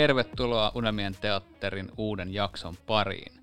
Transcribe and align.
tervetuloa 0.00 0.72
Unelmien 0.74 1.14
teatterin 1.20 1.92
uuden 1.96 2.34
jakson 2.34 2.76
pariin. 2.86 3.40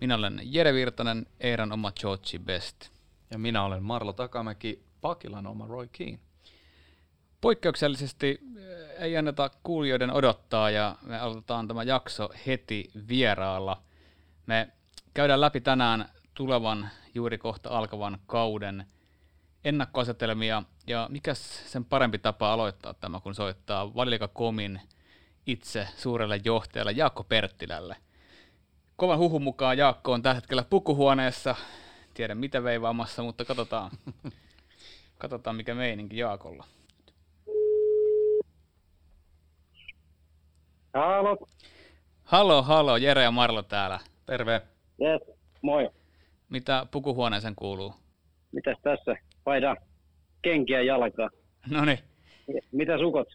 Minä 0.00 0.14
olen 0.14 0.40
Jere 0.42 0.74
Virtanen, 0.74 1.26
Eiran 1.40 1.72
oma 1.72 1.92
George 1.92 2.38
Best. 2.38 2.90
Ja 3.30 3.38
minä 3.38 3.64
olen 3.64 3.82
Marlo 3.82 4.12
Takamäki, 4.12 4.82
Pakilan 5.00 5.46
oma 5.46 5.66
Roy 5.66 5.88
Keane. 5.92 6.18
Poikkeuksellisesti 7.40 8.40
eh, 8.56 9.02
ei 9.04 9.16
anneta 9.16 9.50
kuulijoiden 9.62 10.10
odottaa 10.10 10.70
ja 10.70 10.96
me 11.02 11.18
aloitetaan 11.18 11.68
tämä 11.68 11.82
jakso 11.82 12.28
heti 12.46 12.90
vieraalla. 13.08 13.82
Me 14.46 14.68
käydään 15.14 15.40
läpi 15.40 15.60
tänään 15.60 16.08
tulevan 16.34 16.88
juuri 17.14 17.38
kohta 17.38 17.70
alkavan 17.70 18.18
kauden 18.26 18.86
ennakkoasetelmia 19.64 20.62
ja 20.86 21.06
mikä 21.10 21.34
sen 21.34 21.84
parempi 21.84 22.18
tapa 22.18 22.52
aloittaa 22.52 22.94
tämä, 22.94 23.20
kun 23.20 23.34
soittaa 23.34 23.94
Valilika 23.94 24.28
Komin 24.28 24.80
itse 25.48 25.88
suurelle 25.96 26.40
johtajalle 26.44 26.92
Jaakko 26.92 27.24
Perttilälle. 27.24 27.96
Kovan 28.96 29.18
huhun 29.18 29.42
mukaan 29.42 29.78
Jaakko 29.78 30.12
on 30.12 30.22
tällä 30.22 30.34
hetkellä 30.34 30.64
pukuhuoneessa, 30.70 31.54
tiedä 32.14 32.34
mitä 32.34 32.62
veivaamassa, 32.62 33.22
mutta 33.22 33.44
katsotaan, 33.44 33.90
katsotaan 35.18 35.56
mikä 35.56 35.74
meininki 35.74 36.18
Jaakolla. 36.18 36.64
Halo. 40.94 41.38
Halo, 42.24 42.62
halo, 42.62 42.96
Jere 42.96 43.22
ja 43.22 43.30
Marlo 43.30 43.62
täällä. 43.62 44.00
Terve. 44.26 44.62
Yes, 45.02 45.36
moi. 45.62 45.90
Mitä 46.48 46.86
pukuhuoneeseen 46.90 47.54
kuuluu? 47.54 47.94
Mitäs 48.52 48.76
tässä? 48.82 49.16
Vaihdan 49.46 49.76
kenkiä 50.42 50.82
jalkaa. 50.82 51.30
No 51.70 51.84
niin, 51.84 51.98
Mitä 52.72 52.98
sukot? 52.98 53.28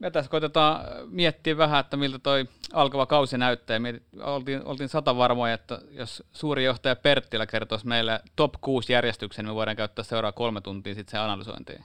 Me 0.00 0.10
tässä 0.10 0.30
koitetaan 0.30 0.84
miettiä 1.10 1.56
vähän, 1.56 1.80
että 1.80 1.96
miltä 1.96 2.18
toi 2.18 2.48
alkava 2.72 3.06
kausi 3.06 3.38
näyttää. 3.38 3.78
Mietit, 3.78 4.02
oltiin, 4.22 4.64
oltiin 4.64 4.88
sata 4.88 5.16
varmoja, 5.16 5.54
että 5.54 5.78
jos 5.90 6.24
suuri 6.32 6.64
johtaja 6.64 6.96
Perttilä 6.96 7.46
kertoisi 7.46 7.86
meille 7.86 8.20
top 8.36 8.54
6 8.60 8.92
järjestyksen, 8.92 9.44
niin 9.44 9.50
me 9.50 9.54
voidaan 9.54 9.76
käyttää 9.76 10.04
seuraa 10.04 10.32
kolme 10.32 10.60
tuntia 10.60 10.94
sitten 10.94 11.10
sen 11.10 11.20
analysointiin. 11.20 11.84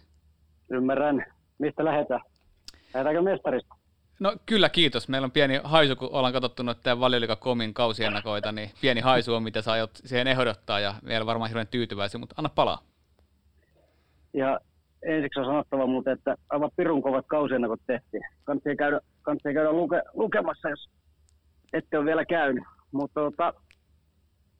Ymmärrän. 0.69 1.25
Mistä 1.57 1.85
lähdetään? 1.85 2.21
Lähdetäänkö 2.93 3.21
mestarista? 3.21 3.75
No 4.19 4.37
kyllä, 4.45 4.69
kiitos. 4.69 5.07
Meillä 5.07 5.25
on 5.25 5.31
pieni 5.31 5.59
haisu, 5.63 5.95
kun 5.95 6.09
ollaan 6.11 6.33
katsottu 6.33 6.63
noita 6.63 6.99
Valiolika.comin 6.99 7.73
kausiennakoita, 7.73 8.51
niin 8.51 8.71
pieni 8.81 9.01
haisu 9.01 9.35
on, 9.35 9.43
mitä 9.43 9.61
sä 9.61 9.71
aiot 9.71 9.91
siihen 10.05 10.27
ehdottaa, 10.27 10.79
ja 10.79 10.95
vielä 11.05 11.25
varmaan 11.25 11.49
hirveän 11.49 11.67
tyytyväisiä, 11.67 12.19
mutta 12.19 12.35
anna 12.37 12.49
palaa. 12.49 12.81
Ja 14.33 14.59
ensiksi 15.05 15.39
on 15.39 15.45
sanottava 15.45 15.87
muuten, 15.87 16.13
että 16.13 16.35
aivan 16.49 16.71
pirun 16.75 17.01
kovat 17.01 17.25
kausiennakot 17.27 17.79
tehtiin. 17.87 18.23
Kannattaa 18.43 18.75
käydä, 18.75 18.99
kannattaa 19.21 19.53
käydä 19.53 19.71
luke, 19.71 20.01
lukemassa, 20.13 20.69
jos 20.69 20.89
ette 21.73 21.97
ole 21.97 22.05
vielä 22.05 22.25
käynyt. 22.25 22.63
Mutta 22.91 23.21
tota, 23.21 23.53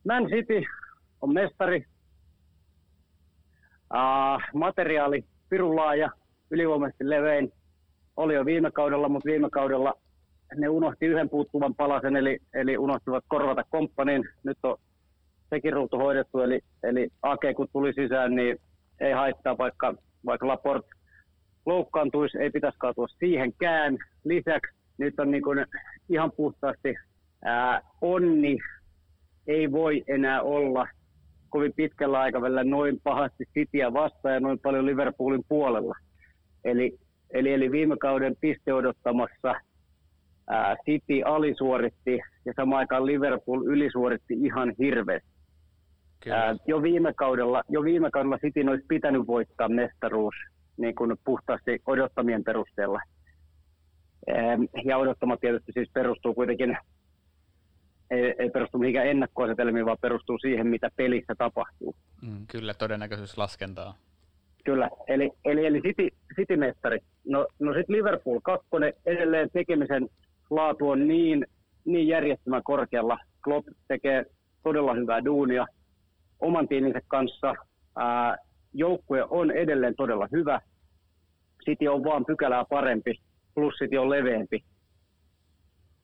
Man 0.08 0.26
City 0.28 0.64
on 1.22 1.34
mestari. 1.34 1.86
Uh, 3.94 4.42
materiaali 4.54 5.26
pirun 5.50 5.76
laaja, 5.76 6.10
ylivoimaisesti 6.52 7.10
levein. 7.10 7.52
Oli 8.18 8.34
jo 8.34 8.46
viime 8.46 8.72
kaudella, 8.72 9.10
mutta 9.10 9.30
viime 9.30 9.50
kaudella 9.50 9.94
ne 10.58 10.70
unohti 10.70 11.06
yhden 11.06 11.30
puuttuvan 11.30 11.76
palasen, 11.76 12.16
eli, 12.16 12.40
eli 12.54 12.78
unohtivat 12.78 13.24
korvata 13.28 13.64
komppanin. 13.70 14.24
Nyt 14.44 14.58
on 14.64 14.78
sekin 15.50 15.74
ruutu 15.74 15.98
hoidettu, 15.98 16.40
eli, 16.40 16.60
eli 16.84 17.10
Ake 17.22 17.54
kun 17.54 17.68
tuli 17.74 17.94
sisään, 17.94 18.36
niin 18.36 18.58
ei 19.00 19.12
haittaa, 19.14 19.58
vaikka, 19.58 19.94
vaikka 20.26 20.48
Laport 20.48 20.86
loukkaantuisi, 21.66 22.38
ei 22.38 22.50
pitäisi 22.50 22.78
kaatua 22.78 23.08
siihenkään. 23.08 23.98
Lisäksi 24.24 24.76
nyt 24.98 25.20
on 25.20 25.32
niin 25.32 25.44
kuin 25.44 25.66
ihan 26.10 26.32
puhtaasti 26.32 26.96
ää, 27.44 27.82
onni 28.02 28.58
ei 29.48 29.72
voi 29.72 30.04
enää 30.08 30.42
olla 30.42 30.88
kovin 31.50 31.74
pitkällä 31.76 32.20
aikavälillä 32.20 32.64
noin 32.64 33.00
pahasti 33.04 33.46
Cityä 33.54 33.94
vastaan 33.94 34.34
ja 34.34 34.40
noin 34.40 34.60
paljon 34.60 34.86
Liverpoolin 34.86 35.44
puolella. 35.50 35.96
Eli, 36.64 36.98
eli, 37.34 37.54
eli 37.54 37.72
viime 37.72 37.98
kauden 37.98 38.36
piste 38.42 38.74
odottamassa 38.74 39.56
ää, 40.50 40.76
City 40.86 41.22
alisuoritti 41.26 42.20
ja 42.46 42.54
samaan 42.56 42.80
aikaan 42.80 43.06
Liverpool 43.06 43.64
ylisuoritti 43.66 44.34
ihan 44.34 44.74
hirveästi. 44.80 45.35
Ää, 46.32 46.56
jo, 46.68 46.82
viime 46.82 47.14
kaudella, 47.14 47.64
jo 47.70 47.84
viime 47.84 48.12
kaudella 48.12 48.38
City 48.38 48.66
olisi 48.70 48.86
pitänyt 48.88 49.28
voittaa 49.28 49.70
mestaruus 49.70 50.36
niin 50.78 50.96
kuin 50.96 51.18
puhtaasti 51.26 51.82
odottamien 51.86 52.44
perusteella. 52.44 53.00
Ää, 54.28 54.58
ja 54.86 54.98
odottama 54.98 55.38
tietysti 55.38 55.72
siis 55.72 55.90
perustuu 55.94 56.34
kuitenkin, 56.34 56.78
ei, 58.12 58.36
ei 58.40 58.50
perustu 58.50 58.78
mihinkään 58.78 59.08
ennakkoasetelmiin, 59.08 59.86
vaan 59.86 59.98
perustuu 60.02 60.38
siihen, 60.38 60.68
mitä 60.68 60.90
pelissä 60.96 61.36
tapahtuu. 61.38 61.96
Mm, 62.22 62.48
kyllä, 62.48 62.74
todennäköisyys 62.74 63.38
laskentaa. 63.38 63.96
Kyllä, 64.66 64.90
eli, 65.08 65.32
eli, 65.46 65.66
eli 65.66 65.82
City, 65.82 66.08
City-mestari. 66.36 67.00
No, 67.28 67.48
no 67.60 67.74
sitten 67.74 67.96
Liverpool 67.96 68.40
kakkonen, 68.44 68.94
edelleen 69.06 69.50
tekemisen 69.54 70.10
laatu 70.50 70.90
on 70.90 71.08
niin, 71.08 71.46
niin 71.86 72.08
järjettömän 72.08 72.64
korkealla. 72.64 73.18
Klopp 73.44 73.68
tekee 73.88 74.26
todella 74.64 74.94
hyvää 74.94 75.26
duunia 75.26 75.66
oman 76.40 76.68
tiiminsä 76.68 77.02
kanssa. 77.08 77.56
Ää, 77.98 78.38
joukkue 78.74 79.24
on 79.30 79.52
edelleen 79.52 79.96
todella 79.96 80.28
hyvä. 80.32 80.62
City 81.66 81.88
on 81.88 82.04
vaan 82.04 82.26
pykälää 82.26 82.66
parempi, 82.70 83.20
plus 83.56 83.74
City 83.74 83.98
on 83.98 84.10
leveämpi. 84.10 84.64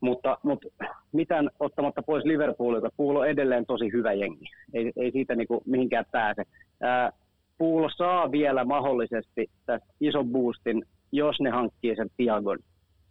Mutta, 0.01 0.37
mutta 0.43 0.67
mitään 1.11 1.49
ottamatta 1.59 2.01
pois 2.03 2.25
Liverpoolilta, 2.25 2.89
Pool 2.97 3.15
on 3.15 3.27
edelleen 3.27 3.65
tosi 3.65 3.91
hyvä 3.93 4.13
jengi. 4.13 4.45
Ei, 4.73 4.91
ei 4.95 5.11
siitä 5.11 5.35
niinku 5.35 5.61
mihinkään 5.65 6.05
pääse. 6.11 6.43
Ää, 6.81 7.11
Pool 7.57 7.89
saa 7.97 8.31
vielä 8.31 8.65
mahdollisesti 8.65 9.49
tästä 9.65 9.87
ison 9.99 10.29
boostin, 10.29 10.85
jos 11.11 11.39
ne 11.39 11.49
hankkii 11.49 11.95
sen 11.95 12.09
Tiagon. 12.17 12.59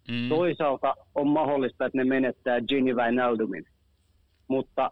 Mm. 0.09 0.28
Toisaalta 0.28 0.94
on 1.14 1.28
mahdollista, 1.28 1.86
että 1.86 1.98
ne 1.98 2.04
menettää 2.04 2.60
Gini 2.60 2.94
Wijnaldumin. 2.94 3.66
Mutta, 4.48 4.91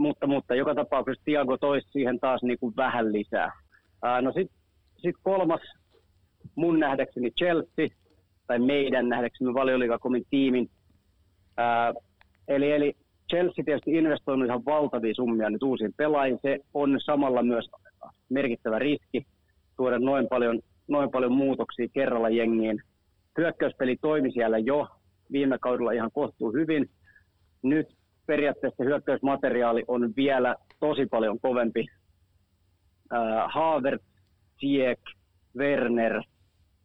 mutta, 0.00 0.26
mutta 0.26 0.54
joka 0.54 0.74
tapauksessa 0.74 1.24
Tiago 1.24 1.56
toisi 1.56 1.88
siihen 1.90 2.20
taas 2.20 2.42
niin 2.42 2.58
kuin 2.58 2.76
vähän 2.76 3.12
lisää. 3.12 3.52
Ää, 4.02 4.22
no 4.22 4.32
sitten 4.32 4.58
sit 4.96 5.16
kolmas 5.22 5.60
mun 6.54 6.80
nähdäkseni 6.80 7.30
Chelsea, 7.30 7.88
tai 8.46 8.58
meidän 8.58 9.08
nähdäkseni 9.08 9.54
valioliikakomin 9.54 10.24
tiimin. 10.30 10.70
Ää, 11.56 11.94
eli, 12.48 12.72
eli 12.72 12.94
Chelsea 13.30 13.64
tietysti 13.64 13.90
investoinut 13.90 14.46
ihan 14.46 14.64
valtavia 14.64 15.14
summia 15.14 15.50
nyt 15.50 15.62
uusiin 15.62 15.94
pelaajiin. 15.96 16.38
Se 16.42 16.58
on 16.74 17.00
samalla 17.04 17.42
myös 17.42 17.70
merkittävä 18.28 18.78
riski 18.78 19.26
tuoda 19.76 19.98
noin 19.98 20.28
paljon, 20.28 20.60
noin 20.88 21.10
paljon 21.10 21.32
muutoksia 21.32 21.88
kerralla 21.94 22.28
jengiin. 22.28 22.82
Hyökkäyspeli 23.38 23.96
toimi 24.00 24.32
siellä 24.32 24.58
jo 24.58 24.88
viime 25.32 25.58
kaudella 25.58 25.92
ihan 25.92 26.10
kohtuu 26.12 26.52
hyvin. 26.52 26.90
Nyt 27.62 27.99
periaatteessa 28.30 28.84
hyökkäysmateriaali 28.84 29.84
on 29.88 30.12
vielä 30.16 30.56
tosi 30.80 31.06
paljon 31.06 31.40
kovempi. 31.40 31.86
Äh, 33.12 33.44
Havertz, 33.48 34.04
Ziyech, 34.60 35.02
Werner, 35.56 36.22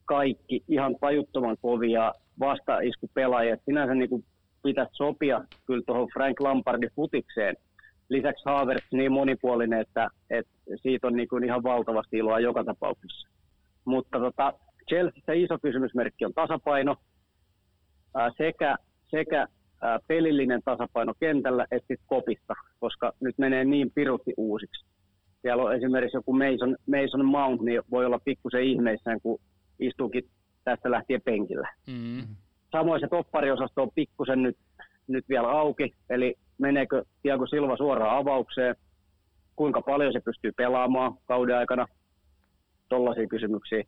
kaikki 0.06 0.64
ihan 0.68 0.96
tajuttoman 1.02 1.58
kovia 1.62 2.14
vastaiskupelaajia. 2.40 3.58
Sinänsä 3.66 3.94
niin 3.94 4.10
kuin 4.10 4.26
pitäisi 4.64 4.92
sopia 4.94 5.42
kyllä 5.66 5.84
tuohon 5.86 6.08
Frank 6.14 6.40
Lampardin 6.40 6.90
futikseen. 6.96 7.56
Lisäksi 8.10 8.44
Havertz 8.46 8.92
niin 8.92 9.12
monipuolinen, 9.12 9.82
että, 9.82 10.08
että 10.30 10.52
siitä 10.82 11.08
on 11.08 11.16
niin 11.16 11.28
kuin 11.28 11.44
ihan 11.44 11.64
valtavasti 11.64 12.18
iloa 12.18 12.40
joka 12.40 12.64
tapauksessa. 12.64 13.28
Mutta 13.86 14.20
tota, 14.20 14.54
Chelseassa 14.90 15.34
iso 15.34 15.58
kysymysmerkki 15.62 16.26
on 16.26 16.34
tasapaino 16.34 16.96
sekä, 18.38 18.76
sekä 19.08 19.48
ää, 19.82 20.00
pelillinen 20.08 20.62
tasapaino 20.66 21.14
kentällä 21.20 21.66
että 21.72 21.88
sit 21.88 22.02
kopissa, 22.06 22.54
koska 22.80 23.12
nyt 23.20 23.38
menee 23.38 23.66
niin 23.66 23.92
pirusti 23.92 24.34
uusiksi. 24.38 24.86
Siellä 25.42 25.64
on 25.64 25.76
esimerkiksi 25.76 26.18
joku 26.18 26.34
Mason, 26.34 26.76
Mason 26.88 27.26
Mount, 27.26 27.62
niin 27.62 27.82
voi 27.92 28.06
olla 28.06 28.20
pikkusen 28.20 28.64
ihmeissään, 28.64 29.22
kun 29.22 29.40
istuukin 29.80 30.24
tästä 30.64 30.92
lähtien 30.92 31.22
penkillä. 31.22 31.70
Mm. 31.88 32.36
Samoin 32.72 33.02
se 33.02 33.08
toppariosasto 33.08 33.82
on 33.82 33.92
pikkusen 33.96 34.44
nyt, 34.44 34.58
nyt 35.08 35.26
vielä 35.30 35.50
auki, 35.50 35.94
eli 36.10 36.36
meneekö 36.58 37.04
Tiago 37.22 37.48
Silva 37.48 37.78
suoraan 37.78 38.18
avaukseen, 38.18 38.76
kuinka 39.56 39.82
paljon 39.82 40.14
se 40.14 40.20
pystyy 40.20 40.52
pelaamaan 40.52 41.14
kauden 41.26 41.58
aikana, 41.58 41.88
tollaisia 42.90 43.28
kysymyksiä. 43.28 43.84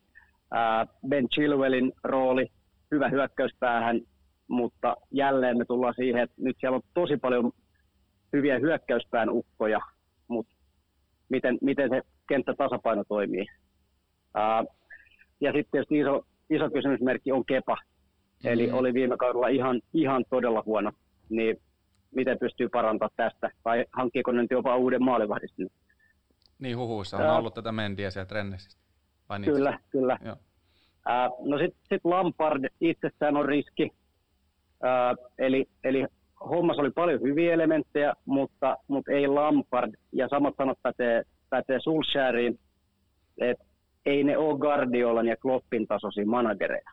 Ben 1.07 1.30
Chilwellin 1.30 1.94
rooli, 2.04 2.48
hyvä 2.92 3.10
hyökkäyspäähän, 3.10 4.01
mutta 4.48 4.96
jälleen 5.12 5.58
me 5.58 5.66
tullaan 5.66 5.94
siihen, 5.94 6.24
että 6.24 6.36
nyt 6.38 6.58
siellä 6.60 6.76
on 6.76 6.82
tosi 6.94 7.18
paljon 7.18 7.52
hyviä 8.34 8.60
hyökkäyspään 8.60 9.30
ukkoja, 9.30 9.80
mutta 10.28 10.54
miten, 11.30 11.58
miten 11.62 11.90
se 11.90 12.02
kenttätasapaino 12.30 13.04
toimii. 13.08 13.46
Ää, 14.34 14.64
ja 15.42 15.52
sitten 15.52 15.72
tietysti 15.72 16.00
iso, 16.00 16.26
iso 16.50 16.70
kysymysmerkki 16.70 17.32
on 17.32 17.46
Kepa. 17.46 17.76
Mm-hmm. 17.76 18.52
Eli 18.54 18.72
oli 18.72 18.94
viime 18.94 19.18
kaudella 19.18 19.48
ihan, 19.48 19.82
ihan 19.94 20.26
todella 20.30 20.64
huono. 20.66 20.92
Niin 21.30 21.62
miten 22.16 22.40
pystyy 22.40 22.70
parantamaan 22.70 23.12
tästä? 23.16 23.52
Tai 23.64 23.86
hankkiiko 23.92 24.32
nyt 24.32 24.52
jopa 24.52 24.76
uuden 24.76 25.04
maalivahdista? 25.04 25.64
Niin 26.60 26.78
huhuissa 26.78 27.18
on 27.18 27.24
Ää, 27.24 27.38
ollut 27.38 27.54
tätä 27.54 27.72
Mendiä 27.72 28.12
siellä 28.12 28.26
Trennesistä. 28.26 28.82
Vai 29.30 29.40
niin? 29.40 29.54
Kyllä, 29.54 29.80
kyllä. 29.90 30.18
Joo. 30.26 30.36
Ää, 31.06 31.30
no 31.46 31.58
sitten 31.58 31.82
sit 31.90 32.06
Lampard 32.06 32.66
itsessään 32.82 33.38
on 33.38 33.46
riski. 33.46 33.92
Eli, 35.38 35.65
eli 35.83 36.06
hommassa 36.50 36.81
oli 36.81 36.91
paljon 36.91 37.21
hyviä 37.21 37.53
elementtejä, 37.53 38.13
mutta, 38.25 38.77
mutta 38.88 39.12
ei 39.12 39.27
Lampard. 39.27 39.94
Ja 40.13 40.27
samat 40.29 40.53
sanot 40.57 40.77
pätee, 40.81 41.24
pätee 41.50 41.79
Solskjaeriin, 41.79 42.59
että 43.41 43.65
ei 44.06 44.24
ne 44.24 44.38
ole 44.38 44.59
Guardiolan 44.59 45.27
ja 45.27 45.38
Kloppin 45.38 45.88
tasoisia 45.88 46.25
managereja. 46.25 46.91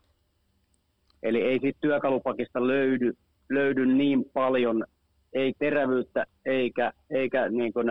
Eli 1.22 1.42
ei 1.42 1.58
siitä 1.60 1.78
työkalupakista 1.80 2.66
löydy, 2.66 3.12
löydy 3.50 3.86
niin 3.86 4.24
paljon, 4.32 4.84
ei 5.32 5.54
terävyyttä 5.58 6.26
eikä, 6.46 6.92
eikä 7.10 7.48
niin 7.48 7.72
kuin, 7.72 7.86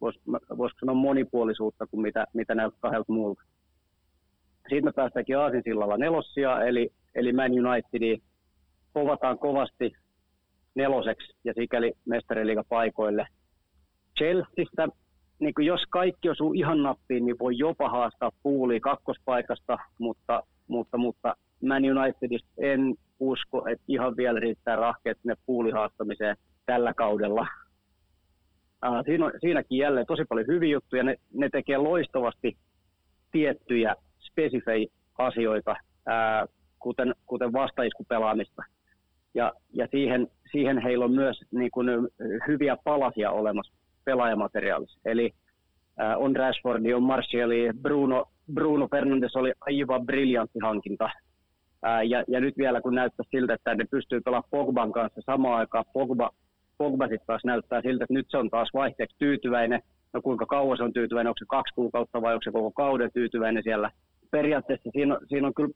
voisiko 0.00 0.56
vois 0.56 0.72
sanoa 0.80 0.94
monipuolisuutta 0.94 1.86
kuin 1.86 2.00
mitä, 2.00 2.26
mitä 2.34 2.54
näyttää 2.54 2.80
kahdelta 2.80 3.12
muulta. 3.12 3.42
Sitten 4.62 4.84
me 4.84 4.92
päästäänkin 4.92 5.38
Aasinsillalla 5.38 5.96
nelossia, 5.96 6.64
eli, 6.64 6.90
eli 7.14 7.32
Man 7.32 7.52
Unitedi 7.52 8.22
povataan 8.92 9.38
kovasti 9.38 9.92
neloseksi 10.74 11.36
ja 11.44 11.52
sikäli 11.54 11.92
mestariliigapaikoille. 12.06 13.26
Chelseastä, 14.18 14.88
niin 15.38 15.54
jos 15.58 15.80
kaikki 15.90 16.30
osuu 16.30 16.52
ihan 16.52 16.82
nappiin, 16.82 17.26
niin 17.26 17.38
voi 17.38 17.58
jopa 17.58 17.88
haastaa 17.88 18.30
puuli 18.42 18.80
kakkospaikasta, 18.80 19.78
mutta, 19.98 20.42
mutta, 20.68 20.96
mutta 20.96 21.36
Man 21.62 21.82
Unitedista 21.84 22.48
en 22.58 22.94
usko, 23.20 23.66
että 23.68 23.84
ihan 23.88 24.16
vielä 24.16 24.40
riittää 24.40 24.76
rahkeet 24.76 25.18
sinne 25.22 25.34
puulihaastamiseen 25.46 26.36
tällä 26.66 26.94
kaudella. 26.94 27.46
Uh, 28.86 29.04
siinä 29.04 29.26
on, 29.26 29.32
siinäkin 29.40 29.78
jälleen 29.78 30.06
tosi 30.06 30.24
paljon 30.24 30.46
hyviä 30.46 30.72
juttuja. 30.72 31.02
Ne, 31.02 31.16
ne 31.34 31.48
tekee 31.48 31.76
loistavasti 31.76 32.56
tiettyjä 33.30 33.94
spesifejä 34.18 34.86
asioita, 35.18 35.70
uh, 35.70 36.54
kuten, 36.78 37.14
kuten 37.26 37.52
vastaiskupelaamista. 37.52 38.62
Ja, 39.34 39.52
ja 39.72 39.86
siihen, 39.90 40.28
siihen 40.52 40.82
heillä 40.82 41.04
on 41.04 41.12
myös 41.12 41.40
niin 41.50 41.70
kuin, 41.70 41.88
hyviä 42.48 42.76
palasia 42.84 43.30
olemassa 43.30 43.72
pelaajamateriaalissa. 44.04 45.00
Eli 45.04 45.34
äh, 46.00 46.18
on 46.18 46.36
Rashfordi, 46.36 46.94
on 46.94 47.02
Martiali, 47.02 47.70
Bruno, 47.82 48.24
Bruno 48.54 48.88
Fernandes 48.88 49.36
oli 49.36 49.52
aivan 49.60 50.06
briljantti 50.06 50.58
hankinta. 50.62 51.04
Äh, 51.04 52.02
ja, 52.08 52.24
ja, 52.28 52.40
nyt 52.40 52.58
vielä 52.58 52.80
kun 52.80 52.94
näyttää 52.94 53.26
siltä, 53.30 53.54
että 53.54 53.74
ne 53.74 53.84
pystyy 53.90 54.20
pelaamaan 54.20 54.50
Pogban 54.50 54.92
kanssa 54.92 55.20
samaan 55.26 55.58
aikaan, 55.58 55.84
Pogba, 55.92 56.30
Pogba 56.78 57.04
sitten 57.04 57.26
taas 57.26 57.44
näyttää 57.44 57.82
siltä, 57.82 58.04
että 58.04 58.14
nyt 58.14 58.26
se 58.30 58.38
on 58.38 58.50
taas 58.50 58.68
vaihteeksi 58.74 59.16
tyytyväinen. 59.18 59.82
No 60.12 60.22
kuinka 60.22 60.46
kauan 60.46 60.76
se 60.76 60.82
on 60.82 60.92
tyytyväinen, 60.92 61.28
onko 61.28 61.38
se 61.38 61.44
kaksi 61.48 61.74
kuukautta 61.74 62.22
vai 62.22 62.34
onko 62.34 62.42
se 62.44 62.52
koko 62.52 62.70
kauden 62.70 63.10
tyytyväinen 63.14 63.62
siellä. 63.62 63.90
Periaatteessa 64.30 64.90
siinä 64.92 65.14
on, 65.14 65.20
siinä 65.28 65.46
on 65.46 65.54
kyllä 65.54 65.70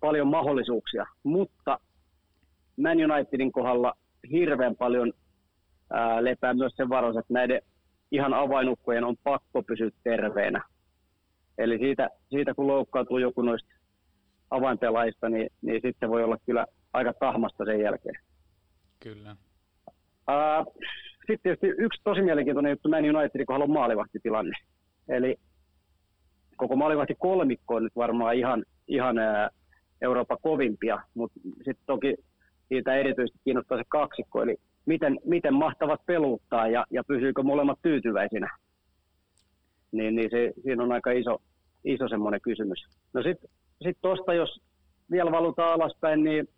paljon 0.00 0.26
mahdollisuuksia, 0.26 1.06
mutta 1.22 1.78
Man 2.78 3.12
Unitedin 3.12 3.52
kohdalla 3.52 3.92
hirveän 4.30 4.76
paljon 4.76 5.12
ää, 5.92 6.24
lepää 6.24 6.54
myös 6.54 6.72
sen 6.76 6.88
varos, 6.88 7.16
että 7.16 7.34
näiden 7.34 7.60
ihan 8.10 8.34
avainukkojen 8.34 9.04
on 9.04 9.16
pakko 9.24 9.62
pysyä 9.62 9.90
terveenä. 10.04 10.64
Eli 11.58 11.78
siitä, 11.78 12.08
siitä 12.28 12.54
kun 12.54 12.66
loukkaantuu 12.66 13.18
joku 13.18 13.42
noista 13.42 13.68
avainpelaajista, 14.50 15.28
niin, 15.28 15.50
niin 15.62 15.80
sitten 15.82 16.10
voi 16.10 16.24
olla 16.24 16.36
kyllä 16.46 16.66
aika 16.92 17.12
tahmasta 17.12 17.64
sen 17.64 17.80
jälkeen. 17.80 18.14
Kyllä. 19.02 19.36
Ää, 20.28 20.64
sitten 21.18 21.38
tietysti 21.42 21.66
yksi 21.66 22.00
tosi 22.04 22.22
mielenkiintoinen 22.22 22.70
juttu 22.70 22.88
Man 22.88 23.16
Unitedin 23.16 23.46
kohdalla 23.46 23.64
on 23.64 23.70
maalivahtitilanne. 23.70 24.56
Eli 25.08 25.36
koko 26.56 26.76
maalivahti 26.76 27.14
kolmikko 27.18 27.74
on 27.74 27.82
nyt 27.84 27.96
varmaan 27.96 28.36
ihan, 28.36 28.64
ihan 28.88 29.18
ää, 29.18 29.50
Euroopan 30.02 30.38
kovimpia, 30.42 30.98
mutta 31.14 31.40
sitten 31.42 31.86
toki 31.86 32.14
siitä 32.68 32.94
erityisesti 32.94 33.38
kiinnostaa 33.44 33.78
se 33.78 33.84
kaksikko, 33.88 34.42
eli 34.42 34.56
miten, 34.86 35.18
miten 35.24 35.54
mahtavat 35.54 36.06
peluttaa 36.06 36.68
ja, 36.68 36.84
ja 36.90 37.04
pysyykö 37.04 37.42
molemmat 37.42 37.78
tyytyväisinä. 37.82 38.56
Niin, 39.92 40.16
niin 40.16 40.30
se, 40.30 40.52
siinä 40.62 40.82
on 40.82 40.92
aika 40.92 41.10
iso, 41.10 41.38
iso 41.84 42.08
semmoinen 42.08 42.40
kysymys. 42.40 42.78
No 43.12 43.22
sitten 43.22 43.50
sit 43.82 43.98
tuosta, 44.02 44.34
jos 44.34 44.60
vielä 45.10 45.32
valutaan 45.32 45.72
alaspäin, 45.72 46.24
niin 46.24 46.48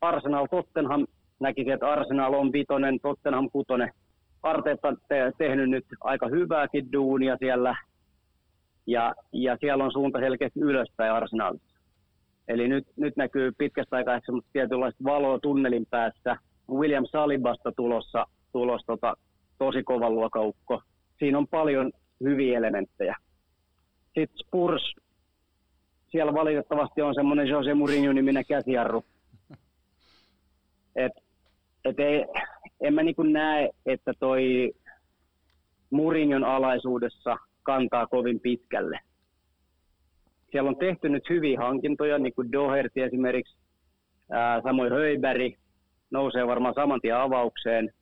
Arsenal 0.00 0.46
Tottenham 0.46 1.06
näkisi, 1.40 1.70
että 1.70 1.90
Arsenal 1.90 2.34
on 2.34 2.52
vitonen, 2.52 3.00
Tottenham 3.00 3.50
kutonen. 3.50 3.92
Arteetta 4.42 4.94
te- 5.08 5.32
tehnyt 5.38 5.70
nyt 5.70 5.84
aika 6.00 6.28
hyvääkin 6.28 6.92
duunia 6.92 7.36
siellä, 7.36 7.76
ja, 8.86 9.14
ja 9.32 9.56
siellä 9.60 9.84
on 9.84 9.92
suunta 9.92 10.18
selkeästi 10.18 10.60
ylöspäin 10.60 11.12
Arsenalissa. 11.12 11.75
Eli 12.48 12.68
nyt, 12.68 12.86
nyt 12.96 13.16
näkyy 13.16 13.52
pitkästä 13.58 13.96
aikaa 13.96 14.20
semmoista 14.24 14.50
tietynlaista 14.52 15.04
valoa 15.04 15.38
tunnelin 15.38 15.86
päässä. 15.90 16.36
William 16.70 17.04
Salibasta 17.06 17.72
tulossa, 17.72 18.26
tulossa 18.52 18.86
tota, 18.86 19.14
tosi 19.58 19.82
kova 19.82 20.10
luokaukko. 20.10 20.82
Siinä 21.18 21.38
on 21.38 21.48
paljon 21.48 21.92
hyviä 22.20 22.58
elementtejä. 22.58 23.16
Sitten 24.04 24.38
Spurs, 24.46 24.94
siellä 26.08 26.34
valitettavasti 26.34 27.02
on 27.02 27.14
semmoinen 27.14 27.48
Jose 27.48 27.74
Mourinho-niminen 27.74 28.44
käsijarru. 28.48 29.04
Et, 30.96 31.12
et 31.84 32.00
ei, 32.00 32.24
en 32.80 32.94
mä 32.94 33.02
niin 33.02 33.32
näe, 33.32 33.70
että 33.86 34.12
toi 34.18 34.72
Mourinhon 35.90 36.44
alaisuudessa 36.44 37.36
kantaa 37.62 38.06
kovin 38.06 38.40
pitkälle 38.40 39.00
siellä 40.50 40.68
on 40.68 40.76
tehty 40.76 41.08
nyt 41.08 41.30
hyviä 41.30 41.60
hankintoja, 41.60 42.18
niin 42.18 42.34
kuin 42.34 42.52
Doherty 42.52 43.02
esimerkiksi, 43.02 43.56
ää, 44.30 44.62
samoin 44.62 44.92
Höyberg 44.92 45.54
nousee 46.10 46.46
varmaan 46.46 46.74
saman 46.74 47.00
tien 47.00 47.16
avaukseen, 47.16 47.92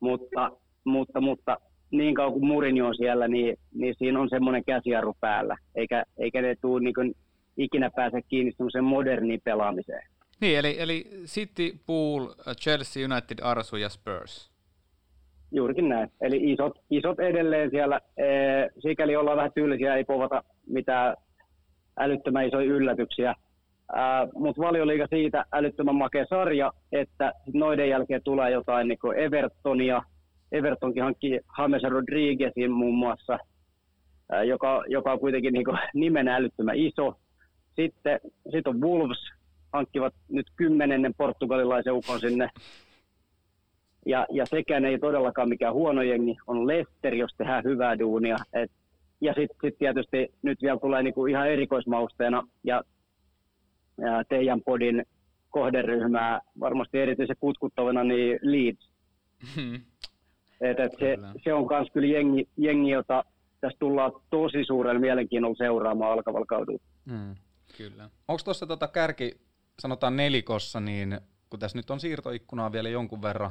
mutta, 0.00 0.50
mutta, 0.84 1.20
mutta 1.20 1.56
niin 1.90 2.14
kauan 2.14 2.32
kuin 2.32 2.46
Mourinho 2.46 2.86
on 2.86 2.96
siellä, 2.96 3.28
niin, 3.28 3.56
niin 3.74 3.94
siinä 3.98 4.20
on 4.20 4.28
semmoinen 4.28 4.64
käsijarru 4.64 5.16
päällä, 5.20 5.56
eikä, 5.74 6.04
eikä 6.18 6.42
ne 6.42 6.56
tule 6.60 6.80
niin 6.80 7.14
ikinä 7.56 7.90
pääse 7.90 8.22
kiinni 8.28 8.52
semmoiseen 8.52 8.84
moderniin 8.84 9.40
pelaamiseen. 9.44 10.02
Niin, 10.40 10.58
eli, 10.58 10.76
eli 10.78 11.04
City, 11.24 11.78
Pool, 11.86 12.26
Chelsea, 12.60 13.06
United, 13.06 13.38
Arsu 13.42 13.76
ja 13.76 13.88
Spurs. 13.88 14.52
Juurikin 15.52 15.88
näin. 15.88 16.10
Eli 16.20 16.52
isot, 16.52 16.78
isot 16.90 17.20
edelleen 17.20 17.70
siellä. 17.70 18.00
sikäli 18.78 19.16
ollaan 19.16 19.36
vähän 19.36 19.52
tyylisiä, 19.54 19.96
ei 19.96 20.04
povata 20.04 20.42
mitään 20.66 21.16
älyttömän 21.98 22.46
isoja 22.46 22.66
yllätyksiä. 22.66 23.34
Mutta 24.34 24.62
valioliiga 24.62 25.06
siitä 25.06 25.44
älyttömän 25.52 25.94
makea 25.94 26.26
sarja, 26.26 26.72
että 26.92 27.32
noiden 27.54 27.88
jälkeen 27.88 28.20
tulee 28.24 28.50
jotain 28.50 28.88
niin 28.88 28.98
kuin 28.98 29.18
Evertonia. 29.18 30.02
Evertonkin 30.52 31.02
hankki 31.02 31.40
James 31.58 31.82
Rodriguezin 31.82 32.70
muun 32.70 32.94
muassa, 32.94 33.38
ää, 34.32 34.42
joka, 34.44 34.84
joka 34.88 35.12
on 35.12 35.20
kuitenkin 35.20 35.52
niin 35.52 35.64
kuin 35.64 35.78
nimen 35.94 36.28
älyttömän 36.28 36.76
iso. 36.76 37.14
Sitten 37.76 38.20
sit 38.50 38.66
on 38.66 38.80
Wolves, 38.80 39.18
hankkivat 39.72 40.14
nyt 40.28 40.46
kymmenennen 40.56 41.14
portugalilaisen 41.16 41.92
ukon 41.92 42.20
sinne. 42.20 42.48
Ja, 44.06 44.26
ja 44.30 44.46
sekään 44.46 44.84
ei 44.84 44.98
todellakaan 44.98 45.48
mikään 45.48 45.74
huono 45.74 46.02
jengi, 46.02 46.36
on 46.46 46.66
Leicester, 46.66 47.14
jos 47.14 47.34
tehdään 47.38 47.64
hyvää 47.64 47.98
duunia. 47.98 48.36
Et 48.52 48.70
ja 49.22 49.34
sitten 49.34 49.56
sit 49.62 49.78
tietysti 49.78 50.34
nyt 50.42 50.62
vielä 50.62 50.78
tulee 50.78 51.02
niinku 51.02 51.26
ihan 51.26 51.48
erikoismausteena 51.48 52.48
ja, 52.64 52.82
ja 53.98 54.24
teidän 54.28 54.62
podin 54.62 55.04
kohderyhmää 55.50 56.40
varmasti 56.60 56.98
erityisen 56.98 57.36
kutkuttavana 57.40 58.04
niin 58.04 58.38
Leeds. 58.42 58.92
Hmm. 59.54 59.74
Et, 60.60 60.80
et 60.80 60.92
se, 60.98 61.16
se, 61.44 61.54
on 61.54 61.66
myös 61.70 61.88
kyllä 61.92 62.06
jengi, 62.06 62.48
jengi, 62.56 62.90
jota 62.90 63.24
tässä 63.60 63.78
tullaan 63.78 64.12
tosi 64.30 64.64
suurella 64.64 65.00
mielenkiinnolla 65.00 65.56
seuraamaan 65.56 66.12
alkavalla 66.12 66.46
kaudella. 66.46 66.82
Hmm. 67.10 67.34
Kyllä. 67.76 68.10
Onko 68.28 68.42
tuossa 68.44 68.66
tota 68.66 68.88
kärki, 68.88 69.40
sanotaan 69.78 70.16
nelikossa, 70.16 70.80
niin 70.80 71.20
kun 71.50 71.60
tässä 71.60 71.78
nyt 71.78 71.90
on 71.90 72.00
siirtoikkunaa 72.00 72.72
vielä 72.72 72.88
jonkun 72.88 73.22
verran 73.22 73.50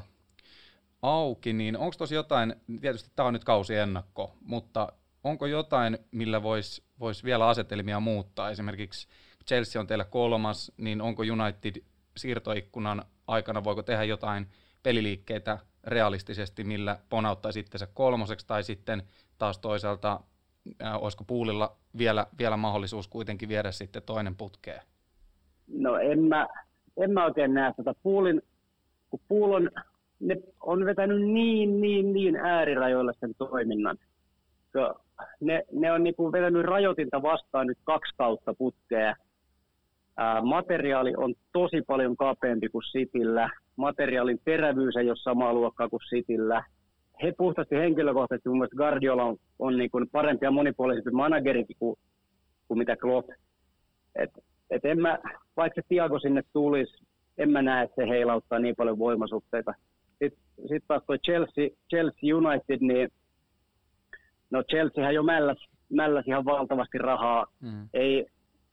auki, 1.01 1.53
niin 1.53 1.77
onko 1.77 1.95
tuossa 1.97 2.15
jotain, 2.15 2.55
tietysti 2.81 3.11
tämä 3.15 3.27
on 3.27 3.33
nyt 3.33 3.43
kausi 3.43 3.75
ennakko, 3.75 4.35
mutta 4.41 4.93
onko 5.23 5.45
jotain, 5.45 5.97
millä 6.11 6.43
voisi 6.43 6.83
vois 6.99 7.23
vielä 7.23 7.47
asetelmia 7.47 7.99
muuttaa? 7.99 8.49
Esimerkiksi 8.49 9.07
Chelsea 9.47 9.79
on 9.79 9.87
teillä 9.87 10.05
kolmas, 10.05 10.71
niin 10.77 11.01
onko 11.01 11.23
United 11.23 11.83
siirtoikkunan 12.17 13.03
aikana, 13.27 13.63
voiko 13.63 13.83
tehdä 13.83 14.03
jotain 14.03 14.47
peliliikkeitä 14.83 15.57
realistisesti, 15.83 16.63
millä 16.63 16.99
ponauttaisi 17.09 17.59
itsensä 17.59 17.87
kolmoseksi, 17.93 18.47
tai 18.47 18.63
sitten 18.63 19.03
taas 19.37 19.59
toisaalta 19.59 20.19
äh, 20.83 21.03
olisiko 21.03 21.23
puulilla 21.23 21.75
vielä, 21.97 22.27
vielä 22.37 22.57
mahdollisuus 22.57 23.07
kuitenkin 23.07 23.49
viedä 23.49 23.71
sitten 23.71 24.03
toinen 24.03 24.35
putkeen? 24.35 24.81
No 25.67 25.97
en 25.97 26.23
mä, 26.23 26.47
en 26.97 27.11
mä 27.11 27.25
oikein 27.25 27.53
näe 27.53 27.73
tätä. 27.77 27.93
Puulin, 28.03 28.41
kun 29.09 29.19
puul 29.27 29.53
on, 29.53 29.71
ne 30.19 30.37
on 30.61 30.85
vetänyt 30.85 31.21
niin, 31.21 31.81
niin, 31.81 32.13
niin 32.13 32.35
äärirajoille 32.35 33.13
sen 33.19 33.35
toiminnan. 33.35 33.97
Ne, 35.39 35.63
ne 35.71 35.91
on 35.91 36.03
niinku 36.03 36.31
vetänyt 36.31 36.65
rajoitinta 36.65 37.21
vastaan 37.21 37.67
nyt 37.67 37.77
kaksi 37.83 38.15
kautta 38.17 38.53
putkea. 38.53 39.15
Ää, 40.17 40.41
materiaali 40.41 41.13
on 41.17 41.33
tosi 41.53 41.81
paljon 41.87 42.17
kapeampi 42.17 42.69
kuin 42.69 42.83
Sitillä. 42.83 43.49
Materiaalin 43.75 44.39
terävyys 44.45 44.95
ei 44.95 45.09
ole 45.09 45.17
samaa 45.17 45.53
luokkaa 45.53 45.89
kuin 45.89 46.01
Sitillä. 46.09 46.63
He 47.23 47.33
puhtaasti 47.37 47.75
henkilökohtaisesti, 47.75 48.49
mun 48.49 48.57
mielestä 48.57 48.77
Guardiola 48.77 49.23
on, 49.23 49.37
on 49.59 49.77
niin 49.77 49.91
kuin 49.91 50.09
parempi 50.11 50.45
ja 50.45 50.51
monipuolisempi 50.51 51.11
managerikin 51.11 51.75
kuin, 51.79 51.99
kuin 52.67 52.77
mitä 52.77 52.95
Klopp. 52.95 53.29
Et, 54.15 54.29
et 54.69 54.85
en 54.85 55.01
mä, 55.01 55.19
vaikka 55.57 55.81
se 55.81 55.87
Tiago 55.89 56.19
sinne 56.19 56.43
tulisi, 56.53 57.03
en 57.37 57.49
mä 57.49 57.61
näe, 57.61 57.83
että 57.83 57.95
se 57.95 58.09
heilauttaa 58.09 58.59
niin 58.59 58.75
paljon 58.75 58.99
voimasuhteita. 58.99 59.73
Sitten 60.09 60.67
sit 60.67 60.83
taas 60.87 61.03
tuo 61.05 61.17
Chelsea, 61.17 61.69
Chelsea 61.89 62.37
United, 62.37 62.77
niin 62.79 63.09
no 64.51 64.63
Chelseahän 64.63 65.15
jo 65.15 65.23
mälläs, 65.23 65.57
mälläs 65.89 66.27
ihan 66.27 66.45
valtavasti 66.45 66.97
rahaa. 66.97 67.45
Mm. 67.61 67.89
Ei, 67.93 68.25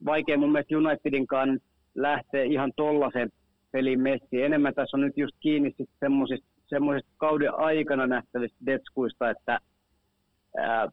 vaikea 0.04 0.38
mun 0.38 0.52
mielestä 0.52 0.76
Unitedinkaan 0.76 1.60
lähteä 1.94 2.42
ihan 2.42 2.72
tollasen 2.76 3.30
pelin 3.72 4.00
messiin. 4.00 4.44
Enemmän 4.44 4.74
tässä 4.74 4.96
on 4.96 5.00
nyt 5.00 5.16
just 5.16 5.36
kiinni 5.40 5.74
semmoisista 6.00 6.58
semmoisista 6.68 7.12
kauden 7.16 7.54
aikana 7.54 8.06
nähtävistä 8.06 8.58
detskuista, 8.66 9.30
että 9.30 9.60
ää, 10.56 10.88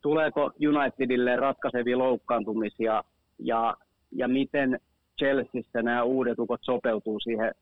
tuleeko 0.00 0.52
Unitedille 0.68 1.36
ratkaisevia 1.36 1.98
loukkaantumisia 1.98 3.04
ja, 3.38 3.76
ja 4.12 4.28
miten 4.28 4.80
Chelseassa 5.18 5.82
nämä 5.82 6.02
uudet 6.02 6.38
ukot 6.38 6.60
sopeutuu 6.62 7.20
siihen 7.20 7.54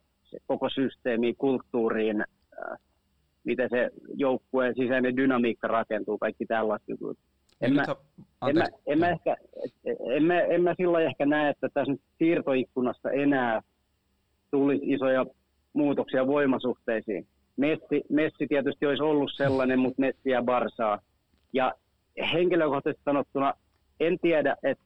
koko 0.47 0.69
systeemiin, 0.71 1.37
kulttuuriin, 1.37 2.21
ää, 2.21 2.77
miten 3.49 3.69
se 3.71 3.91
joukkueen 4.15 4.75
sisäinen 4.75 5.17
dynamiikka 5.17 5.69
rakentuu, 5.69 6.19
kaikki 6.19 6.47
tällaiset 6.47 6.89
jutut. 6.89 7.19
En 7.61 7.75
mä, 7.75 7.85
en, 8.49 8.57
mä, 8.57 8.65
en, 8.87 8.99
mä 8.99 9.09
ehkä, 9.09 9.37
en, 10.17 10.25
mä, 10.25 10.41
en 10.41 10.63
mä 10.63 10.75
silloin 10.77 11.07
ehkä 11.07 11.27
näe, 11.27 11.51
että 11.51 11.69
tässä 11.75 11.93
nyt 11.93 12.01
siirtoikkunassa 12.19 13.11
enää 13.11 13.63
tulisi 14.51 14.93
isoja 14.93 15.27
muutoksia 15.73 16.27
voimasuhteisiin. 16.27 17.27
Messi, 17.57 18.05
Messi 18.09 18.47
tietysti 18.49 18.87
olisi 18.87 19.03
ollut 19.03 19.31
sellainen, 19.37 19.79
mutta 19.79 20.01
Messi 20.01 20.31
ja 20.31 20.43
Barsaa. 20.43 20.99
Ja 21.53 21.75
henkilökohtaisesti 22.33 23.05
sanottuna 23.05 23.55
en 24.01 24.19
tiedä, 24.23 24.57
että 24.63 24.85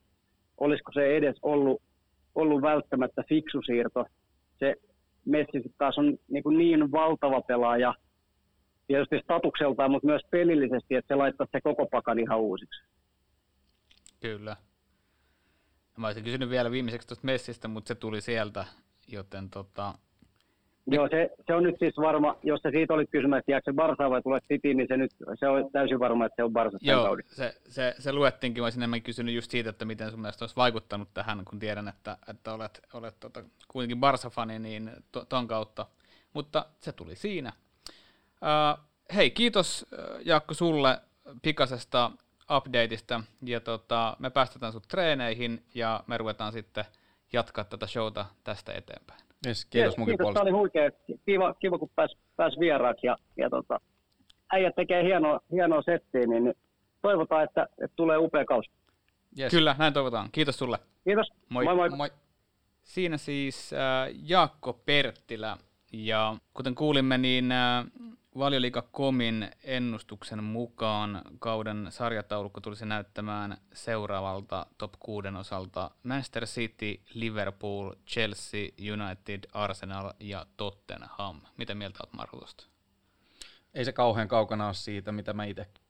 olisiko 0.59 0.93
se 0.93 1.17
edes 1.17 1.37
ollut, 1.43 1.83
ollut 2.35 2.63
välttämättä 2.63 3.23
fiksu 3.29 3.63
siirto. 3.63 4.07
Se 4.59 4.75
Messi 5.25 5.63
taas 5.79 5.99
on 5.99 6.19
niin, 6.29 6.59
niin 6.59 6.93
valtava 6.93 7.41
pelaaja, 7.41 7.95
tietysti 8.93 9.21
statukseltaan, 9.25 9.91
mutta 9.91 10.07
myös 10.07 10.23
pelillisesti, 10.31 10.95
että 10.95 11.15
se 11.15 11.19
laittaa 11.19 11.47
se 11.53 11.61
koko 11.61 11.87
pakan 11.87 12.19
ihan 12.19 12.41
uusiksi. 12.41 12.83
Kyllä. 14.21 14.57
Mä 15.97 16.07
olisin 16.07 16.25
kysynyt 16.25 16.51
vielä 16.51 16.71
viimeiseksi 16.71 17.09
tuosta 17.09 17.27
Messistä, 17.27 17.69
mutta 17.69 17.89
se 17.89 17.95
tuli 17.95 18.21
sieltä, 18.21 18.65
joten 19.09 19.51
tota, 19.51 19.95
Joo, 20.87 21.09
se, 21.09 21.31
se, 21.47 21.55
on 21.55 21.63
nyt 21.63 21.75
siis 21.79 21.97
varma, 21.97 22.37
jos 22.43 22.61
se 22.63 22.71
siitä 22.71 22.95
oli 22.95 23.07
kysymys, 23.07 23.39
että 23.39 23.51
jääkö 23.51 23.71
se 23.71 23.75
Barsa 23.75 24.11
vai 24.11 24.23
tulee 24.23 24.41
City, 24.41 24.75
niin 24.75 24.89
se, 24.89 24.97
nyt, 24.97 25.11
se 25.35 25.49
on 25.49 25.71
täysin 25.73 25.99
varma, 25.99 26.27
että 26.27 26.37
se 26.37 26.45
on 26.45 26.53
Barsa 26.53 26.79
Joo, 26.81 27.17
se, 27.27 27.55
se, 27.69 27.95
se 27.99 28.13
luettiinkin, 28.13 28.63
mä 28.63 28.67
olisin 28.67 28.81
enemmän 28.81 29.03
kysynyt 29.03 29.35
just 29.35 29.51
siitä, 29.51 29.71
että 29.71 29.85
miten 29.85 30.11
sun 30.11 30.21
mielestä 30.21 30.43
olisi 30.43 30.57
vaikuttanut 30.57 31.09
tähän, 31.15 31.45
kun 31.45 31.59
tiedän, 31.59 31.89
että, 31.89 32.17
että 32.29 32.53
olet, 32.53 32.83
olet 32.93 33.21
tota, 33.21 33.45
kuitenkin 33.69 34.01
Barsa-fani, 34.01 34.59
niin 34.59 34.91
to, 35.13 35.25
ton 35.25 35.49
kautta, 35.49 35.87
mutta 36.33 36.67
se 36.81 36.93
tuli 36.93 37.17
siinä. 37.17 37.53
Uh, 38.43 38.85
hei, 39.15 39.31
kiitos 39.31 39.87
Jaakko 40.25 40.55
sulle 40.55 41.01
pikasesta 41.43 42.11
updateista, 42.57 43.21
ja 43.45 43.61
tota, 43.61 44.17
me 44.19 44.31
päästetään 44.31 44.73
sut 44.73 44.89
treeneihin, 44.89 45.63
ja 45.75 46.05
me 46.07 46.19
ruvetaan 46.19 46.53
sitten 46.53 46.85
jatkaa 47.33 47.65
tätä 47.65 47.87
showta 47.87 48.27
tästä 48.45 48.73
eteenpäin. 48.73 49.21
Yes, 49.47 49.65
kiitos 49.65 49.99
yes, 49.99 50.07
kiitos, 50.07 50.35
Tämä 50.35 50.43
oli 50.43 50.51
huikea. 50.51 50.91
Kiva, 51.27 51.55
kiva 51.55 51.79
kun 51.79 51.91
pääsi 51.95 52.19
pääs 52.37 52.57
vieraaksi 52.61 53.07
ja, 53.07 53.17
ja 53.37 53.51
tota, 53.51 53.81
äijät 54.53 54.75
tekee 54.75 55.05
hienoa, 55.05 55.41
hienoa 55.53 55.83
settiä, 55.83 56.27
niin, 56.27 56.45
niin 56.45 56.55
toivotaan, 57.03 57.45
että, 57.45 57.69
että 57.85 57.97
tulee 57.97 58.19
upea 58.19 58.45
kausi. 58.45 58.71
Yes. 59.39 59.51
Kyllä, 59.51 59.77
näin 59.79 59.93
toivotaan. 59.93 60.29
Kiitos 60.33 60.59
sulle. 60.59 60.79
Kiitos. 61.05 61.33
Moi. 61.49 61.65
Moi, 61.65 61.75
moi. 61.75 61.91
moi. 61.91 62.11
Siinä 62.83 63.17
siis 63.17 63.73
äh, 63.73 64.15
Jaakko 64.29 64.73
Perttilä. 64.73 65.57
Ja 65.93 66.37
kuten 66.55 66.75
kuulimme, 66.75 67.19
niin 67.19 67.53
äh, 67.53 67.85
Valioliika.comin 68.39 69.51
ennustuksen 69.63 70.45
mukaan 70.45 71.23
kauden 71.39 71.87
sarjataulukko 71.91 72.61
tulisi 72.61 72.87
näyttämään 72.87 73.57
seuraavalta 73.73 74.67
top 74.79 74.93
6 75.01 75.29
osalta 75.29 75.91
Manchester 76.03 76.47
City, 76.47 77.01
Liverpool, 77.15 77.95
Chelsea, 78.07 78.69
United, 78.93 79.41
Arsenal 79.53 80.13
ja 80.21 80.47
Tottenham. 80.57 81.41
Mitä 81.57 81.75
mieltä 81.75 81.99
olet 82.03 82.13
Marko 82.13 82.37
tuosta? 82.37 82.67
Ei 83.75 83.85
se 83.85 83.93
kauhean 83.93 84.29
kaukana 84.29 84.67
ole 84.67 84.75
siitä, 84.75 85.13
mitä 85.13 85.33
mä 85.33 85.45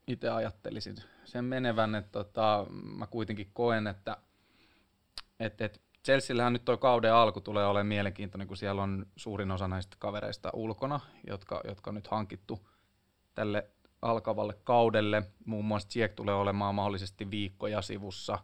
itse 0.07 0.29
ajattelisin. 0.31 0.97
Sen 1.25 1.45
menevän, 1.45 1.95
että 1.95 2.13
tota, 2.13 2.67
mä 2.71 3.07
kuitenkin 3.07 3.51
koen, 3.53 3.87
että 3.87 4.17
et, 5.41 5.61
et 5.61 5.81
Chelseallähän 6.04 6.52
nyt 6.52 6.64
tuo 6.64 6.76
kauden 6.76 7.14
alku 7.14 7.40
tulee 7.40 7.66
olemaan 7.66 7.87
mielenkiintoinen, 7.87 8.49
kun 8.49 8.56
siellä 8.56 8.82
on 8.82 9.06
suurin 9.16 9.50
osa 9.50 9.68
näistä 9.68 9.97
kavereista 9.99 10.50
ulkona, 10.52 11.00
jotka, 11.26 11.61
jotka 11.64 11.90
on 11.90 11.94
nyt 11.94 12.06
hankittu 12.06 12.68
tälle 13.35 13.71
alkavalle 14.02 14.54
kaudelle. 14.64 15.23
Muun 15.47 15.64
muassa 15.64 15.88
Tjek 15.88 16.12
tulee 16.12 16.35
olemaan 16.35 16.75
mahdollisesti 16.75 17.30
viikkoja 17.30 17.82
sivussa. 17.82 18.38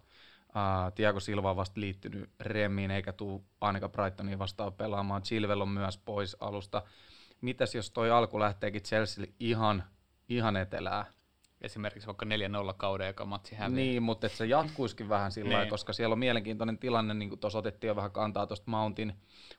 Tiago 0.95 1.21
Silva 1.21 1.51
on 1.51 1.57
vasta 1.57 1.81
liittynyt 1.81 2.31
Remiin, 2.41 2.91
eikä 2.91 3.13
tule 3.13 3.41
ainakaan 3.61 3.93
Brightoniin 3.93 4.39
vastaan 4.39 4.73
pelaamaan. 4.73 5.23
Chilwell 5.23 5.61
on 5.61 5.69
myös 5.69 5.99
pois 5.99 6.37
alusta. 6.41 6.83
Mitäs 7.41 7.75
jos 7.75 7.91
toi 7.91 8.11
alku 8.11 8.41
lähteekin 8.41 8.83
Chelsea 8.83 9.25
ihan, 9.41 9.85
ihan 10.29 10.57
etelää? 10.57 11.18
Esimerkiksi 11.61 12.07
vaikka 12.07 12.27
4-0 12.27 12.29
kauden 12.77 13.07
joka 13.07 13.25
matsi 13.25 13.55
häviää. 13.55 13.77
Niin, 13.77 14.03
mutta 14.03 14.27
että 14.27 14.39
se 14.39 14.47
jatkuisikin 14.47 15.09
vähän 15.09 15.33
sillä 15.33 15.59
niin. 15.59 15.71
koska 15.71 15.93
siellä 15.93 16.13
on 16.13 16.19
mielenkiintoinen 16.19 16.79
tilanne, 16.79 17.15
niin 17.15 17.29
kuin 17.29 17.39
tuossa 17.39 17.59
otettiin 17.59 17.89
jo 17.89 17.97
vähän 17.97 18.11
kantaa 18.11 18.47
tuosta 18.47 18.71
Mountin, 18.71 19.13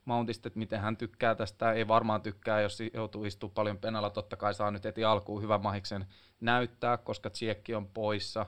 Mountista, 0.06 0.48
että 0.48 0.60
miten 0.60 0.80
hän 0.80 0.98
tykkää 0.98 1.36
tästä, 1.36 1.72
ei 1.72 1.88
varmaan 1.88 2.22
tykkää, 2.22 2.62
jos 2.62 2.80
joutuu 2.94 3.26
istumaan 3.26 3.54
paljon 3.54 3.78
penalla, 3.78 4.10
totta 4.10 4.36
kai 4.36 4.54
saa 4.54 4.72
nyt 4.72 4.84
heti 4.84 5.04
alkuun 5.04 5.42
hyvän 5.42 5.62
mahiksen 5.62 6.06
näyttää, 6.42 6.98
koska 6.98 7.30
Tsiekki 7.30 7.76
on 7.76 7.88
poissa, 7.88 8.46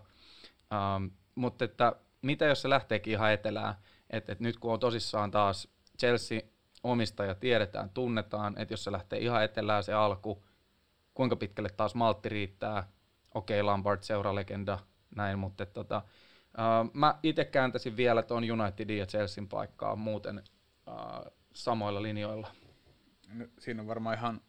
ähm, 0.73 1.05
mutta 1.35 1.65
että 1.65 1.95
mitä 2.21 2.45
jos 2.45 2.61
se 2.61 2.69
lähteekin 2.69 3.13
ihan 3.13 3.33
etelään, 3.33 3.75
että 4.09 4.31
et 4.31 4.39
nyt 4.39 4.59
kun 4.59 4.73
on 4.73 4.79
tosissaan 4.79 5.31
taas 5.31 5.67
Chelsea 5.99 6.41
omistaja 6.83 7.35
tiedetään, 7.35 7.89
tunnetaan, 7.89 8.55
että 8.57 8.73
jos 8.73 8.83
se 8.83 8.91
lähtee 8.91 9.19
ihan 9.19 9.43
etelään 9.43 9.83
se 9.83 9.93
alku, 9.93 10.43
kuinka 11.13 11.35
pitkälle 11.35 11.69
taas 11.69 11.95
maltti 11.95 12.29
riittää, 12.29 12.87
okei, 13.33 13.59
okay, 13.59 13.65
Lampard 13.65 14.03
seuralegenda, 14.03 14.79
näin, 15.15 15.39
mutta 15.39 15.65
tota, 15.65 16.01
uh, 16.45 16.91
mä 16.93 17.19
itse 17.23 17.45
kääntäisin 17.45 17.97
vielä 17.97 18.21
tuon 18.21 18.51
Unitedin 18.51 18.97
ja 18.97 19.05
Chelsean 19.05 19.47
paikkaa 19.47 19.95
muuten 19.95 20.43
uh, 20.87 21.31
samoilla 21.53 22.01
linjoilla. 22.01 22.47
No, 23.33 23.45
siinä 23.59 23.81
on 23.81 23.87
varmaan 23.87 24.17
ihan, 24.17 24.41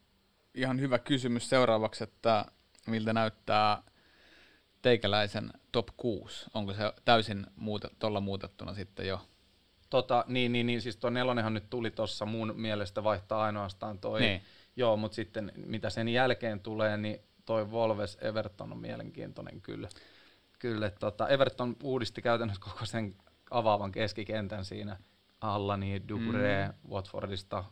ihan 0.55 0.81
hyvä 0.81 0.99
kysymys 0.99 1.49
seuraavaksi, 1.49 2.05
että 2.05 2.45
miltä 2.87 3.13
näyttää 3.13 3.83
teikäläisen 4.83 5.51
top 5.73 5.89
6? 5.97 6.47
Onko 6.55 6.73
se 6.73 6.93
täysin 7.05 7.47
muuta, 7.57 7.91
tuolla 7.99 8.21
muutettuna 8.21 8.75
sitten 8.75 9.07
jo? 9.07 9.21
Tota, 9.91 10.25
niin, 10.29 10.53
niin, 10.53 10.67
niin, 10.67 10.83
siis 10.83 10.97
tuo 10.97 11.11
nelonenhan 11.11 11.55
nyt 11.55 11.71
tuli 11.71 11.91
tuossa 11.91 12.27
mun 12.27 12.55
mielestä 12.57 13.05
vaihtaa 13.05 13.45
ainoastaan 13.45 13.99
toi. 13.99 14.21
Niin. 14.21 14.43
Joo, 14.77 14.97
mutta 14.97 15.15
sitten 15.15 15.53
mitä 15.57 15.91
sen 15.91 16.09
jälkeen 16.09 16.61
tulee, 16.61 16.97
niin 16.97 17.21
toi 17.45 17.65
Wolves 17.65 18.19
Everton 18.21 18.73
on 18.73 18.79
mielenkiintoinen 18.79 19.61
kyllä. 19.61 19.89
Kyllä, 20.59 20.91
tota, 20.91 21.29
Everton 21.29 21.77
uudisti 21.83 22.23
käytännössä 22.23 22.63
koko 22.65 22.87
sen 22.87 23.17
avaavan 23.51 23.93
keskikentän 23.93 24.65
siinä 24.65 24.97
alla, 25.41 25.77
niin 25.77 26.09
Dubre 26.09 26.69
mm. 26.69 26.91
Watfordista 26.91 27.65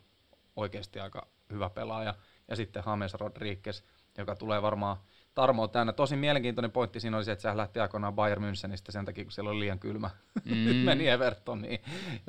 oikeasti 0.56 1.00
aika 1.00 1.26
hyvä 1.52 1.70
pelaaja. 1.70 2.14
Ja 2.48 2.56
sitten 2.56 2.82
James 2.86 3.14
Rodriguez, 3.14 3.82
joka 4.18 4.36
tulee 4.36 4.62
varmaan 4.62 4.96
Tarmo 5.34 5.68
täynnä. 5.68 5.92
Tosi 5.92 6.16
mielenkiintoinen 6.16 6.70
pointti 6.70 7.00
siinä 7.00 7.16
oli 7.16 7.24
se, 7.24 7.32
että 7.32 7.42
sehän 7.42 7.56
lähti 7.56 7.80
aikoinaan 7.80 8.14
Bayern 8.14 8.42
Münchenistä 8.42 8.92
sen 8.92 9.04
takia, 9.04 9.24
kun 9.24 9.32
siellä 9.32 9.50
oli 9.50 9.60
liian 9.60 9.78
kylmä. 9.78 10.10
Mm. 10.44 10.64
Nyt 10.64 10.84
meni 10.84 11.08
Everton, 11.08 11.62
niin 11.62 11.80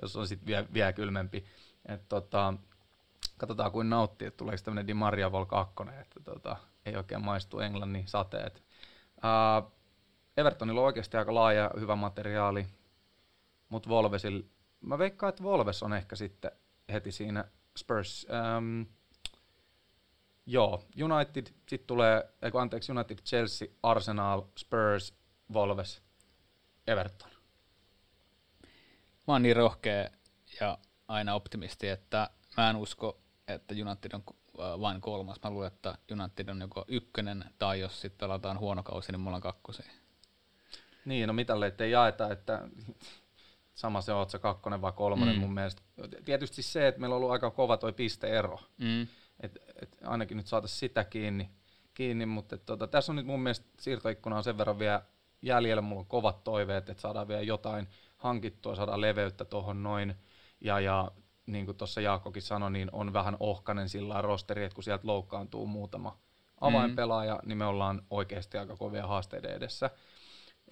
jos 0.01 0.15
on 0.15 0.27
sitten 0.27 0.47
vielä, 0.47 0.67
vielä 0.73 0.93
kylmempi. 0.93 1.45
Et 1.85 2.09
tota, 2.09 2.53
katsotaan 3.37 3.71
kuin 3.71 3.89
nauttii, 3.89 4.27
että 4.27 4.37
tuleeko 4.37 4.61
tämmöinen 4.63 4.87
Di 4.87 4.93
Maria 4.93 5.31
Vol 5.31 5.45
2, 5.45 5.73
että 6.01 6.19
tota, 6.23 6.57
ei 6.85 6.95
oikein 6.95 7.25
maistu 7.25 7.59
Englannin 7.59 8.07
sateet. 8.07 8.63
Uh, 9.17 9.71
Evertonilla 10.37 10.81
on 10.81 10.85
oikeasti 10.85 11.17
aika 11.17 11.33
laaja 11.33 11.71
hyvä 11.79 11.95
materiaali, 11.95 12.67
mutta 13.69 13.89
Volvesil, 13.89 14.43
mä 14.81 14.97
veikkaan, 14.97 15.29
että 15.29 15.43
Volves 15.43 15.83
on 15.83 15.93
ehkä 15.93 16.15
sitten 16.15 16.51
heti 16.91 17.11
siinä 17.11 17.45
Spurs. 17.77 18.27
Um, 18.57 18.85
joo, 20.45 20.85
United, 21.03 21.47
sitten 21.67 21.87
tulee, 21.87 22.33
eikö 22.41 22.61
anteeksi, 22.61 22.91
United, 22.91 23.17
Chelsea, 23.17 23.67
Arsenal, 23.83 24.41
Spurs, 24.57 25.13
Volves, 25.53 26.01
Everton. 26.87 27.29
Mä 29.27 29.33
oon 29.33 29.41
niin 29.41 29.55
rohkea 29.55 30.09
ja 30.59 30.77
aina 31.07 31.33
optimisti, 31.35 31.89
että 31.89 32.29
mä 32.57 32.69
en 32.69 32.75
usko, 32.75 33.21
että 33.47 33.75
United 33.85 34.11
on 34.13 34.23
vain 34.57 35.01
kolmas. 35.01 35.39
Mä 35.43 35.49
luulen, 35.49 35.67
että 35.67 35.97
United 36.11 36.49
on 36.49 36.61
joko 36.61 36.85
ykkönen, 36.87 37.45
tai 37.59 37.79
jos 37.79 38.01
sitten 38.01 38.27
pelataan 38.27 38.59
huono 38.59 38.83
kausi, 38.83 39.11
niin 39.11 39.19
mulla 39.19 39.35
on 39.35 39.41
kakkosia. 39.41 39.91
Niin, 41.05 41.27
no 41.27 41.33
mitä 41.33 41.53
ei 41.79 41.91
jaeta, 41.91 42.31
että 42.31 42.67
sama 43.73 44.01
se 44.01 44.13
on, 44.13 44.21
että 44.21 44.31
se 44.31 44.39
kakkonen 44.39 44.81
vai 44.81 44.91
kolmonen 44.91 45.35
mm. 45.35 45.41
mun 45.41 45.53
mielestä. 45.53 45.81
Tietysti 46.25 46.61
se, 46.61 46.87
että 46.87 47.01
meillä 47.01 47.15
on 47.15 47.17
ollut 47.17 47.31
aika 47.31 47.51
kova 47.51 47.77
toi 47.77 47.93
pisteero. 47.93 48.59
Mm. 48.77 49.07
Et, 49.39 49.57
et 49.81 49.97
ainakin 50.03 50.37
nyt 50.37 50.47
saataisiin 50.47 50.79
sitä 50.79 51.03
kiinni, 51.03 51.49
kiinni 51.93 52.25
mutta 52.25 52.55
et, 52.55 52.65
tota, 52.65 52.87
tässä 52.87 53.11
on 53.11 53.15
nyt 53.15 53.25
mun 53.25 53.39
mielestä 53.39 53.65
siirtoikkuna 53.79 54.37
on 54.37 54.43
sen 54.43 54.57
verran 54.57 54.79
vielä 54.79 55.01
jäljellä, 55.41 55.81
mulla 55.81 55.99
on 55.99 56.05
kovat 56.05 56.43
toiveet, 56.43 56.89
että 56.89 57.01
saadaan 57.01 57.27
vielä 57.27 57.41
jotain 57.41 57.87
hankittua, 58.17 58.75
saadaan 58.75 59.01
leveyttä 59.01 59.45
tuohon 59.45 59.83
noin. 59.83 60.15
Ja, 60.61 60.79
ja 60.79 61.11
niin 61.51 61.65
kuin 61.65 61.77
tuossa 61.77 62.01
Jaakkokin 62.01 62.41
sanoi, 62.41 62.71
niin 62.71 62.89
on 62.91 63.13
vähän 63.13 63.37
ohkanen 63.39 63.89
sillä 63.89 64.21
rosteri, 64.21 64.63
että 64.63 64.75
kun 64.75 64.83
sieltä 64.83 65.07
loukkaantuu 65.07 65.67
muutama 65.67 66.17
avainpelaaja, 66.61 67.35
mm. 67.35 67.47
niin 67.47 67.57
me 67.57 67.65
ollaan 67.65 68.01
oikeasti 68.09 68.57
aika 68.57 68.75
kovia 68.75 69.07
haasteiden 69.07 69.53
edessä. 69.53 69.89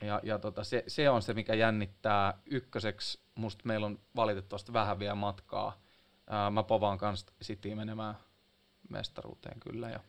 Ja, 0.01 0.19
ja 0.23 0.39
tota, 0.39 0.63
se, 0.63 0.83
se, 0.87 1.09
on 1.09 1.21
se, 1.21 1.33
mikä 1.33 1.53
jännittää. 1.53 2.33
Ykköseksi 2.45 3.19
musta 3.35 3.63
meillä 3.65 3.85
on 3.85 3.99
valitettavasti 4.15 4.73
vähän 4.73 4.99
vielä 4.99 5.15
matkaa. 5.15 5.77
Ää, 6.27 6.49
mä 6.49 6.63
povaan 6.63 6.97
kanssa 6.97 7.27
Cityin 7.43 7.77
menemään 7.77 8.15
mestaruuteen 8.89 9.59
kyllä. 9.59 9.89
Ja. 9.89 9.99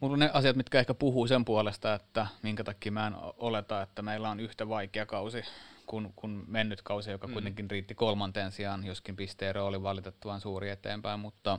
Mulla 0.00 0.12
on 0.12 0.18
ne 0.18 0.30
asiat, 0.34 0.56
mitkä 0.56 0.78
ehkä 0.78 0.94
puhuu 0.94 1.26
sen 1.26 1.44
puolesta, 1.44 1.94
että 1.94 2.26
minkä 2.42 2.64
takia 2.64 2.92
mä 2.92 3.06
en 3.06 3.14
oleta, 3.18 3.82
että 3.82 4.02
meillä 4.02 4.30
on 4.30 4.40
yhtä 4.40 4.68
vaikea 4.68 5.06
kausi 5.06 5.42
kuin, 5.86 6.12
kuin 6.16 6.44
mennyt 6.46 6.82
kausi, 6.82 7.10
joka 7.10 7.26
mm. 7.26 7.32
kuitenkin 7.32 7.70
riitti 7.70 7.94
kolmanteen 7.94 8.52
sijaan, 8.52 8.86
joskin 8.86 9.16
pisteero 9.16 9.66
oli 9.66 9.82
valitettavan 9.82 10.40
suuri 10.40 10.70
eteenpäin, 10.70 11.20
mutta 11.20 11.58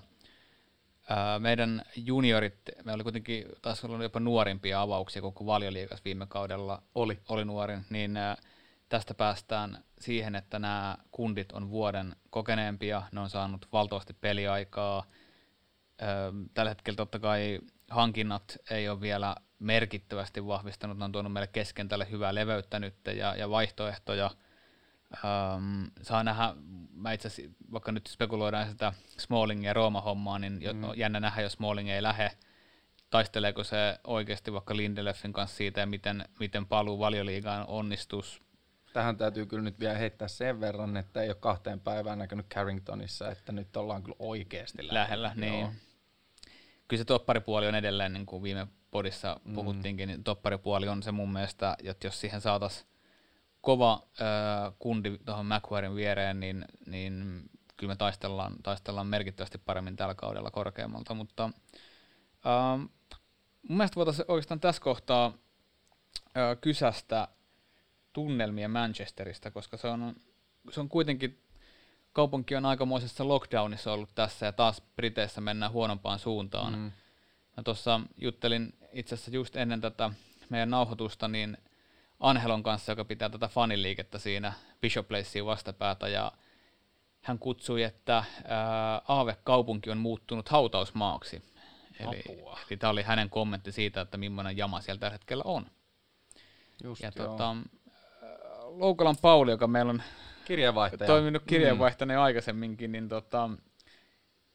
ää, 1.10 1.40
meidän 1.40 1.82
juniorit, 1.96 2.60
me 2.84 2.94
oli 2.94 3.04
kuitenkin 3.04 3.46
taas 3.62 3.84
ollut 3.86 4.02
jopa 4.02 4.20
nuorimpia 4.20 4.82
avauksia 4.82 5.22
koko 5.22 5.46
valioliikas 5.46 6.06
viime 6.06 6.26
kaudella, 6.30 6.82
oli, 6.96 7.20
oli 7.30 7.46
nuorin, 7.46 7.86
niin 7.90 8.18
ää, 8.18 8.38
tästä 8.90 9.14
päästään 9.14 9.84
siihen, 10.00 10.36
että 10.36 10.60
nämä 10.60 10.98
kundit 11.12 11.52
on 11.52 11.70
vuoden 11.70 12.16
kokeneempia, 12.30 13.04
ne 13.12 13.20
on 13.20 13.30
saanut 13.30 13.68
valtavasti 13.74 14.14
peliaikaa, 14.14 15.04
tällä 16.54 16.70
hetkellä 16.72 16.98
totta 16.98 17.20
kai 17.20 17.60
hankinnat 17.90 18.58
ei 18.72 18.90
ole 18.90 19.02
vielä 19.02 19.36
merkittävästi 19.60 20.48
vahvistanut, 20.48 20.98
ne 20.98 21.06
on 21.06 21.12
tuonut 21.12 21.34
meille 21.34 21.48
keskentälle 21.48 22.08
hyvää 22.12 22.36
leveyttä 22.36 22.80
nyt 22.80 22.96
ja, 23.16 23.36
ja 23.36 23.50
vaihtoehtoja. 23.50 24.32
Ähm, 25.26 25.84
saa 26.02 26.24
nähdä, 26.24 26.54
mä 26.94 27.12
itse 27.12 27.28
asiassa, 27.28 27.56
vaikka 27.72 27.92
nyt 27.92 28.08
spekuloidaan 28.08 28.70
sitä 28.70 28.94
Smalling 29.18 29.66
ja 29.66 29.74
Rooma-hommaa, 29.74 30.40
niin 30.40 30.54
mm. 30.54 30.82
jännä 30.96 31.20
nähdä, 31.20 31.42
jos 31.42 31.54
Smalling 31.54 31.90
ei 31.90 32.04
lähde, 32.04 32.32
taisteleeko 33.10 33.64
se 33.64 34.00
oikeasti 34.04 34.54
vaikka 34.54 34.78
Lindelöfin 34.78 35.34
kanssa 35.34 35.58
siitä, 35.58 35.80
ja 35.80 35.86
miten, 35.86 36.26
miten 36.40 36.66
paluu 36.66 37.00
valioliigaan 37.00 37.68
onnistus. 37.68 38.42
Tähän 38.94 39.18
täytyy 39.18 39.46
kyllä 39.46 39.64
nyt 39.64 39.80
vielä 39.80 39.98
heittää 39.98 40.28
sen 40.28 40.60
verran, 40.60 40.98
että 40.98 41.22
ei 41.22 41.30
ole 41.30 41.38
kahteen 41.40 41.80
päivään 41.80 42.20
näkynyt 42.20 42.48
Carringtonissa, 42.48 43.32
että 43.32 43.52
nyt 43.52 43.78
ollaan 43.78 44.04
kyllä 44.04 44.16
oikeasti 44.20 44.88
lähellä. 44.88 45.02
lähellä 45.02 45.34
niin 45.36 45.70
kyllä 46.88 47.02
se 47.02 47.06
topparipuoli 47.06 47.68
on 47.68 47.76
edelleen, 47.76 48.14
niin 48.14 48.26
kuin 48.26 48.44
viime 48.44 48.68
podissa 48.92 49.40
mm. 49.46 49.54
puhuttiinkin, 49.54 50.08
niin 50.08 50.24
topparipuoli 50.24 50.88
on 50.88 51.04
se 51.04 51.12
mun 51.12 51.34
mielestä, 51.34 51.78
että 51.84 52.08
jos 52.08 52.22
siihen 52.22 52.42
saataisiin 52.42 52.88
kova 53.62 54.04
äh, 54.22 54.74
kundi 54.80 55.18
tuohon 55.26 55.46
Macquarien 55.46 55.96
viereen, 55.96 56.40
niin, 56.40 56.66
niin 56.86 57.44
kyllä 57.78 57.92
me 57.92 57.96
taistellaan, 57.96 58.56
taistellaan 58.64 59.08
merkittävästi 59.08 59.58
paremmin 59.58 59.96
tällä 59.96 60.16
kaudella 60.16 60.52
korkeammalta, 60.52 61.14
mutta 61.14 61.44
äh, 62.46 62.80
mun 63.70 63.78
mielestä 63.78 63.96
voitaisiin 63.96 64.26
oikeastaan 64.28 64.60
tässä 64.60 64.82
kohtaa 64.82 65.34
äh, 66.38 66.58
kysästä 66.62 67.28
tunnelmia 68.14 68.70
Manchesterista, 68.70 69.52
koska 69.52 69.78
se 69.78 69.88
on, 69.88 70.16
se 70.72 70.80
on 70.80 70.90
kuitenkin 70.90 71.42
kaupunki 72.18 72.56
on 72.56 72.66
aikamoisessa 72.66 73.28
lockdownissa 73.28 73.94
ollut 73.94 74.10
tässä 74.16 74.46
ja 74.46 74.52
taas 74.52 74.82
Briteissä 74.96 75.42
mennään 75.42 75.72
huonompaan 75.72 76.20
suuntaan. 76.20 76.74
Mm. 76.74 76.92
Mä 77.58 77.64
tuossa 77.64 78.02
juttelin 78.18 78.74
itse 78.92 79.16
asiassa 79.16 79.32
just 79.32 79.56
ennen 79.56 79.82
tätä 79.82 80.12
meidän 80.50 80.70
nauhoitusta 80.70 81.28
niin 81.28 81.58
Anhelon 82.20 82.64
kanssa, 82.64 82.92
joka 82.92 83.06
pitää 83.06 83.30
tätä 83.30 83.48
faniliikettä 83.48 84.20
siinä 84.20 84.54
Bishop 84.82 85.08
Placeen 85.08 85.46
vastapäätä 85.46 86.08
ja 86.08 86.32
hän 87.22 87.40
kutsui, 87.40 87.84
että 87.84 88.24
Aave-kaupunki 89.08 89.92
on 89.92 89.98
muuttunut 89.98 90.50
hautausmaaksi. 90.50 91.42
Eli, 92.00 92.24
eli 92.70 92.78
tämä 92.78 92.92
oli 92.92 93.04
hänen 93.04 93.30
kommentti 93.30 93.72
siitä, 93.72 94.02
että 94.02 94.18
millainen 94.18 94.58
jama 94.58 94.82
siellä 94.82 95.00
tällä 95.00 95.12
hetkellä 95.12 95.44
on. 95.46 95.66
Just 96.84 97.02
ja 97.02 97.12
tota, 97.12 97.56
Loukolan 98.64 99.18
Pauli, 99.22 99.52
joka 99.52 99.68
meillä 99.68 99.90
on 99.90 100.04
kirjeenvaihtaja. 100.48 101.08
toiminut 101.08 101.44
kirjeenvaihtajana 101.48 102.14
mm. 102.14 102.22
aikaisemminkin, 102.22 102.92
niin 102.92 103.10
tota, 103.10 103.50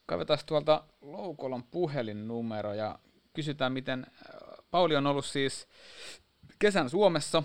kaivetaan 0.06 0.38
tuolta 0.46 0.84
Loukolon 1.00 1.62
puhelinnumero 1.62 2.74
ja 2.74 2.98
kysytään, 3.32 3.72
miten 3.72 4.06
äh, 4.08 4.64
Pauli 4.70 4.96
on 4.96 5.06
ollut 5.06 5.24
siis 5.24 5.68
kesän 6.58 6.90
Suomessa 6.90 7.42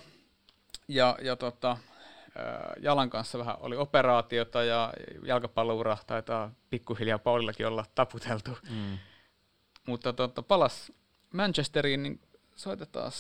ja, 0.87 1.17
ja 1.21 1.35
tota, 1.35 1.71
äh, 1.71 1.77
jalan 2.81 3.09
kanssa 3.09 3.39
vähän 3.39 3.55
oli 3.59 3.75
operaatiota 3.75 4.63
ja 4.63 4.93
jalkapalloura 5.23 5.97
taitaa 6.07 6.51
pikkuhiljaa 6.69 7.19
Paulillakin 7.19 7.67
olla 7.67 7.85
taputeltu. 7.95 8.57
Mm. 8.69 8.97
Mutta 9.85 10.13
tota, 10.13 10.41
palas 10.43 10.91
Manchesteriin, 11.33 12.03
niin 12.03 12.21
soitetaan, 12.55 13.11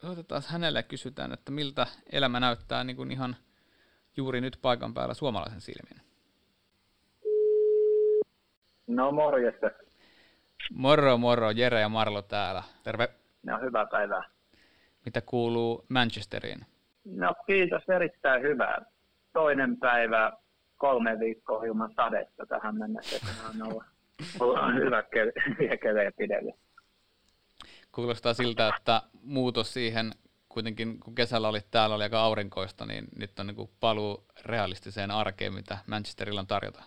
soitetaan 0.00 0.42
hänelle 0.46 0.78
ja 0.78 0.82
kysytään, 0.82 1.32
että 1.32 1.52
miltä 1.52 1.86
elämä 2.12 2.40
näyttää 2.40 2.84
niin 2.84 2.96
kuin 2.96 3.10
ihan– 3.10 3.36
juuri 4.18 4.40
nyt 4.40 4.58
paikan 4.62 4.94
päällä 4.94 5.14
suomalaisen 5.14 5.60
silmin? 5.60 6.02
No 8.86 9.12
morjesta. 9.12 9.70
Moro 10.72 11.18
moro, 11.18 11.50
Jere 11.50 11.80
ja 11.80 11.88
Marlo 11.88 12.22
täällä. 12.22 12.62
Terve. 12.82 13.08
No 13.42 13.58
hyvää 13.60 13.86
päivää. 13.86 14.22
Mitä 15.04 15.20
kuuluu 15.20 15.84
Manchesteriin? 15.88 16.66
No 17.04 17.34
kiitos, 17.46 17.82
erittäin 17.88 18.42
hyvää. 18.42 18.78
Toinen 19.32 19.76
päivä, 19.76 20.32
kolme 20.76 21.18
viikkoa 21.18 21.64
ilman 21.64 21.92
sadetta 21.96 22.46
tähän 22.46 22.78
mennessä. 22.78 23.26
On 23.50 23.62
ollut, 23.62 23.84
on 24.40 24.74
hyvä 24.76 25.02
keveä 25.82 26.12
pidellä. 26.18 26.52
Kuulostaa 27.92 28.34
siltä, 28.34 28.72
että 28.76 29.02
muutos 29.22 29.74
siihen 29.74 30.10
kuitenkin 30.58 31.00
kun 31.00 31.14
kesällä 31.14 31.48
oli 31.48 31.60
täällä 31.70 31.96
oli 31.96 32.02
aika 32.02 32.20
aurinkoista, 32.20 32.86
niin 32.86 33.04
nyt 33.18 33.38
on 33.38 33.46
niin 33.46 33.70
paluu 33.80 34.24
realistiseen 34.44 35.10
arkeen, 35.10 35.54
mitä 35.54 35.78
Manchesterilla 35.86 36.40
on 36.40 36.46
tarjota. 36.46 36.82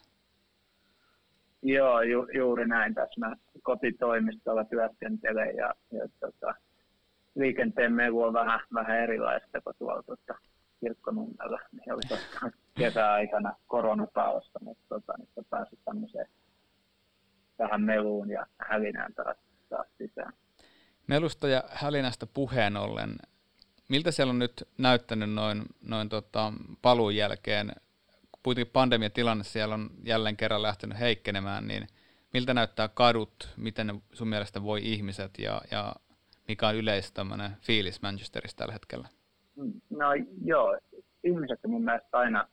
Joo, 1.62 2.02
ju, 2.02 2.28
juuri 2.34 2.68
näin. 2.68 2.94
Tässä 2.94 3.20
mä 3.20 3.36
kotitoimistolla 3.64 4.64
työskentelen 4.64 5.56
ja, 5.56 5.74
ja 5.92 6.08
tota, 6.20 6.54
liikenteen 7.36 7.94
melu 7.94 8.24
on 8.24 8.34
vähän, 8.34 8.60
vähän 8.74 8.98
erilaista 8.98 9.62
kuin 9.62 9.76
tuolla 9.80 10.04
tuota, 10.04 10.36
kirkkonummella. 10.80 11.60
Niin 11.72 11.94
oli 11.94 12.02
tuossa 12.08 12.52
kesäaikana 12.78 13.56
koronapaosta, 13.68 14.60
mutta 14.64 14.84
tota, 14.90 15.14
nyt 15.20 15.30
on 15.36 15.46
päässyt 15.50 15.80
tämmöiseen 15.86 16.28
tähän 17.58 17.82
meluun 17.82 18.30
ja 18.30 18.48
hälinään 18.70 19.14
taas, 19.14 19.38
taas 19.70 19.88
sisään. 19.98 20.34
Melusta 21.08 21.48
ja 21.48 21.64
hälinästä 21.70 22.26
puheen 22.34 22.78
ollen, 22.78 23.16
miltä 23.92 24.12
siellä 24.12 24.32
on 24.32 24.40
nyt 24.40 24.68
näyttänyt 24.78 25.34
noin, 25.34 25.62
noin 25.88 26.10
tota, 26.10 26.54
paluun 26.82 27.16
jälkeen? 27.16 27.72
Kuitenkin 28.44 28.74
pandemiatilanne 28.74 29.44
siellä 29.44 29.76
on 29.76 29.90
jälleen 30.04 30.38
kerran 30.38 30.62
lähtenyt 30.62 31.00
heikkenemään, 31.00 31.68
niin 31.68 31.88
miltä 32.34 32.54
näyttää 32.54 32.88
kadut, 32.88 33.50
miten 33.58 33.88
ne 33.88 33.94
sun 34.14 34.28
mielestä 34.28 34.64
voi 34.64 34.80
ihmiset 34.84 35.32
ja, 35.40 35.62
ja 35.72 35.96
mikä 36.48 36.68
on 36.68 36.76
yleistä 36.76 37.26
fiilis 37.62 38.02
Manchesterissa 38.02 38.58
tällä 38.58 38.74
hetkellä? 38.74 39.08
No 39.90 40.08
joo, 40.46 40.78
ihmiset 41.24 41.60
on 41.64 41.72
mun 41.72 41.86
mielestä 41.86 42.18
aina, 42.18 42.48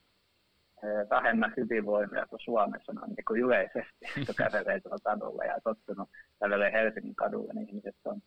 vähemmän 1.11 1.55
hyvinvoimia 1.57 2.27
kuin 2.27 2.41
Suomessa 2.41 2.93
on 2.93 3.09
niin 3.09 3.25
kuin 3.27 3.41
yleisesti, 3.41 4.07
kun 4.27 4.35
kävelee 4.35 4.81
tuolla 4.81 4.99
kadulla 5.05 5.45
ja 5.45 5.61
tottunut 5.65 6.09
kävelee 6.41 6.73
Helsingin 6.73 7.15
kadulla, 7.15 7.53
niin 7.53 7.69
ihmiset 7.69 7.97
on 8.05 8.23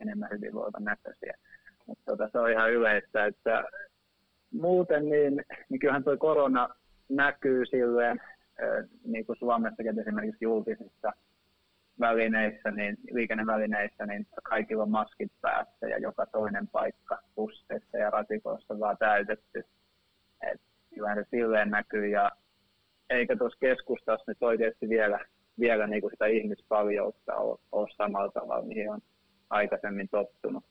enemmän 0.00 0.30
hyvinvoivan 0.30 0.84
näköisiä. 0.84 1.34
Tota, 2.04 2.28
se 2.32 2.38
on 2.38 2.50
ihan 2.50 2.72
yleistä, 2.72 3.26
että 3.26 3.64
muuten 4.52 5.08
niin, 5.08 5.44
niin 5.68 5.80
kyllähän 5.80 6.04
tuo 6.04 6.16
korona 6.16 6.68
näkyy 7.08 7.66
silleen, 7.66 8.20
niin 9.04 9.26
kuin 9.26 9.36
Suomessakin 9.36 10.00
esimerkiksi 10.00 10.44
julkisissa 10.44 11.12
välineissä, 12.00 12.70
niin, 12.70 12.96
liikennevälineissä, 13.10 14.06
niin 14.06 14.26
kaikilla 14.42 14.82
on 14.82 14.90
maskit 14.90 15.32
päässä 15.40 15.88
ja 15.88 15.98
joka 15.98 16.26
toinen 16.26 16.68
paikka 16.68 17.18
busseissa 17.34 17.98
ja 17.98 18.10
ratikoissa 18.10 18.80
vaan 18.80 18.96
täytetty. 18.98 19.64
Et 20.52 20.60
kyllä 20.94 21.14
se 21.14 21.24
silleen 21.30 21.70
näkyy 21.70 22.06
ja 22.06 22.30
eikä 23.10 23.36
tuossa 23.36 23.58
keskustassa 23.60 24.24
nyt 24.26 24.42
oikeasti 24.42 24.88
vielä, 24.88 25.18
vielä 25.60 25.86
niin 25.86 26.00
kuin 26.00 26.10
sitä 26.10 26.26
ihmispaljoutta 26.26 27.34
ole, 27.34 27.58
ole 27.72 27.88
samalla 27.96 28.32
tavalla, 28.32 28.66
mihin 28.66 28.90
on 28.90 29.00
aikaisemmin 29.50 30.08
tottunut. 30.08 30.64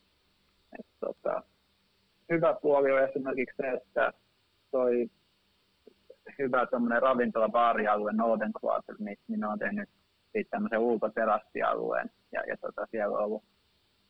Et, 0.80 0.86
tota, 1.00 1.44
hyvä 2.30 2.54
puoli 2.62 2.92
on 2.92 3.04
esimerkiksi 3.04 3.56
se, 3.58 3.70
että 3.70 4.14
toi 4.72 5.10
hyvä 6.40 6.68
ravintola 7.00 7.50
baarialue 7.50 8.12
Northern 8.14 8.52
Quarter, 8.66 8.96
niin, 9.00 9.18
niin 9.28 9.46
on 9.46 9.60
tehnyt 9.60 9.90
siitä 10.32 10.50
tämmöisen 10.50 10.80
ulkoterassialueen 10.80 12.12
ja, 12.32 12.44
ja 12.48 12.58
tota, 12.58 12.88
siellä 12.92 13.18
on 13.18 13.24
ollut 13.24 13.44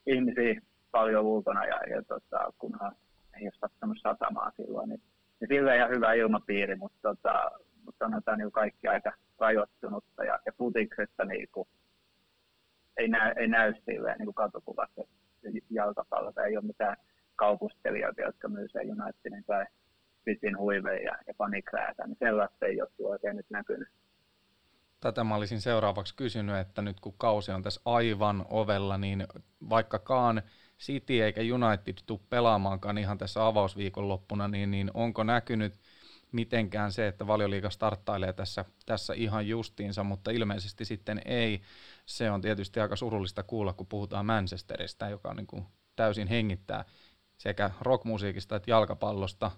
ihmisiä 0.06 0.62
paljon 0.92 1.26
ulkona 1.26 1.66
ja, 1.66 1.80
ja 1.90 2.02
tota, 2.04 2.54
kunhan 2.58 2.96
ei 3.40 3.46
ole 3.46 3.52
sattunut 3.60 3.98
satamaan 4.02 4.52
silloin, 4.56 4.90
niin, 4.90 5.02
niin 5.40 5.48
sillä 5.48 5.76
ihan 5.76 5.90
hyvä 5.90 6.14
ilmapiiri, 6.14 6.76
mutta, 6.76 6.98
tota, 7.02 7.52
mutta 7.86 8.06
sanotaan 8.06 8.38
niin 8.38 8.52
kaikki 8.52 8.88
aika 8.88 9.12
rajoittunutta 9.40 10.24
ja, 10.24 10.40
ja 10.46 10.52
futiksesta 10.58 11.26
niin 11.26 11.48
kuin, 11.52 11.68
ei, 12.98 13.08
näy, 13.08 13.34
ei 13.38 13.48
näy 13.48 13.74
silleen 13.86 14.18
niin 14.18 14.26
kuin 14.26 14.36
katukuvassa 14.36 15.02
jalkapallossa, 15.70 16.44
ei 16.44 16.58
ole 16.58 16.66
mitään 16.66 16.98
kaupustelijoita, 17.36 18.22
jotka 18.22 18.48
myy 18.48 18.68
sen 18.70 18.92
Unitedin 18.92 19.44
tai 19.44 19.66
Pitin 20.26 20.58
huiveen 20.58 21.04
ja, 21.04 21.18
ja 21.28 21.34
panikräätä, 21.38 22.08
niin 22.08 22.18
sellaista 22.20 22.66
ei 22.66 22.82
ole 22.82 22.90
oikein 23.00 23.36
nyt 23.36 23.50
näkynyt. 23.50 23.88
Tätä 25.00 25.24
mä 25.24 25.36
olisin 25.36 25.62
seuraavaksi 25.62 26.16
kysynyt, 26.16 26.58
että 26.58 26.82
nyt 26.82 27.00
kun 27.00 27.14
kausi 27.18 27.52
on 27.52 27.64
tässä 27.64 27.82
aivan 27.86 28.46
ovella, 28.50 28.98
niin 28.98 29.28
vaikkakaan 29.70 30.42
City 30.80 31.24
eikä 31.24 31.42
United 31.42 31.94
tule 32.06 32.20
pelaamaankaan 32.30 32.98
ihan 32.98 33.18
tässä 33.18 33.48
avausviikonloppuna, 33.48 34.48
niin, 34.48 34.72
niin 34.72 34.92
onko 34.94 35.24
näkynyt 35.24 35.74
mitenkään 36.32 36.92
se, 36.92 37.08
että 37.08 37.28
valioliiga 37.28 37.70
starttailee 37.70 38.34
tässä, 38.34 38.66
tässä 38.86 39.14
ihan 39.14 39.48
justiinsa, 39.48 40.04
mutta 40.04 40.32
ilmeisesti 40.32 40.86
sitten 40.86 41.22
ei. 41.26 41.62
Se 42.06 42.32
on 42.32 42.42
tietysti 42.42 42.80
aika 42.80 42.96
surullista 42.96 43.44
kuulla, 43.44 43.74
kun 43.74 43.88
puhutaan 43.88 44.26
Manchesterista, 44.26 45.10
joka 45.10 45.34
niin 45.34 45.48
kuin 45.48 45.66
täysin 45.96 46.28
hengittää 46.28 46.86
sekä 47.38 47.72
rockmusiikista 47.82 48.56
että 48.56 48.72
jalkapallosta. 48.72 49.52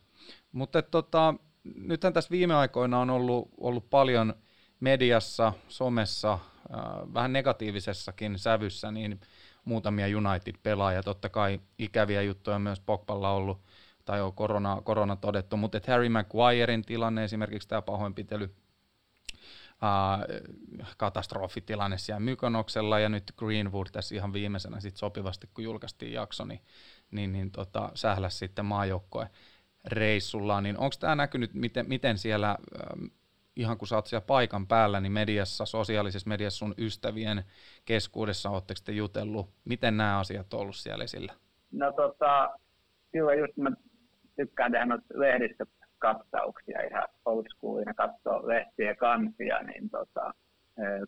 Mutta 0.52 0.82
tota, 0.82 1.34
nythän 1.64 2.14
tässä 2.14 2.32
viime 2.32 2.56
aikoina 2.56 3.00
on 3.00 3.10
ollut, 3.10 3.50
ollut 3.58 3.90
paljon 3.90 4.34
mediassa, 4.80 5.54
somessa, 5.68 6.34
äh, 6.34 7.14
vähän 7.14 7.34
negatiivisessakin 7.34 8.40
sävyssä, 8.40 8.92
niin 8.92 9.20
muutamia 9.66 10.18
United-pelaajia. 10.18 11.04
Totta 11.04 11.30
kai 11.30 11.60
ikäviä 11.80 12.22
juttuja 12.22 12.60
myös 12.60 12.80
Pogballa 12.80 13.32
ollut, 13.32 13.62
tai 14.06 14.22
on 14.22 14.34
korona, 14.34 14.82
korona 14.84 15.16
todettu, 15.16 15.58
mutta 15.58 15.80
Harry 15.88 16.10
Maguirein 16.10 16.82
tilanne 16.82 17.24
esimerkiksi 17.24 17.68
tämä 17.68 17.82
pahoinpitely, 17.82 18.56
katastrofitilanne 20.98 21.98
siellä 21.98 22.20
Mykonoksella 22.20 23.00
ja 23.00 23.10
nyt 23.10 23.34
Greenwood 23.38 23.88
tässä 23.92 24.16
ihan 24.16 24.34
viimeisenä 24.34 24.80
sit 24.80 24.98
sopivasti, 24.98 25.50
kun 25.54 25.64
julkaistiin 25.64 26.14
jakso, 26.14 26.46
niin 26.46 26.60
niin, 27.12 27.32
niin 27.32 27.52
tota, 27.52 27.92
sähläs 27.96 28.40
sitten 28.40 28.66
maajoukkoe 28.66 29.28
reissulla, 29.86 30.62
niin 30.62 30.78
onko 30.78 30.96
tämä 31.00 31.16
näkynyt, 31.16 31.54
miten, 31.54 31.86
miten 31.88 32.18
siellä, 32.18 32.58
ihan 33.56 33.78
kun 33.78 33.88
sä 33.88 33.96
oot 33.96 34.08
siellä 34.08 34.26
paikan 34.26 34.68
päällä, 34.68 35.02
niin 35.02 35.12
mediassa, 35.12 35.66
sosiaalisessa 35.66 36.30
mediassa 36.30 36.58
sun 36.58 36.76
ystävien 36.78 37.44
keskuudessa 37.86 38.50
oletteko 38.50 38.80
te 38.84 38.92
jutellut, 38.92 39.50
miten 39.66 39.98
nämä 39.98 40.20
asiat 40.20 40.54
on 40.54 40.60
ollut 40.60 40.76
siellä 40.76 41.04
esillä? 41.04 41.34
No 41.72 41.92
tota, 41.92 42.50
kyllä 43.12 43.34
just 43.34 43.58
mä 43.58 43.72
tykkään 44.36 44.72
tehdä 44.72 44.86
noita 44.86 45.06
lehdistökattauksia 45.14 46.82
ihan 46.82 47.08
old 47.26 47.46
schoolina, 47.56 47.94
katsoa 47.94 48.48
lehtiä 48.48 48.96
kansia, 48.96 49.64
niin 49.64 49.90
tota, 49.90 50.34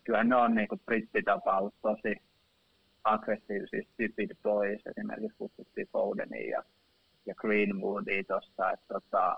kyllähän 0.04 0.28
ne 0.28 0.36
on 0.36 0.54
niin 0.54 0.68
brittitapaus 0.86 1.74
tosi 1.82 2.16
aggressiivisia 3.04 3.82
stupid 3.82 4.30
boys, 4.42 4.86
esimerkiksi 4.86 5.38
kutsuttiin 5.38 5.88
Fodenin 5.92 6.48
ja, 6.48 6.62
ja 7.26 7.34
Greenwoodia 7.34 8.24
tuossa, 8.24 8.70
että 8.70 8.86
tota, 8.88 9.36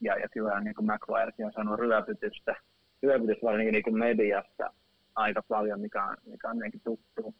ja, 0.00 0.16
ja 0.18 0.28
kyllähän 0.28 0.64
niin 0.64 0.74
McGuirekin 0.80 1.46
on 1.46 1.52
saanut 1.52 1.78
ryöpytystä, 1.78 2.54
ryöpytystä 3.02 3.46
varsinkin 3.46 3.72
niin 3.72 3.98
mediassa 3.98 4.72
aika 5.14 5.42
paljon, 5.48 5.80
mikä 5.80 6.04
on, 6.04 6.16
mikä 6.26 6.48
on 6.48 6.58
tuttu 6.84 7.34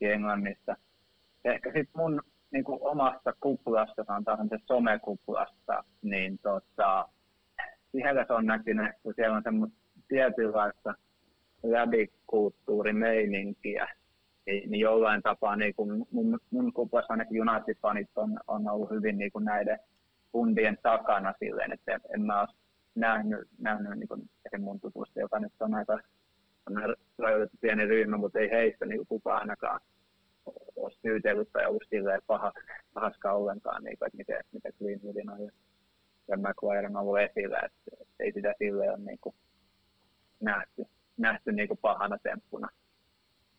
Englannissa. 0.00 0.76
Ehkä 1.44 1.68
sitten 1.68 1.92
mun 1.96 2.22
niin 2.52 2.64
kuin 2.64 2.78
omasta 2.82 3.32
kuplasta, 3.40 4.04
sanotaan 4.04 4.48
se 4.48 4.58
somekuplasta, 4.66 5.84
niin 6.02 6.38
tota, 6.38 7.08
siellä 7.92 8.24
se 8.26 8.32
on 8.32 8.46
näkynyt, 8.46 8.92
kun 9.02 9.14
siellä 9.16 9.36
on 9.36 9.42
semmoista 9.42 9.78
tietynlaista 10.08 10.94
läbikulttuurimeininkiä, 11.62 13.88
niin, 14.46 14.70
niin 14.70 14.80
jollain 14.80 15.22
tapaa 15.22 15.56
niin 15.56 15.74
kuin 15.74 16.06
mun, 16.10 16.38
mun 16.50 16.72
kuplassa 16.72 17.12
ainakin 17.12 17.42
United-fanit 17.42 18.08
on, 18.16 18.40
on 18.46 18.68
ollut 18.68 18.90
hyvin 18.90 19.18
niin 19.18 19.32
kuin 19.32 19.44
näiden 19.44 19.78
kundien 20.32 20.78
takana 20.82 21.34
silleen, 21.38 21.72
että 21.72 22.00
en 22.14 22.22
mä 22.22 22.40
ole 22.40 22.48
nähnyt, 22.94 23.48
nähnyt 23.58 23.98
niin 23.98 24.08
kuin 24.08 24.30
mun 24.58 24.80
tutusta, 24.80 25.20
joka 25.20 25.38
nyt 25.38 25.52
on 25.60 25.74
aika 25.74 25.98
on 26.66 26.96
rajoitettu 27.18 27.56
pieni 27.60 27.86
ryhmä, 27.86 28.16
mutta 28.16 28.38
ei 28.38 28.50
heistä 28.50 28.86
niin 28.86 29.06
kukaan 29.06 29.40
ainakaan 29.40 29.80
ole 30.76 30.92
syytellyt 31.02 31.52
tai 31.52 31.66
ollut 31.66 31.84
silleen 31.90 32.20
pahas, 32.26 32.54
pahaska 32.94 33.32
ollenkaan, 33.32 33.84
niin 33.84 33.98
kuin, 33.98 34.06
että 34.06 34.16
miten, 34.16 34.44
miten 34.52 34.72
Greenwoodin 34.78 35.30
on 35.30 35.44
ja, 35.44 35.50
ja 36.28 36.36
McGuire 36.36 36.86
on 36.86 36.96
ollut 36.96 37.18
esillä, 37.18 37.58
että, 37.58 38.02
että 38.02 38.14
ei 38.24 38.32
sitä 38.32 38.54
silleen 38.58 38.90
ole 38.90 38.98
niin 38.98 39.18
kuin 39.20 39.34
nähty, 40.40 40.84
nähty 41.16 41.52
niin 41.52 41.68
kuin 41.68 41.78
pahana 41.82 42.18
temppuna 42.22 42.68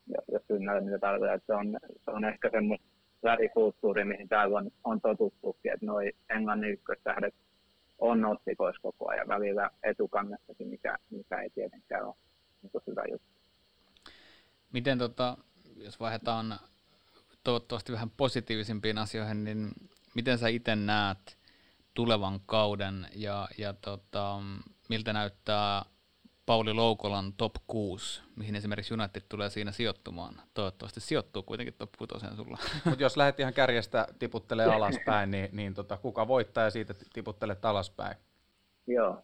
jos, 0.08 0.26
jos 0.32 0.44
ymmärrän 0.50 0.84
mitä 0.84 1.00
tarkoittaa, 1.00 1.36
että 1.36 1.46
se 1.46 1.54
on, 1.54 1.78
se 2.06 2.12
on 2.12 2.26
ehkä 2.26 2.50
semmoista 2.50 2.88
värikulttuuri, 3.24 4.06
mihin 4.06 4.30
täällä 4.30 4.58
on, 4.58 4.72
on 4.84 5.02
totuttukin, 5.02 5.74
että 5.74 5.86
noi 5.86 6.12
Englannin 6.30 6.72
ykköstähdet 6.72 7.36
on 8.00 8.26
otsikoissa 8.26 8.82
koko 8.82 9.10
ajan 9.10 9.28
välillä 9.28 9.70
etukannessakin, 9.84 10.68
mikä, 10.68 10.98
mikä 11.10 11.42
ei 11.42 11.50
tietenkään 11.50 12.06
ole 12.06 12.16
niin 12.62 12.84
hyvä 12.88 13.04
juttu. 13.12 13.28
Miten 14.74 14.98
tota, 14.98 15.38
jos 15.76 16.00
vaihdetaan 16.00 16.46
toivottavasti 17.44 17.92
vähän 17.92 18.10
positiivisimpiin 18.10 18.98
asioihin, 18.98 19.44
niin 19.44 19.72
miten 20.16 20.38
sä 20.38 20.48
itse 20.48 20.76
näet 20.76 21.38
tulevan 21.94 22.40
kauden 22.46 23.08
ja, 23.16 23.48
ja 23.58 23.74
tota, 23.74 24.40
miltä 24.90 25.14
näyttää 25.14 25.86
Pauli 26.46 26.74
Loukolan 26.74 27.34
top 27.34 27.56
6, 27.68 28.22
mihin 28.36 28.56
esimerkiksi 28.56 28.94
United 28.94 29.22
tulee 29.30 29.50
siinä 29.50 29.72
sijoittumaan. 29.72 30.36
Toivottavasti 30.54 31.00
sijoittuu 31.00 31.44
kuitenkin 31.44 31.74
top 31.78 31.90
6 31.98 32.36
sulla. 32.36 32.58
Mutta 32.86 33.04
jos 33.04 33.18
lähdet 33.18 33.40
ihan 33.40 33.54
kärjestä 33.54 34.08
tiputtelee 34.20 34.66
alaspäin, 34.66 35.32
niin, 35.32 35.50
niin 35.52 35.74
tota, 35.74 35.98
kuka 35.98 36.28
voittaa 36.28 36.64
ja 36.64 36.70
siitä 36.70 36.94
tiputtelee 37.14 37.58
alaspäin? 37.64 38.18
Joo, 38.88 39.24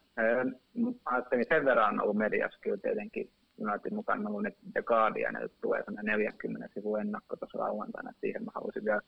ajattelin 1.06 1.46
sen 1.50 1.66
verran 1.66 1.94
on 1.94 2.02
ollut 2.02 2.18
mediassa 2.18 2.60
kyllä 2.60 2.78
tietenkin 2.78 3.32
United 3.60 3.94
mukana 3.94 4.30
ollut 4.30 4.46
että 4.46 4.60
The 4.74 4.82
Guardian, 4.82 5.36
että 5.36 5.58
tulee 5.62 5.84
40 6.02 6.74
sivun 6.74 7.02
ennakko 7.02 7.36
tuossa 7.36 7.60
lauantaina, 7.60 8.14
siihen 8.22 8.44
mä 8.44 8.52
haluaisin 8.56 8.86
vielä 8.86 9.02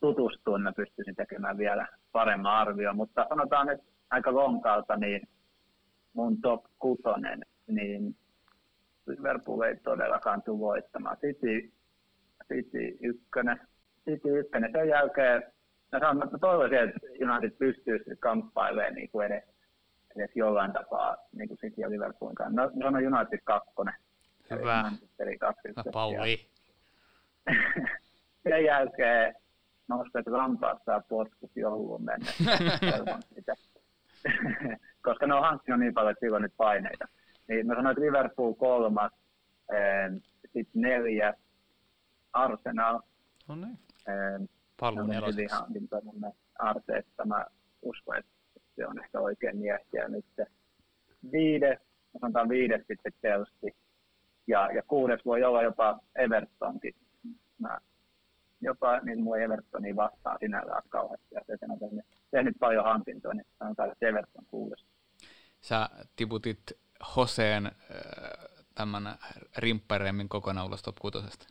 tutustua, 0.00 0.58
että 0.58 0.72
pystyisin 0.76 1.16
tekemään 1.16 1.58
vielä 1.58 1.86
paremman 2.12 2.52
arvion, 2.52 2.96
mutta 2.96 3.26
sanotaan 3.28 3.66
nyt 3.66 3.80
aika 4.10 4.34
lonkalta, 4.34 4.96
niin 4.96 5.28
mun 6.12 6.40
top 6.40 6.64
kutonen, 6.78 7.40
niin 7.66 8.16
Liverpool 9.06 9.60
ei 9.60 9.76
todellakaan 9.76 10.42
tule 10.42 10.58
voittamaan. 10.58 11.16
City, 11.16 11.72
City 12.48 12.96
ykkönen, 13.00 13.60
City 14.04 14.38
ykkönen. 14.38 14.72
Sen 14.72 14.88
jälkeen 14.88 15.42
mä 15.92 15.98
sanon, 15.98 16.24
että 16.24 16.38
toivoisin, 16.38 16.78
että 16.78 17.00
United 17.06 17.50
pystyisi 17.50 18.16
kamppailemaan 18.20 18.94
niin 18.94 19.10
kuin 19.10 19.26
edes, 19.26 19.44
edes 20.16 20.36
jollain 20.36 20.72
tapaa 20.72 21.16
niin 21.32 21.48
kuin 21.48 21.58
City 21.58 21.80
ja 21.80 21.90
Liverpoolin 21.90 22.34
kanssa. 22.34 22.62
No, 22.62 22.70
sanon 22.70 23.14
United 23.14 23.40
kakkonen. 23.44 23.94
Hyvä. 24.50 24.90
Hyvä 25.68 25.82
Pauli. 25.92 26.50
Sen 28.42 28.64
jälkeen 28.64 29.34
että 30.18 30.32
Lampaat 30.32 30.78
saa 30.86 31.00
potkut 31.00 31.50
jouluun 31.56 32.04
mennessä. 32.04 32.44
koska 35.06 35.26
ne 35.26 35.34
on 35.34 35.42
hankkinut 35.42 35.80
niin 35.80 35.94
paljon, 35.94 36.12
että 36.12 36.26
sillä 36.26 36.36
on 36.36 36.42
nyt 36.42 36.56
paineita. 36.56 37.08
Niin 37.48 37.66
mä 37.66 37.74
sanoin, 37.74 37.92
että 37.92 38.04
Liverpool 38.04 38.54
kolmas, 38.54 39.12
sitten 40.42 40.82
neljäs, 40.82 41.34
Arsenal. 42.32 43.00
No 43.48 43.54
niin. 43.54 43.78
Pallon 44.80 45.08
nelosessa. 45.08 45.66
Arteetta, 46.58 47.24
mä 47.24 47.46
uskon, 47.82 48.16
että 48.16 48.30
se 48.76 48.86
on 48.86 49.04
ehkä 49.04 49.20
oikein 49.20 49.56
miettiä 49.56 50.08
nyt 50.08 50.24
se 50.36 50.46
viides, 51.32 51.78
sanotaan 52.20 52.48
viides 52.48 52.86
sitten 52.86 53.12
Chelsea, 53.20 53.70
ja, 54.46 54.72
ja 54.72 54.82
kuudes 54.82 55.24
voi 55.24 55.44
olla 55.44 55.62
jopa 55.62 55.98
Evertonkin. 56.16 56.94
Mä 57.58 57.78
jopa 58.60 59.00
niin 59.00 59.22
mun 59.22 59.40
Evertoni 59.40 59.96
vastaa 59.96 60.38
sinällään 60.38 60.82
kauheasti, 60.88 61.34
ja 61.34 61.40
se 61.46 61.58
on 61.68 61.78
tehnyt, 61.78 62.04
tehnyt 62.30 62.56
paljon 62.60 62.84
hankintoja, 62.84 63.34
niin 63.34 63.46
sanotaan, 63.58 63.92
että 63.92 64.08
Everton 64.08 64.44
kuudes. 64.46 64.84
Sä 65.60 65.88
tiputit 66.16 66.72
Hoseen 67.16 67.66
äh, 67.66 67.72
tämän 68.74 69.02
rimpparemmin 69.58 70.28
kokonaan 70.28 70.66
ulos 70.66 70.82
top 70.82 70.96
kutosesta. 71.00 71.46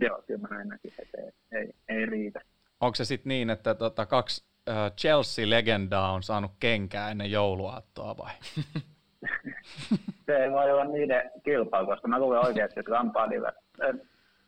Joo, 0.00 0.22
kyllä 0.26 0.40
mä 0.40 0.48
näin 0.48 0.68
näkin, 0.68 0.92
että 0.98 1.18
ei, 1.18 1.32
ei, 1.52 1.72
ei 1.88 2.06
riitä. 2.06 2.40
Onko 2.80 2.94
se 2.94 3.04
sitten 3.04 3.28
niin, 3.28 3.50
että 3.50 3.74
tota, 3.74 4.06
kaksi 4.06 4.47
Chelsea-legendaa 4.96 6.12
on 6.12 6.22
saanut 6.22 6.52
kenkää 6.60 7.10
ennen 7.10 7.30
jouluaattoa 7.30 8.16
vai? 8.16 8.32
se 10.26 10.36
ei 10.36 10.50
voi 10.50 10.72
olla 10.72 10.84
niiden 10.84 11.30
kilpailu, 11.44 11.86
koska 11.86 12.08
mä 12.08 12.18
luulen 12.18 12.46
oikeasti, 12.46 12.80
että 12.80 12.92
Lampardilla 12.92 13.52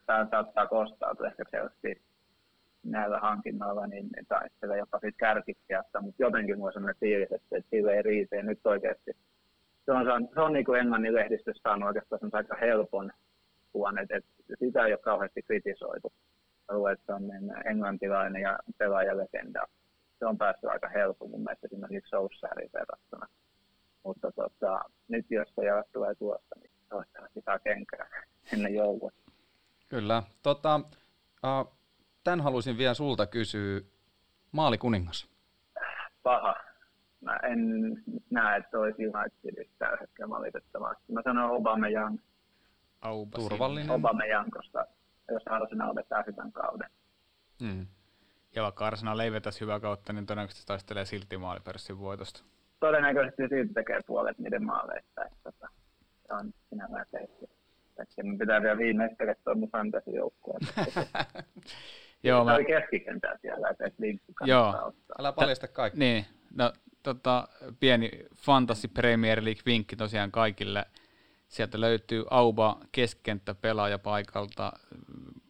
tämä 0.07 0.27
saattaa 0.31 0.67
kostaa 0.67 1.15
ehkä 1.27 1.45
Chelsea 1.45 1.95
näillä 2.85 3.19
hankinnoilla, 3.19 3.87
niin 3.87 4.09
taistelee 4.29 4.79
jopa 4.79 4.99
siitä 4.99 5.19
kärkikkiasta, 5.19 6.01
mutta 6.01 6.23
jotenkin 6.23 6.57
mulla 6.57 6.69
on 6.69 6.73
sellainen 6.73 7.01
fiilis, 7.01 7.33
että, 7.33 7.57
että 7.57 7.71
sille 7.71 7.95
ei 7.95 8.03
riitä, 8.03 8.37
ja 8.37 8.43
nyt 8.43 8.67
oikeasti 8.67 9.13
se 9.85 9.93
on, 9.93 10.05
se 10.05 10.13
on, 10.13 10.29
se 10.35 10.41
on 10.41 10.53
niin 10.53 10.65
kuin 10.65 10.81
Englannin 10.81 11.15
lehdistössä 11.15 11.63
saanut 11.63 11.87
oikeastaan 11.87 12.31
aika 12.33 12.57
helpon 12.57 13.13
kuvan, 13.73 13.99
että, 13.99 14.17
että 14.17 14.57
sitä 14.59 14.87
ei 14.87 14.93
ole 14.93 14.99
kauheasti 14.99 15.43
kritisoitu. 15.43 16.13
Luulen, 16.71 16.93
että 16.93 17.07
se 17.07 17.13
on 17.13 17.29
niin 17.29 17.67
englantilainen 17.67 18.43
ja 18.43 18.59
pelaajalegenda. 18.79 19.67
Se 20.21 20.27
on 20.27 20.39
päässyt 20.39 20.71
aika 20.71 20.89
helpon 20.89 21.31
mun 21.31 21.41
mielestä 21.41 21.67
esimerkiksi 21.67 22.11
Solskjaerin 22.11 22.71
verrattuna. 22.73 23.27
Mutta 24.05 24.33
tota, 24.33 24.81
nyt 25.09 25.27
jos 25.31 25.49
se 25.55 25.65
jalat 25.65 25.93
tulee 25.93 26.15
tuosta, 26.15 26.55
niin 26.61 26.71
toivottavasti 26.89 27.41
saa 27.45 27.59
kenkää 27.59 28.09
ennen 28.53 28.75
joulua. 28.75 29.11
Kyllä. 29.89 30.23
Tota, 30.43 30.81
uh, 31.45 31.77
tämän 32.25 32.41
haluaisin 32.41 32.79
vielä 32.79 32.95
sulta 32.95 33.27
kysyä. 33.27 33.81
Maalikuningas. 34.53 35.29
Paha. 36.23 36.57
Mä 37.21 37.37
en 37.37 37.59
näe, 38.31 38.57
että 38.59 38.79
olisi 38.79 39.09
Unitedissa 39.09 39.75
tällä 39.79 39.97
hetkellä 40.01 40.31
valitettavasti. 40.31 41.13
Mä 41.13 41.21
sanon 41.25 41.51
Obama 41.51 41.89
Young. 41.89 42.19
Auba 43.01 43.39
Turvallinen. 43.39 43.91
Obama 43.91 44.25
Young, 44.25 44.51
koska 44.51 44.87
jos 45.31 45.43
Arsenal 45.47 45.95
vetää 45.95 46.25
hyvän 46.27 46.53
kauden. 46.53 46.91
Mm. 47.61 47.87
Ja 48.57 48.63
vaikka 48.63 48.87
Arsenal 48.87 49.19
ei 49.19 49.33
vetäisi 49.33 49.61
hyvää 49.61 49.81
kautta, 49.81 50.13
niin 50.13 50.27
todennäköisesti 50.27 50.67
taistelee 50.67 51.05
silti 51.05 51.37
maalipörssin 51.39 51.99
voitosta. 51.99 52.45
Todennäköisesti 52.81 53.43
silti 53.49 53.75
tekee 53.75 54.01
puolet 54.07 54.39
niiden 54.39 54.65
maaleista. 54.65 55.25
Että, 55.25 55.49
että 55.49 55.69
se 56.27 56.35
on 56.35 56.53
sinällään 56.69 57.07
tehty. 57.11 57.49
Että 57.99 58.23
mun 58.23 58.39
pitää 58.39 58.63
vielä 58.63 58.79
viimeistellä 58.79 59.35
tuon 59.45 59.59
mun 59.59 59.71
fantasy-joukkueen. 59.71 60.61
Joo, 62.23 62.45
mä... 62.45 62.55
oli 62.55 62.65
keskikentää 62.65 63.39
siellä, 63.43 63.71
että 63.71 63.91
linkku 63.99 64.33
Joo. 64.45 64.69
Ottaa. 64.69 64.93
Älä 65.19 65.33
paljasta 65.33 65.69
kaikki. 65.69 65.99
Niin, 65.99 66.25
no 66.55 66.73
tota, 67.03 67.49
pieni 67.81 68.11
Fantasy 68.37 68.89
Premier 68.89 69.45
League-vinkki 69.45 69.97
tosiaan 69.97 70.31
kaikille. 70.31 70.87
Sieltä 71.51 71.81
löytyy 71.81 72.25
Auba 72.31 72.79
keskikenttä 72.93 73.55
pelaaja 73.55 73.99
paikalta 73.99 74.73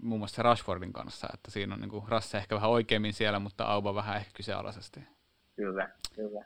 muun 0.03 0.21
muassa 0.21 0.43
Rashfordin 0.43 0.93
kanssa, 0.93 1.29
että 1.35 1.51
siinä 1.51 1.75
on 1.75 1.81
niin 1.81 1.91
kuin 1.91 2.09
Rasse 2.09 2.39
ehkä 2.39 2.55
vähän 2.55 2.71
oikeimmin 2.71 3.13
siellä, 3.13 3.39
mutta 3.39 3.65
Auba 3.65 3.95
vähän 3.95 4.17
ehkä 4.17 4.31
kyseenalaisesti. 4.35 5.01
Kyllä, 5.57 5.91
kyllä. 6.15 6.45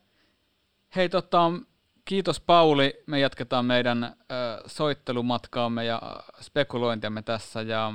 Hei, 0.97 1.09
tota, 1.09 1.53
kiitos 2.05 2.41
Pauli. 2.41 3.03
Me 3.07 3.21
jatketaan 3.21 3.65
meidän 3.65 4.05
äh, 4.05 4.13
soittelumatkaamme 4.67 5.85
ja 5.85 6.03
spekulointiamme 6.41 7.23
tässä 7.23 7.63
ja 7.63 7.93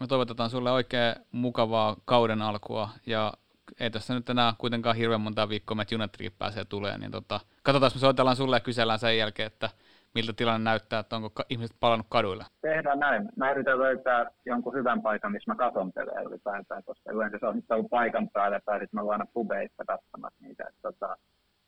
me 0.00 0.06
toivotetaan 0.06 0.50
sulle 0.50 0.70
oikein 0.70 1.14
mukavaa 1.32 1.96
kauden 2.04 2.42
alkua 2.42 2.88
ja 3.06 3.32
ei 3.80 3.90
tässä 3.90 4.14
nyt 4.14 4.30
enää 4.30 4.54
kuitenkaan 4.58 4.96
hirveän 4.96 5.20
monta 5.20 5.48
viikkoa, 5.48 5.82
että 5.82 5.94
Unitedkin 5.94 6.32
pääsee 6.38 6.64
tulee, 6.64 6.98
niin 6.98 7.10
tota, 7.10 7.40
katsotaan, 7.62 7.92
me 7.94 8.00
soitellaan 8.00 8.36
sulle 8.36 8.56
ja 8.56 8.60
kysellään 8.60 8.98
sen 8.98 9.18
jälkeen, 9.18 9.46
että 9.46 9.70
miltä 10.14 10.32
tilanne 10.32 10.64
näyttää, 10.70 11.00
että 11.00 11.16
onko 11.16 11.42
ihmiset 11.48 11.76
palannut 11.80 12.06
kaduille. 12.10 12.44
Tehdään 12.60 12.98
näin. 12.98 13.28
Mä 13.36 13.50
yritän 13.50 13.78
löytää 13.78 14.30
jonkun 14.46 14.74
hyvän 14.74 15.02
paikan, 15.02 15.32
missä 15.32 15.50
mä 15.50 15.56
katon 15.56 15.92
pelejä 15.92 16.20
ylipäätään, 16.20 16.84
koska 16.84 17.12
yleensä 17.12 17.38
se 17.40 17.46
on 17.46 17.62
ollut 17.70 17.90
paikan 17.90 18.28
päällä 18.28 18.60
tai 18.64 18.80
sitten 18.80 19.04
mä 19.04 19.10
aina 19.10 19.26
pubeissa 19.32 19.84
katsomassa 19.86 20.38
niitä. 20.40 20.64
Että, 20.68 20.82
tota, 20.82 21.16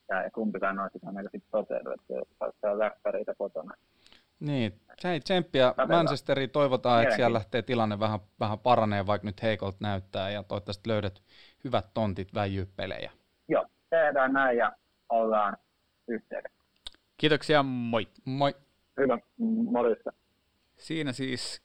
ja 0.09 0.31
kumpikaan 0.35 0.77
noista 0.77 0.99
on 1.07 1.17
aika 1.17 1.31
sitten 1.33 1.51
toteudu, 1.51 1.91
että 1.91 2.15
saa 2.61 2.79
läppäreitä 2.79 3.35
kotona. 3.39 3.75
Niin, 4.41 4.81
hei 5.05 5.21
tsemppiä 5.21 5.75
Manchesteriin, 5.89 6.51
toivotaan, 6.51 7.03
että 7.03 7.17
siellä 7.17 7.35
lähtee 7.35 7.63
tilanne 7.63 8.01
vähän, 8.01 8.21
vähän 8.41 8.59
paranee, 8.59 9.07
vaikka 9.07 9.27
nyt 9.27 9.43
heikolta 9.43 9.77
näyttää, 9.81 10.31
ja 10.31 10.43
toivottavasti 10.43 10.89
löydät 10.89 11.23
hyvät 11.65 11.87
tontit 11.95 12.35
väijyy 12.35 12.69
pelejä. 12.77 13.11
Joo, 13.49 13.67
tehdään 13.91 14.33
näin 14.33 14.59
ja 14.59 14.73
ollaan 15.09 15.57
yhteydessä. 16.09 16.54
Kiitoksia, 17.25 17.63
moi. 17.63 18.09
Moi. 18.25 18.55
Hyvä, 18.97 19.19
morjesta. 19.71 20.13
Siinä 20.77 21.13
siis 21.13 21.63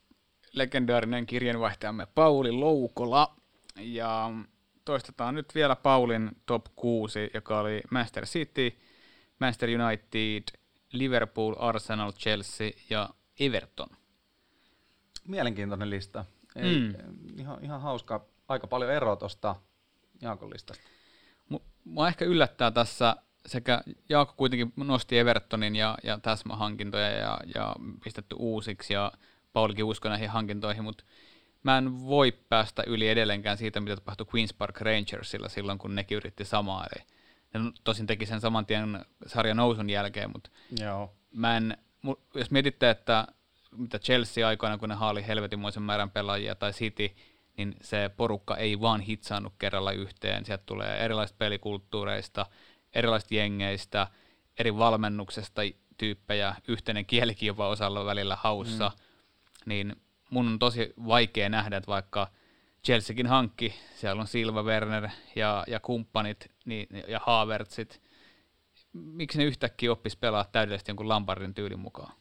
legendaarinen 0.52 1.26
kirjanvaihtajamme 1.26 2.06
Pauli 2.14 2.52
Loukola, 2.52 3.36
ja 3.76 4.30
toistetaan 4.84 5.34
nyt 5.34 5.54
vielä 5.54 5.76
Paulin 5.76 6.30
top 6.46 6.66
6, 6.76 7.30
joka 7.34 7.60
oli 7.60 7.82
Manchester 7.90 8.24
City, 8.24 8.72
Manchester 9.38 9.68
United, 9.68 10.42
Liverpool, 10.92 11.54
Arsenal, 11.58 12.12
Chelsea 12.12 12.70
ja 12.90 13.08
Everton. 13.40 13.88
Mielenkiintoinen 15.28 15.90
lista. 15.90 16.24
Ei, 16.56 16.78
mm. 16.78 16.94
ihan, 17.38 17.64
ihan 17.64 17.80
hauska. 17.80 18.24
Aika 18.48 18.66
paljon 18.66 18.90
eroa 18.90 19.16
tuosta 19.16 19.56
Jaakon 20.20 20.50
listasta. 20.50 20.88
Mua 21.84 22.08
ehkä 22.08 22.24
yllättää 22.24 22.70
tässä 22.70 23.16
sekä 23.50 23.80
Jaakko 24.08 24.34
kuitenkin 24.36 24.72
nosti 24.76 25.18
Evertonin 25.18 25.76
ja, 25.76 25.98
ja 26.02 26.18
täsmähankintoja 26.18 27.10
ja, 27.10 27.38
ja 27.54 27.74
pistetty 28.04 28.36
uusiksi 28.38 28.94
ja 28.94 29.12
Paulikin 29.52 29.84
uskoi 29.84 30.10
näihin 30.10 30.30
hankintoihin, 30.30 30.84
mutta 30.84 31.04
mä 31.62 31.78
en 31.78 32.00
voi 32.00 32.32
päästä 32.32 32.82
yli 32.86 33.08
edelleenkään 33.08 33.58
siitä, 33.58 33.80
mitä 33.80 33.96
tapahtui 33.96 34.26
Queen's 34.26 34.54
Park 34.58 34.80
Rangersilla 34.80 35.48
silloin, 35.48 35.78
kun 35.78 35.94
nekin 35.94 36.16
yritti 36.16 36.44
samaa. 36.44 36.86
Eli 36.94 37.04
ne 37.54 37.72
tosin 37.84 38.06
teki 38.06 38.26
sen 38.26 38.40
saman 38.40 38.66
tien 38.66 39.04
sarjan 39.26 39.56
nousun 39.56 39.90
jälkeen, 39.90 40.30
mutta 40.30 40.50
Joo. 40.80 41.14
mä 41.32 41.56
en, 41.56 41.76
jos 42.34 42.50
mietitte, 42.50 42.90
että 42.90 43.26
mitä 43.76 43.98
Chelsea 43.98 44.48
aikoina, 44.48 44.78
kun 44.78 44.88
ne 44.88 44.94
haali 44.94 45.26
helvetinmoisen 45.26 45.82
määrän 45.82 46.10
pelaajia, 46.10 46.54
tai 46.54 46.72
City, 46.72 47.10
niin 47.56 47.74
se 47.82 48.10
porukka 48.16 48.56
ei 48.56 48.80
vaan 48.80 49.00
hitsaannut 49.00 49.52
kerralla 49.58 49.92
yhteen. 49.92 50.44
Sieltä 50.44 50.62
tulee 50.66 51.04
erilaisista 51.04 51.38
pelikulttuureista, 51.38 52.46
erilaisista 52.94 53.34
jengeistä, 53.34 54.06
eri 54.58 54.76
valmennuksesta 54.76 55.62
tyyppejä, 55.98 56.54
yhteinen 56.68 57.06
kielikin 57.06 57.46
jopa 57.46 57.68
osalla 57.68 58.04
välillä 58.04 58.36
haussa, 58.36 58.88
mm. 58.88 59.02
niin 59.66 59.96
mun 60.30 60.48
on 60.48 60.58
tosi 60.58 60.94
vaikea 61.06 61.48
nähdä, 61.48 61.76
että 61.76 61.88
vaikka 61.88 62.28
Chelseakin 62.84 63.26
hankki, 63.26 63.74
siellä 63.94 64.20
on 64.20 64.26
Silva, 64.26 64.62
Werner 64.62 65.08
ja, 65.36 65.64
ja 65.66 65.80
kumppanit 65.80 66.50
niin, 66.64 66.88
ja 67.08 67.20
Havertzit, 67.26 68.02
miksi 68.92 69.38
ne 69.38 69.44
yhtäkkiä 69.44 69.92
oppis 69.92 70.16
pelaa 70.16 70.44
täydellisesti 70.44 70.90
jonkun 70.90 71.08
Lampardin 71.08 71.54
tyylin 71.54 71.78
mukaan? 71.78 72.19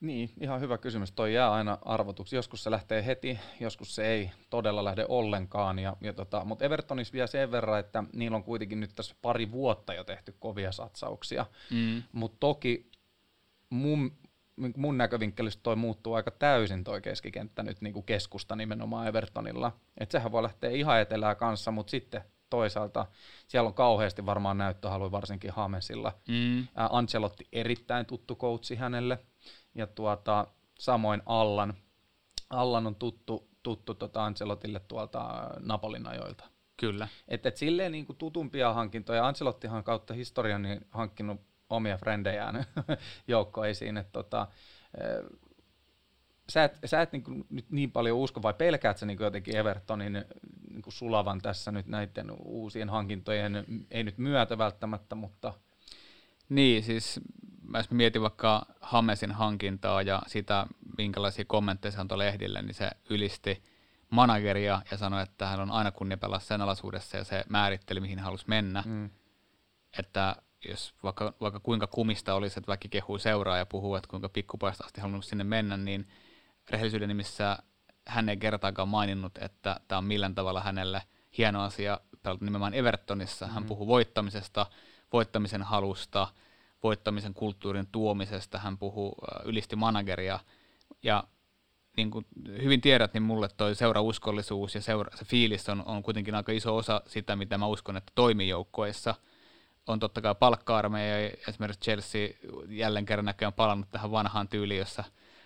Niin, 0.00 0.30
ihan 0.40 0.60
hyvä 0.60 0.78
kysymys. 0.78 1.12
Toi 1.12 1.34
jää 1.34 1.52
aina 1.52 1.78
arvotuksi. 1.82 2.36
Joskus 2.36 2.64
se 2.64 2.70
lähtee 2.70 3.06
heti, 3.06 3.38
joskus 3.60 3.94
se 3.94 4.06
ei 4.06 4.30
todella 4.50 4.84
lähde 4.84 5.06
ollenkaan. 5.08 5.78
Ja, 5.78 5.96
ja 6.00 6.12
tota, 6.12 6.44
Mutta 6.44 6.64
Evertonissa 6.64 7.12
vielä 7.12 7.26
sen 7.26 7.50
verran, 7.50 7.80
että 7.80 8.04
niillä 8.12 8.36
on 8.36 8.44
kuitenkin 8.44 8.80
nyt 8.80 8.90
tässä 8.94 9.14
pari 9.22 9.52
vuotta 9.52 9.94
jo 9.94 10.04
tehty 10.04 10.34
kovia 10.38 10.72
satsauksia. 10.72 11.46
Mm. 11.70 12.02
Mutta 12.12 12.36
toki 12.40 12.90
mun, 13.70 14.16
mun 14.76 14.98
näkövinkkelistä 14.98 15.62
toi 15.62 15.76
muuttuu 15.76 16.14
aika 16.14 16.30
täysin 16.30 16.84
toi 16.84 17.00
keskikenttä 17.00 17.62
nyt 17.62 17.80
niin 17.80 17.92
kuin 17.92 18.06
keskusta 18.06 18.56
nimenomaan 18.56 19.08
Evertonilla. 19.08 19.72
Et 19.98 20.10
sehän 20.10 20.32
voi 20.32 20.42
lähteä 20.42 20.70
ihan 20.70 21.00
etelää 21.00 21.34
kanssa, 21.34 21.70
mutta 21.70 21.90
sitten 21.90 22.22
toisaalta 22.50 23.06
siellä 23.48 23.68
on 23.68 23.74
kauheasti 23.74 24.26
varmaan 24.26 24.58
näyttöhalua, 24.58 25.10
varsinkin 25.10 25.50
Hamesilla. 25.50 26.12
Mm. 26.28 26.66
Ancelotti 26.74 27.48
erittäin 27.52 28.06
tuttu 28.06 28.36
coachi 28.36 28.74
hänelle, 28.76 29.18
ja 29.78 29.86
tuota, 29.86 30.46
samoin 30.78 31.22
Allan. 31.26 31.74
Allan 32.50 32.86
on 32.86 32.94
tuttu, 32.94 33.48
tuttu 33.62 33.94
tota 33.94 34.24
Ancelotille 34.24 34.80
tuolta 34.88 35.50
Napolin 35.60 36.06
ajoilta. 36.06 36.44
Kyllä. 36.76 37.08
Että 37.28 37.48
et 37.48 37.56
silleen 37.56 37.92
niin 37.92 38.06
kuin 38.06 38.16
tutumpia 38.16 38.72
hankintoja, 38.72 39.26
Ancelottihan 39.26 39.84
kautta 39.84 40.14
historian 40.14 40.62
niin 40.62 40.86
hankkinut 40.90 41.40
omia 41.70 41.96
frendejään 41.96 42.64
joukkoisiin, 43.28 43.96
että 43.96 44.12
tota, 44.12 44.46
sä 46.50 46.64
et, 46.64 46.78
sä 46.84 47.02
et 47.02 47.12
niin 47.12 47.22
kuin 47.22 47.46
nyt 47.50 47.70
niin 47.70 47.92
paljon 47.92 48.18
usko, 48.18 48.42
vai 48.42 48.54
pelkäät 48.54 48.98
sä 48.98 49.06
niin 49.06 49.16
kuin 49.16 49.24
jotenkin 49.24 49.56
Evertonin 49.56 50.24
niin 50.70 50.82
kuin 50.82 50.94
sulavan 50.94 51.40
tässä 51.40 51.72
nyt 51.72 51.86
näiden 51.86 52.30
uusien 52.30 52.88
hankintojen, 52.88 53.64
ei 53.90 54.04
nyt 54.04 54.18
myötä 54.18 54.58
välttämättä, 54.58 55.14
mutta... 55.14 55.54
Niin, 56.48 56.82
siis 56.82 57.20
mä 57.62 57.78
jos 57.78 57.90
mietin 57.90 58.22
vaikka 58.22 58.66
Hamesin 58.80 59.32
hankintaa 59.32 60.02
ja 60.02 60.22
sitä, 60.26 60.66
minkälaisia 60.98 61.44
kommentteja 61.44 61.92
se 61.92 62.00
antoi 62.00 62.18
lehdille, 62.18 62.62
niin 62.62 62.74
se 62.74 62.90
ylisti 63.10 63.62
manageria 64.10 64.82
ja 64.90 64.96
sanoi, 64.96 65.22
että 65.22 65.46
hän 65.46 65.60
on 65.60 65.70
aina 65.70 65.90
kunnia 65.90 66.16
pelaa 66.16 66.38
sen 66.38 66.60
alaisuudessa 66.60 67.16
ja 67.16 67.24
se 67.24 67.44
määritteli, 67.48 68.00
mihin 68.00 68.18
halusi 68.18 68.44
mennä. 68.48 68.82
Mm. 68.86 69.10
Että 69.98 70.36
jos 70.68 70.94
vaikka, 71.02 71.32
vaikka 71.40 71.60
kuinka 71.60 71.86
kumista 71.86 72.34
olisi, 72.34 72.60
että 72.60 72.72
väki 72.72 72.88
kehuu 72.88 73.18
seuraa 73.18 73.56
ja 73.56 73.66
puhuu, 73.66 73.94
että 73.94 74.08
kuinka 74.08 74.28
pikkupaista 74.28 74.84
asti 74.84 75.00
halunnut 75.00 75.24
sinne 75.24 75.44
mennä, 75.44 75.76
niin 75.76 76.08
rehellisyyden 76.70 77.08
nimissä 77.08 77.58
hän 78.06 78.28
ei 78.28 78.36
kertaakaan 78.36 78.88
maininnut, 78.88 79.38
että 79.38 79.80
tämä 79.88 79.98
on 79.98 80.04
millään 80.04 80.34
tavalla 80.34 80.60
hänelle 80.60 81.02
hieno 81.38 81.62
asia 81.62 82.00
pelata 82.22 82.44
nimenomaan 82.44 82.74
Evertonissa. 82.74 83.46
Hän 83.46 83.54
mm-hmm. 83.54 83.68
puhuu 83.68 83.86
voittamisesta, 83.86 84.66
voittamisen 85.12 85.62
halusta, 85.62 86.28
voittamisen 86.82 87.34
kulttuurin 87.34 87.86
tuomisesta, 87.92 88.58
hän 88.58 88.78
puhuu 88.78 89.14
ylisti 89.44 89.76
manageria. 89.76 90.40
Ja 91.02 91.24
niin 91.96 92.10
kuin 92.10 92.26
hyvin 92.62 92.80
tiedät, 92.80 93.14
niin 93.14 93.22
mulle 93.22 93.48
toi 93.56 93.74
seurauskollisuus 93.74 94.74
ja 94.74 94.80
seura, 94.80 95.16
se 95.16 95.24
fiilis 95.24 95.68
on, 95.68 95.82
on 95.86 96.02
kuitenkin 96.02 96.34
aika 96.34 96.52
iso 96.52 96.76
osa 96.76 97.02
sitä, 97.06 97.36
mitä 97.36 97.58
mä 97.58 97.66
uskon, 97.66 97.96
että 97.96 98.12
toimii 98.14 98.48
joukkoissa. 98.48 99.14
On 99.86 100.00
totta 100.00 100.20
kai 100.20 100.34
palkka 100.34 100.82
ja 100.82 101.30
esimerkiksi 101.48 101.80
Chelsea 101.80 102.28
jälleen 102.68 103.06
kerran 103.06 103.24
näköjään 103.24 103.52
palannut 103.52 103.90
tähän 103.90 104.10
vanhaan 104.10 104.48
tyyliin, 104.48 104.78
jossa 104.78 105.04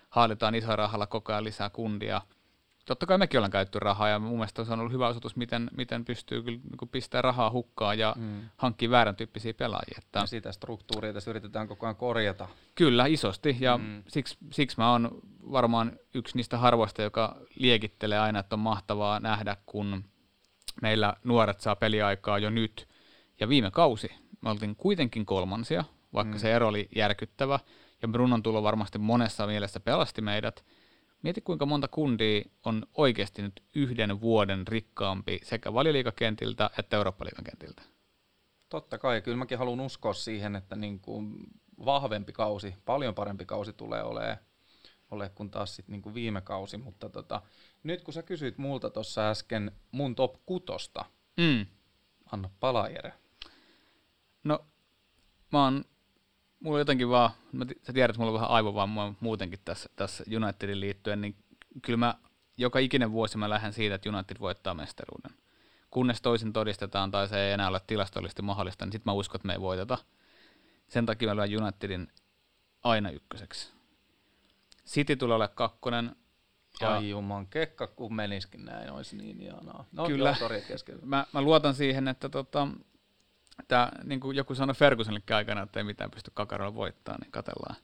haalitaan 0.09 0.55
isolla 0.55 0.75
rahalla 0.75 1.07
koko 1.07 1.31
ajan 1.31 1.43
lisää 1.43 1.69
kundia– 1.69 2.21
totta 2.85 3.05
kai 3.05 3.17
mekin 3.17 3.37
ollaan 3.37 3.51
käytetty 3.51 3.79
rahaa 3.79 4.09
ja 4.09 4.19
mun 4.19 4.37
mielestä 4.37 4.65
se 4.65 4.73
on 4.73 4.79
ollut 4.79 4.93
hyvä 4.93 5.07
osoitus, 5.07 5.35
miten, 5.35 5.69
miten 5.77 6.05
pystyy 6.05 6.43
kyllä 6.43 6.59
niin 6.63 6.89
pistää 6.89 7.21
rahaa 7.21 7.51
hukkaan 7.51 7.99
ja 7.99 8.15
mm. 8.17 8.41
hankkia 8.57 8.89
väärän 8.89 9.15
tyyppisiä 9.15 9.53
pelaajia. 9.53 9.97
Että 9.97 10.19
ja 10.19 10.25
sitä 10.25 10.51
struktuuria 10.51 11.13
tässä 11.13 11.31
yritetään 11.31 11.67
koko 11.67 11.85
ajan 11.85 11.95
korjata. 11.95 12.47
Kyllä, 12.75 13.05
isosti 13.05 13.57
ja 13.59 13.77
mm. 13.77 14.03
siksi, 14.07 14.37
siksi 14.51 14.77
mä 14.77 14.91
oon 14.91 15.21
varmaan 15.51 15.99
yksi 16.13 16.37
niistä 16.37 16.57
harvoista, 16.57 17.01
joka 17.01 17.35
liekittelee 17.55 18.19
aina, 18.19 18.39
että 18.39 18.55
on 18.55 18.59
mahtavaa 18.59 19.19
nähdä, 19.19 19.57
kun 19.65 20.03
meillä 20.81 21.13
nuoret 21.23 21.59
saa 21.59 21.75
peliaikaa 21.75 22.39
jo 22.39 22.49
nyt. 22.49 22.87
Ja 23.39 23.49
viime 23.49 23.71
kausi 23.71 24.11
me 24.41 24.49
oltiin 24.49 24.75
kuitenkin 24.75 25.25
kolmansia, 25.25 25.83
vaikka 26.13 26.33
mm. 26.35 26.39
se 26.39 26.53
ero 26.53 26.67
oli 26.67 26.89
järkyttävä. 26.95 27.59
Ja 28.01 28.07
Brunon 28.07 28.43
tulo 28.43 28.63
varmasti 28.63 28.97
monessa 28.97 29.47
mielessä 29.47 29.79
pelasti 29.79 30.21
meidät– 30.21 30.63
Mieti 31.23 31.41
kuinka 31.41 31.65
monta 31.65 31.87
kundia 31.87 32.41
on 32.65 32.85
oikeasti 32.93 33.41
nyt 33.41 33.63
yhden 33.75 34.21
vuoden 34.21 34.67
rikkaampi 34.67 35.39
sekä 35.43 35.73
valioliikakentiltä 35.73 36.69
että 36.79 36.97
Eurooppa-liikakentiltä. 36.97 37.81
Totta 38.69 38.97
kai, 38.97 39.21
kyllä 39.21 39.37
mäkin 39.37 39.57
haluan 39.57 39.79
uskoa 39.79 40.13
siihen, 40.13 40.55
että 40.55 40.75
niin 40.75 40.99
kuin 40.99 41.35
vahvempi 41.85 42.31
kausi, 42.31 42.75
paljon 42.85 43.15
parempi 43.15 43.45
kausi 43.45 43.73
tulee 43.73 44.03
olemaan 44.03 44.37
ole 45.11 45.29
kuin 45.29 45.49
taas 45.49 45.75
sit 45.75 45.87
niin 45.87 46.01
kuin 46.01 46.15
viime 46.15 46.41
kausi, 46.41 46.77
mutta 46.77 47.09
tota, 47.09 47.41
nyt 47.83 48.01
kun 48.01 48.13
sä 48.13 48.23
kysyit 48.23 48.57
multa 48.57 48.89
tuossa 48.89 49.29
äsken 49.29 49.71
mun 49.91 50.15
top 50.15 50.35
kutosta, 50.45 51.05
mm. 51.37 51.65
anna 52.31 52.49
palaa 52.59 52.89
Jere. 52.89 53.13
No, 54.43 54.65
mä 55.51 55.63
oon 55.63 55.85
mulla 56.63 56.79
jotenkin 56.79 57.09
vaan, 57.09 57.31
mä 57.51 57.65
sä 57.83 57.93
tiedät, 57.93 58.09
että 58.09 58.19
mulla 58.19 58.31
on 58.31 58.41
vähän 58.41 58.49
aivovammaa 58.49 59.13
muutenkin 59.19 59.59
tässä, 59.65 59.89
tässä 59.95 60.23
Unitedin 60.37 60.79
liittyen, 60.79 61.21
niin 61.21 61.35
kyllä 61.81 61.97
mä 61.97 62.15
joka 62.57 62.79
ikinen 62.79 63.11
vuosi 63.11 63.37
mä 63.37 63.49
lähden 63.49 63.73
siitä, 63.73 63.95
että 63.95 64.09
United 64.09 64.37
voittaa 64.39 64.73
mestaruuden. 64.73 65.31
Kunnes 65.89 66.21
toisin 66.21 66.53
todistetaan 66.53 67.11
tai 67.11 67.27
se 67.27 67.39
ei 67.47 67.53
enää 67.53 67.67
ole 67.67 67.81
tilastollisesti 67.87 68.41
mahdollista, 68.41 68.85
niin 68.85 68.91
sitten 68.91 69.11
mä 69.11 69.15
uskon, 69.15 69.35
että 69.35 69.47
me 69.47 69.53
ei 69.53 69.61
voiteta. 69.61 69.97
Sen 70.87 71.05
takia 71.05 71.35
mä 71.35 71.35
lyön 71.35 71.63
Unitedin 71.63 72.07
aina 72.83 73.09
ykköseksi. 73.09 73.71
City 74.85 75.15
tulee 75.15 75.35
olemaan 75.35 75.55
kakkonen. 75.55 76.15
Ja 76.81 76.93
Ai 76.93 77.09
juman 77.09 77.47
kekka, 77.47 77.87
kun 77.87 78.15
meniskin 78.15 78.65
näin, 78.65 78.91
olisi 78.91 79.17
niin 79.17 79.41
ihanaa. 79.41 79.85
No, 79.91 80.05
kyllä, 80.05 80.35
joo, 80.39 80.99
mä, 81.01 81.25
mä, 81.33 81.41
luotan 81.41 81.73
siihen, 81.73 82.07
että 82.07 82.29
tota, 82.29 82.67
Tämä, 83.67 83.91
niin 84.03 84.19
kuin 84.19 84.37
joku 84.37 84.55
sanoi 84.55 84.75
Fergusonillekin 84.75 85.35
aikana, 85.35 85.61
että 85.61 85.79
ei 85.79 85.83
mitään 85.83 86.11
pysty 86.11 86.31
kakarolla 86.33 86.75
voittamaan, 86.75 87.21
niin 87.21 87.31
katellaan. 87.31 87.75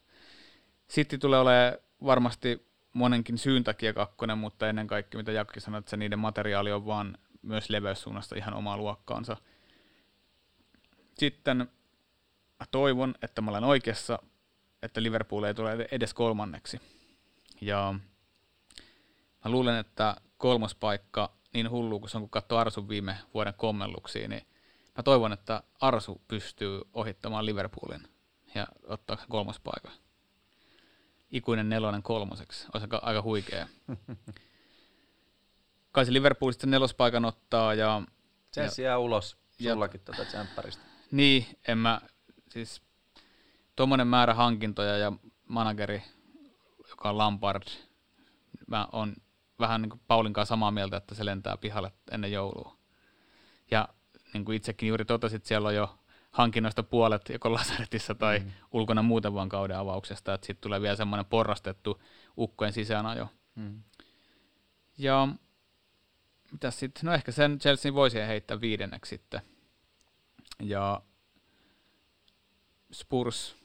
Sitten 0.88 1.20
tulee 1.20 1.40
olemaan 1.40 1.74
varmasti 2.06 2.70
monenkin 2.94 3.38
syyn 3.38 3.64
takia 3.64 3.94
kakkonen, 3.94 4.38
mutta 4.38 4.70
ennen 4.70 4.88
kaikkea, 4.88 5.20
mitä 5.20 5.32
Jakki 5.32 5.60
sanoi, 5.60 5.80
että 5.80 5.90
se 5.90 5.98
niiden 5.98 6.20
materiaali 6.20 6.72
on 6.72 6.86
vaan 6.86 7.18
myös 7.42 7.70
leveyssuunnasta 7.70 8.36
ihan 8.36 8.54
omaa 8.54 8.78
luokkaansa. 8.78 9.38
Sitten 11.18 11.68
toivon, 12.72 13.16
että 13.22 13.42
mä 13.42 13.52
olen 13.52 13.64
oikeassa, 13.64 14.20
että 14.84 15.04
Liverpool 15.04 15.44
ei 15.44 15.54
tule 15.54 15.88
edes 15.92 16.14
kolmanneksi. 16.14 16.82
Ja 17.62 17.94
mä 19.46 19.52
luulen, 19.52 19.76
että 19.76 20.16
kolmas 20.38 20.76
paikka, 20.76 21.32
niin 21.54 21.70
hullu 21.70 22.00
kuin 22.00 22.10
se 22.10 22.18
on, 22.18 22.22
kun 22.22 22.30
katsoo 22.30 22.58
Arsun 22.58 22.90
viime 22.90 23.18
vuoden 23.34 23.54
kommelluksia, 23.54 24.28
niin 24.28 24.46
Mä 25.00 25.04
toivon, 25.04 25.34
että 25.34 25.64
Arsu 25.82 26.22
pystyy 26.28 26.82
ohittamaan 26.94 27.46
Liverpoolin 27.46 28.08
ja 28.56 28.68
ottaa 28.88 29.18
kolmas 29.30 29.60
paikka. 29.60 29.92
Ikuinen 31.32 31.70
nelonen 31.70 32.04
kolmoseksi. 32.04 32.68
Olisi 32.74 32.84
aika, 32.86 33.00
aika 33.04 33.22
huikea. 33.22 33.68
Kai 35.92 36.06
se 36.06 36.14
Liverpool 36.14 36.52
sitten 36.52 36.72
nelospaikan 36.72 37.26
ottaa 37.26 37.74
ja... 37.74 38.02
Se 38.52 38.82
jää 38.82 38.98
ulos 38.98 39.38
sullakin 39.64 40.02
tätä 40.02 40.18
tota 40.18 40.30
tsemppäristä. 40.30 40.84
Niin, 41.12 41.46
en 41.68 41.78
mä, 41.78 42.02
siis 42.50 42.82
tuommoinen 43.76 44.08
määrä 44.08 44.34
hankintoja 44.34 44.98
ja 44.98 45.12
manageri, 45.48 46.04
joka 46.90 47.10
on 47.10 47.18
Lampard, 47.18 47.64
mä 48.68 48.88
on 48.92 49.16
vähän 49.60 49.82
niin 49.82 49.90
kuin 49.90 50.02
Paulin 50.08 50.34
kanssa 50.34 50.52
samaa 50.52 50.72
mieltä, 50.72 50.98
että 50.98 51.16
se 51.16 51.26
lentää 51.26 51.58
pihalle 51.58 51.92
ennen 52.12 52.32
joulua. 52.32 52.78
Ja 53.72 53.88
niin 54.34 54.46
kuin 54.46 54.56
itsekin 54.56 54.88
juuri 54.88 55.06
totesit, 55.06 55.46
siellä 55.46 55.68
on 55.68 55.76
jo 55.76 56.00
hankinnoista 56.32 56.84
puolet 56.84 57.30
joko 57.30 57.54
Lasaretissa 57.54 58.16
tai 58.16 58.40
mm. 58.40 58.52
ulkona 58.72 59.02
muuten 59.02 59.34
vaan 59.34 59.50
kauden 59.50 59.78
avauksesta, 59.78 60.34
että 60.34 60.48
sitten 60.48 60.62
tulee 60.62 60.82
vielä 60.82 60.96
semmoinen 60.96 61.26
porrastettu 61.26 62.02
ukkojen 62.38 62.74
sisäänajo. 62.74 63.28
Mm. 63.56 63.84
Ja 64.98 65.28
mitä 66.52 66.72
sitten, 66.72 67.06
no 67.06 67.14
ehkä 67.14 67.32
sen 67.32 67.60
Chelsea 67.60 67.94
voisi 67.94 68.18
heittää 68.18 68.62
viidenneksi 68.62 69.10
sitten. 69.10 69.42
Ja 70.60 71.02
Spurs 72.92 73.56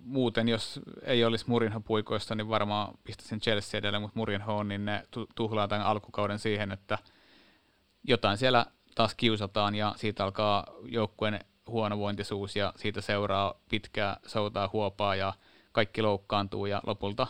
muuten, 0.00 0.48
jos 0.48 0.80
ei 1.02 1.24
olisi 1.24 1.44
Murinho 1.48 1.80
puikoissa, 1.80 2.34
niin 2.34 2.48
varmaan 2.48 2.98
pistäisin 3.04 3.40
Chelsea 3.40 3.78
edelleen, 3.78 4.02
mutta 4.02 4.18
Murinho 4.18 4.56
on, 4.56 4.68
niin 4.68 4.84
ne 4.84 5.06
tuhlaa 5.34 5.68
tämän 5.68 5.86
alkukauden 5.86 6.38
siihen, 6.38 6.72
että 6.72 6.98
jotain 8.04 8.38
siellä 8.38 8.66
taas 8.94 9.14
kiusataan 9.14 9.74
ja 9.74 9.94
siitä 9.96 10.24
alkaa 10.24 10.66
joukkueen 10.84 11.40
huonovointisuus 11.66 12.56
ja 12.56 12.72
siitä 12.76 13.00
seuraa 13.00 13.54
pitkää 13.68 14.16
soutaa 14.26 14.70
huopaa 14.72 15.14
ja 15.14 15.32
kaikki 15.72 16.02
loukkaantuu 16.02 16.66
ja 16.66 16.82
lopulta 16.86 17.26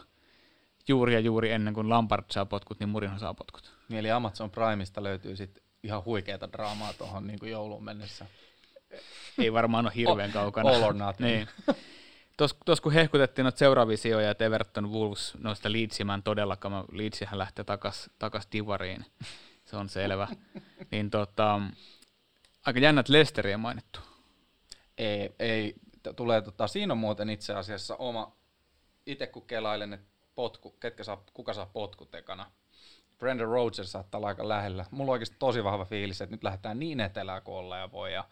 juuri 0.88 1.14
ja 1.14 1.20
juuri 1.20 1.50
ennen 1.50 1.74
kuin 1.74 1.88
Lampard 1.88 2.24
saa 2.30 2.46
potkut, 2.46 2.80
niin 2.80 2.88
Murinho 2.88 3.18
saa 3.18 3.34
potkut. 3.34 3.74
Niin, 3.88 3.98
eli 3.98 4.10
Amazon 4.10 4.50
Primeista 4.50 5.02
löytyy 5.02 5.36
sitten 5.36 5.62
ihan 5.82 6.04
huikeata 6.04 6.52
draamaa 6.52 6.92
tuohon 6.92 7.26
niin 7.26 7.38
jouluun 7.42 7.84
mennessä. 7.84 8.26
Ei 9.38 9.52
varmaan 9.52 9.86
ole 9.86 9.92
hirveän 9.94 10.32
kaukana. 10.32 10.70
All 10.70 10.82
or 10.82 10.94
niin. 11.18 11.48
Tuossa 12.36 12.82
kun 12.82 12.92
hehkutettiin 12.92 13.42
noita 13.42 13.58
seuraavia 13.58 13.96
sijoja, 13.96 14.30
että 14.30 14.44
Everton 14.44 14.92
Wolves 14.92 15.34
noista 15.38 15.72
Leedsimään 15.72 16.22
todellakaan, 16.22 16.84
Leedsihän 16.92 17.38
lähtee 17.38 17.64
takaisin 17.64 18.12
takas 18.18 18.48
divariin 18.52 19.06
se 19.64 19.76
on 19.76 19.88
selvä. 19.88 20.28
niin 20.90 21.10
tota, 21.10 21.60
aika 22.66 22.80
jännät 22.80 23.08
Lesteriä 23.08 23.58
mainittu. 23.58 24.00
Ei, 24.98 25.34
ei 25.38 25.74
tulee, 26.16 26.42
tota, 26.42 26.66
siinä 26.66 26.92
on 26.92 26.98
muuten 26.98 27.30
itse 27.30 27.54
asiassa 27.54 27.96
oma, 27.96 28.36
itse 29.06 29.26
kun 29.26 29.46
kelailen, 29.46 29.92
että 29.92 30.06
potku, 30.34 30.70
ketkä 30.70 31.04
saa, 31.04 31.24
kuka 31.34 31.52
saa 31.52 31.66
potkut 31.66 32.14
ekana. 32.14 32.50
Brendan 33.18 33.48
Rodgers 33.48 33.92
saattaa 33.92 34.18
olla 34.18 34.28
aika 34.28 34.48
lähellä. 34.48 34.84
Mulla 34.90 35.10
on 35.10 35.12
oikeasti 35.12 35.36
tosi 35.38 35.64
vahva 35.64 35.84
fiilis, 35.84 36.20
että 36.20 36.34
nyt 36.34 36.44
lähdetään 36.44 36.78
niin 36.78 37.00
etelään 37.00 37.42
kuin 37.42 37.54
olla 37.54 37.78
ja 37.78 37.92
voi. 37.92 38.12
Ja 38.12 38.24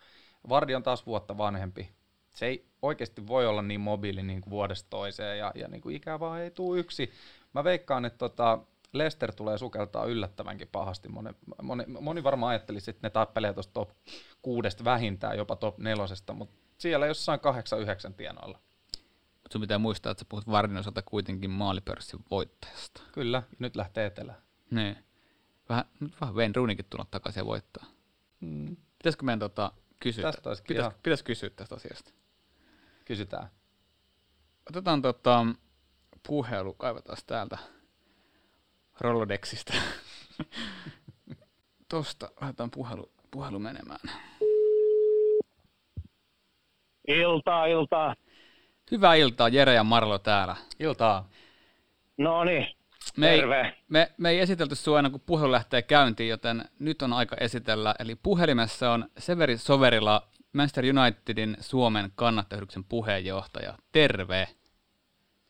Vardi 0.49 0.75
on 0.75 0.83
taas 0.83 1.07
vuotta 1.07 1.39
vanhempi. 1.39 1.91
Se 2.35 2.47
ei 2.47 2.67
oikeasti 2.83 3.27
voi 3.27 3.47
olla 3.47 3.63
niin 3.63 3.81
mobiili 3.81 4.23
niin 4.23 4.41
kuin 4.41 4.51
vuodesta 4.51 4.91
toiseen 4.91 5.39
ja, 5.39 5.53
ja 5.55 5.69
niin 5.69 5.81
kuin 5.81 5.97
ikä 5.97 6.21
vaan 6.21 6.41
ei 6.41 6.51
tule 6.51 6.79
yksi. 6.79 7.13
Mä 7.55 7.65
veikkaan, 7.65 8.05
että 8.05 8.19
tota, 8.19 8.59
Lester 8.93 9.35
tulee 9.35 9.59
sukeltaa 9.59 10.05
yllättävänkin 10.05 10.69
pahasti. 10.73 11.09
Moni, 11.09 11.31
moni, 11.63 11.85
moni 11.87 12.23
varmaan 12.23 12.51
ajattelisi, 12.51 12.91
että 12.91 13.07
ne 13.07 13.11
tappelee 13.11 13.53
tuosta 13.53 13.73
top 13.73 13.91
kuudesta 14.43 14.85
vähintään, 14.85 15.37
jopa 15.37 15.57
top 15.57 15.79
nelosesta, 15.79 16.33
mutta 16.35 16.57
siellä 16.79 17.07
jossain 17.07 17.41
8-9 18.11 18.13
tienoilla. 18.17 18.59
Mutta 19.43 19.53
sun 19.53 19.61
pitää 19.61 19.79
muistaa, 19.79 20.13
että 20.13 20.21
sä 20.21 20.27
puhut 20.29 20.47
Vardin 20.47 20.77
osalta 20.77 21.03
kuitenkin 21.03 21.51
maalipörssin 21.51 22.25
voittajasta. 22.31 23.03
Kyllä, 23.13 23.43
nyt 23.59 23.77
lähtee 23.77 24.07
etelään. 24.07 24.43
Niin. 24.71 24.97
Vähän, 25.69 25.85
nyt 26.01 26.21
vähän 26.21 26.35
Wayne 26.35 26.53
Rooneykin 26.57 26.85
tullut 26.91 27.11
takaisin 27.11 27.41
ja 27.41 27.47
voittaa. 27.47 27.85
Mm. 28.41 28.77
Pitäisikö 28.99 29.25
meidän 29.25 29.39
tota, 29.39 29.73
kysyä? 30.01 30.23
Tästä 30.23 30.51
pitäis, 30.69 30.95
pitäis 31.03 31.23
kysyä 31.23 31.51
tästä 31.51 31.75
asiasta. 31.75 32.11
Kysytään. 33.05 33.49
Otetaan 34.71 35.03
tota, 35.03 35.47
puhelu, 36.27 36.75
kaivetaan 36.75 37.19
täältä 37.27 37.59
Rolodexista. 39.01 39.73
Tosta 41.89 42.31
laitetaan 42.41 42.71
puhelu, 42.71 43.13
puhelu 43.31 43.59
menemään. 43.59 44.01
Iltaa, 47.09 47.67
iltaa. 47.67 48.15
Hyvää 48.91 49.15
iltaa, 49.15 49.49
Jere 49.49 49.75
ja 49.75 49.85
Marlo 49.85 50.19
täällä. 50.19 50.57
Iltaa. 50.79 51.29
No 52.19 52.45
niin, 52.45 52.67
Me 53.17 53.31
ei, 53.31 53.39
terve. 53.39 53.77
me, 53.89 54.13
me 54.19 54.31
ei 54.31 54.41
esitelty 54.41 54.75
sinua 54.75 54.99
ennen 54.99 55.13
kuin 55.13 55.23
puhelu 55.27 55.53
lähtee 55.53 55.83
käyntiin, 55.83 56.29
joten 56.29 56.65
nyt 56.79 57.03
on 57.03 57.13
aika 57.13 57.37
esitellä. 57.41 57.95
Eli 57.99 58.15
puhelimessa 58.15 58.91
on 58.93 59.09
Severi 59.19 59.59
Soverila, 59.59 60.29
Manchester 60.53 60.85
Unitedin 60.85 61.57
Suomen 61.61 62.13
kannattajayhdistyksen 62.15 62.85
puheenjohtaja. 62.85 63.75
Terve! 63.93 64.49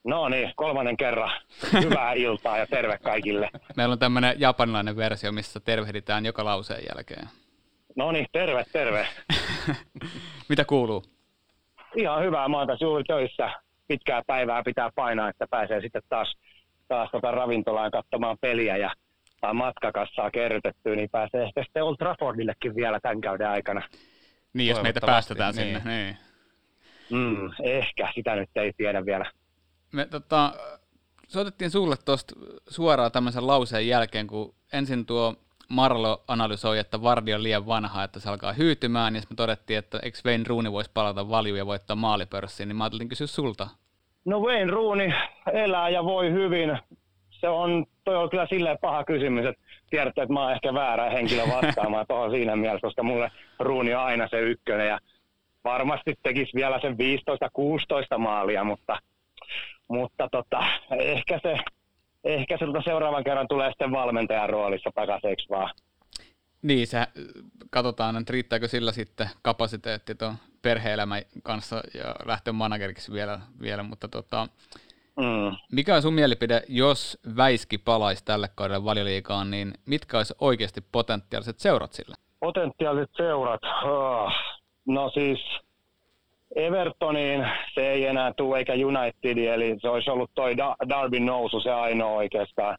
No 0.05 0.29
niin, 0.29 0.53
kolmannen 0.57 0.97
kerran. 0.97 1.31
Hyvää 1.83 2.13
iltaa 2.27 2.59
ja 2.59 2.67
terve 2.67 2.99
kaikille. 2.99 3.51
Meillä 3.77 3.93
on 3.93 3.99
tämmöinen 3.99 4.35
japanilainen 4.39 4.97
versio, 4.97 5.33
missä 5.33 5.61
tervehditään 5.61 6.27
joka 6.27 6.45
lauseen 6.45 6.83
jälkeen. 6.95 7.29
No 7.97 8.13
niin, 8.13 8.27
terve, 8.33 8.65
terve. 8.73 9.07
Mitä 10.49 10.65
kuuluu? 10.65 11.03
Ihan 11.97 12.25
hyvää, 12.25 12.49
mä 12.49 12.59
oon 12.59 12.67
tässä 12.67 12.85
juuri 12.85 13.05
töissä. 13.05 13.51
Pitkää 13.89 14.23
päivää 14.27 14.63
pitää 14.63 14.91
painaa, 14.95 15.29
että 15.29 15.47
pääsee 15.51 15.81
sitten 15.81 16.03
taas, 16.09 16.35
taas 16.89 17.11
tota 17.11 17.31
ravintolaan 17.31 17.91
katsomaan 17.91 18.37
peliä 18.41 18.77
ja 18.77 18.91
saa 19.41 19.55
matkakassaa 19.55 20.31
kerrytettyä, 20.31 20.97
niin 20.97 21.11
pääsee 21.11 21.43
ehkä 21.43 21.65
sitten 21.65 21.85
Old 21.85 21.97
Traffordillekin 21.97 22.75
vielä 22.75 23.01
tämän 23.01 23.21
käydä 23.21 23.51
aikana. 23.51 23.83
Niin, 24.53 24.69
jos 24.69 24.83
meitä 24.83 25.01
päästetään 25.07 25.55
niin. 25.55 25.77
sinne. 25.77 25.97
Niin. 25.97 26.17
Mm, 27.11 27.51
ehkä, 27.63 28.09
sitä 28.15 28.37
nyt 28.37 28.51
ei 28.57 28.73
tiedä 28.77 29.07
vielä. 29.07 29.31
Me 29.93 30.07
tota, 30.07 30.53
soitettiin 31.29 31.71
sulle 31.71 31.97
tuosta 32.05 32.35
suoraan 32.69 33.13
tämmöisen 33.13 33.47
lauseen 33.47 33.89
jälkeen, 33.89 34.27
kun 34.27 34.55
ensin 34.73 35.07
tuo 35.07 35.35
Marlo 35.69 36.25
analysoi, 36.29 36.79
että 36.79 37.03
Vardi 37.03 37.35
on 37.35 37.43
liian 37.43 37.67
vanha, 37.67 38.05
että 38.05 38.21
se 38.21 38.31
alkaa 38.31 38.53
hyytymään, 38.53 39.15
ja 39.15 39.21
sitten 39.21 39.35
me 39.35 39.37
todettiin, 39.37 39.79
että 39.79 39.99
eikö 40.03 40.19
Wayne 40.27 40.45
Rooney 40.47 40.73
voisi 40.73 40.91
palata 40.95 41.29
valjuun 41.29 41.59
ja 41.59 41.67
voittaa 41.67 41.97
maalipörssiin, 41.97 42.69
niin 42.69 42.77
mä 42.77 42.85
ajattelin 42.85 43.09
kysyä 43.09 43.27
sulta. 43.27 43.69
No 44.25 44.41
Wayne 44.41 44.71
Rooney 44.71 45.13
elää 45.53 45.89
ja 45.89 46.05
voi 46.05 46.33
hyvin. 46.33 46.79
Se 47.31 47.49
on, 47.49 47.87
toi 48.05 48.17
on 48.17 48.31
kyllä 48.31 48.47
silleen 48.47 48.79
paha 48.81 49.05
kysymys, 49.05 49.47
että 49.47 49.63
tiedätte, 49.91 50.23
että 50.23 50.33
mä 50.33 50.43
oon 50.43 50.53
ehkä 50.53 50.75
väärä 50.75 51.11
henkilö 51.11 51.43
vastaamaan 51.49 52.07
tuohon 52.09 52.31
siinä 52.31 52.57
mielessä, 52.57 52.87
koska 52.87 53.03
mulle 53.03 53.31
Rooney 53.59 53.95
on 53.95 54.03
aina 54.03 54.29
se 54.29 54.41
ykkönen 54.41 54.89
ja 54.89 54.99
varmasti 55.65 56.15
tekisi 56.23 56.51
vielä 56.55 56.81
sen 56.81 56.97
15-16 58.15 58.19
maalia, 58.19 58.65
mutta, 58.65 58.99
mutta 59.89 60.29
tota, 60.33 60.65
ehkä 60.99 61.41
se, 61.43 61.57
ehkä 62.25 62.59
se 62.59 62.67
tota 62.67 62.83
seuraavan 62.85 63.25
kerran 63.25 63.49
tulee 63.49 63.71
sitten 63.71 63.93
valmentajan 63.93 64.51
roolissa 64.51 64.91
takaiseksi 64.95 65.49
vaan. 65.49 65.75
Niin, 66.63 66.87
se, 66.87 67.07
katsotaan, 67.71 68.17
että 68.17 68.33
riittääkö 68.33 68.69
sillä 68.69 68.93
sitten 68.93 69.29
kapasiteetti 69.43 70.15
tuon 70.15 70.35
perhe-elämän 70.63 71.23
kanssa 71.43 71.77
ja 71.95 72.15
lähteä 72.25 72.53
manageriksi 72.53 73.13
vielä, 73.13 73.41
vielä 73.61 73.83
mutta 73.83 74.09
tota, 74.09 74.47
Mm. 75.17 75.57
mikä 75.73 75.97
on 75.97 76.03
sun 76.03 76.15
mielipide, 76.15 76.63
jos 76.69 77.19
Väiski 77.37 77.79
palaisi 77.79 78.25
tälle 78.25 78.49
kaudelle 78.55 78.85
valioliigaan, 78.85 79.51
niin 79.51 79.75
mitkä 79.87 80.17
olisi 80.17 80.35
oikeasti 80.41 80.81
potentiaaliset 80.93 81.59
seurat 81.59 81.93
sille? 81.93 82.15
Potentiaaliset 82.41 83.11
seurat. 83.17 83.61
Oh. 83.85 84.33
No 84.87 85.11
siis 85.11 85.41
Evertoniin 86.57 87.47
se 87.75 87.91
ei 87.91 88.07
enää 88.07 88.33
tule 88.37 88.59
eikä 88.59 88.73
Unitediin, 88.73 89.53
eli 89.53 89.77
se 89.81 89.89
olisi 89.89 90.11
ollut 90.11 90.31
toi 90.35 90.57
Da- 90.57 90.77
Darbin 90.89 91.27
nousu 91.27 91.61
se 91.61 91.73
ainoa 91.73 92.11
oikeastaan, 92.11 92.79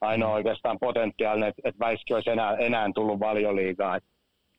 ainoa 0.00 0.32
oikeastaan 0.32 0.78
potentiaalinen, 0.80 1.48
että 1.48 1.62
et 1.64 1.78
Väiski 1.78 2.14
olisi 2.14 2.30
enää, 2.30 2.56
enää 2.56 2.90
tullut 2.94 3.20
valioliigaan. 3.20 4.00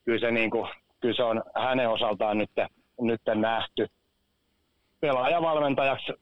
Kyllä 0.06 0.20
se, 0.20 0.32
niinku, 0.32 0.68
kyllä 1.00 1.16
se 1.16 1.24
on 1.24 1.44
hänen 1.56 1.90
osaltaan 1.90 2.38
nyt, 2.38 2.52
nyt 3.02 3.22
nähty. 3.36 3.88
Pelaajavalmentajaksi 5.00 6.14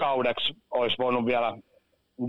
kaudeksi 0.00 0.54
olisi 0.70 0.96
voinut 0.98 1.26
vielä 1.26 1.58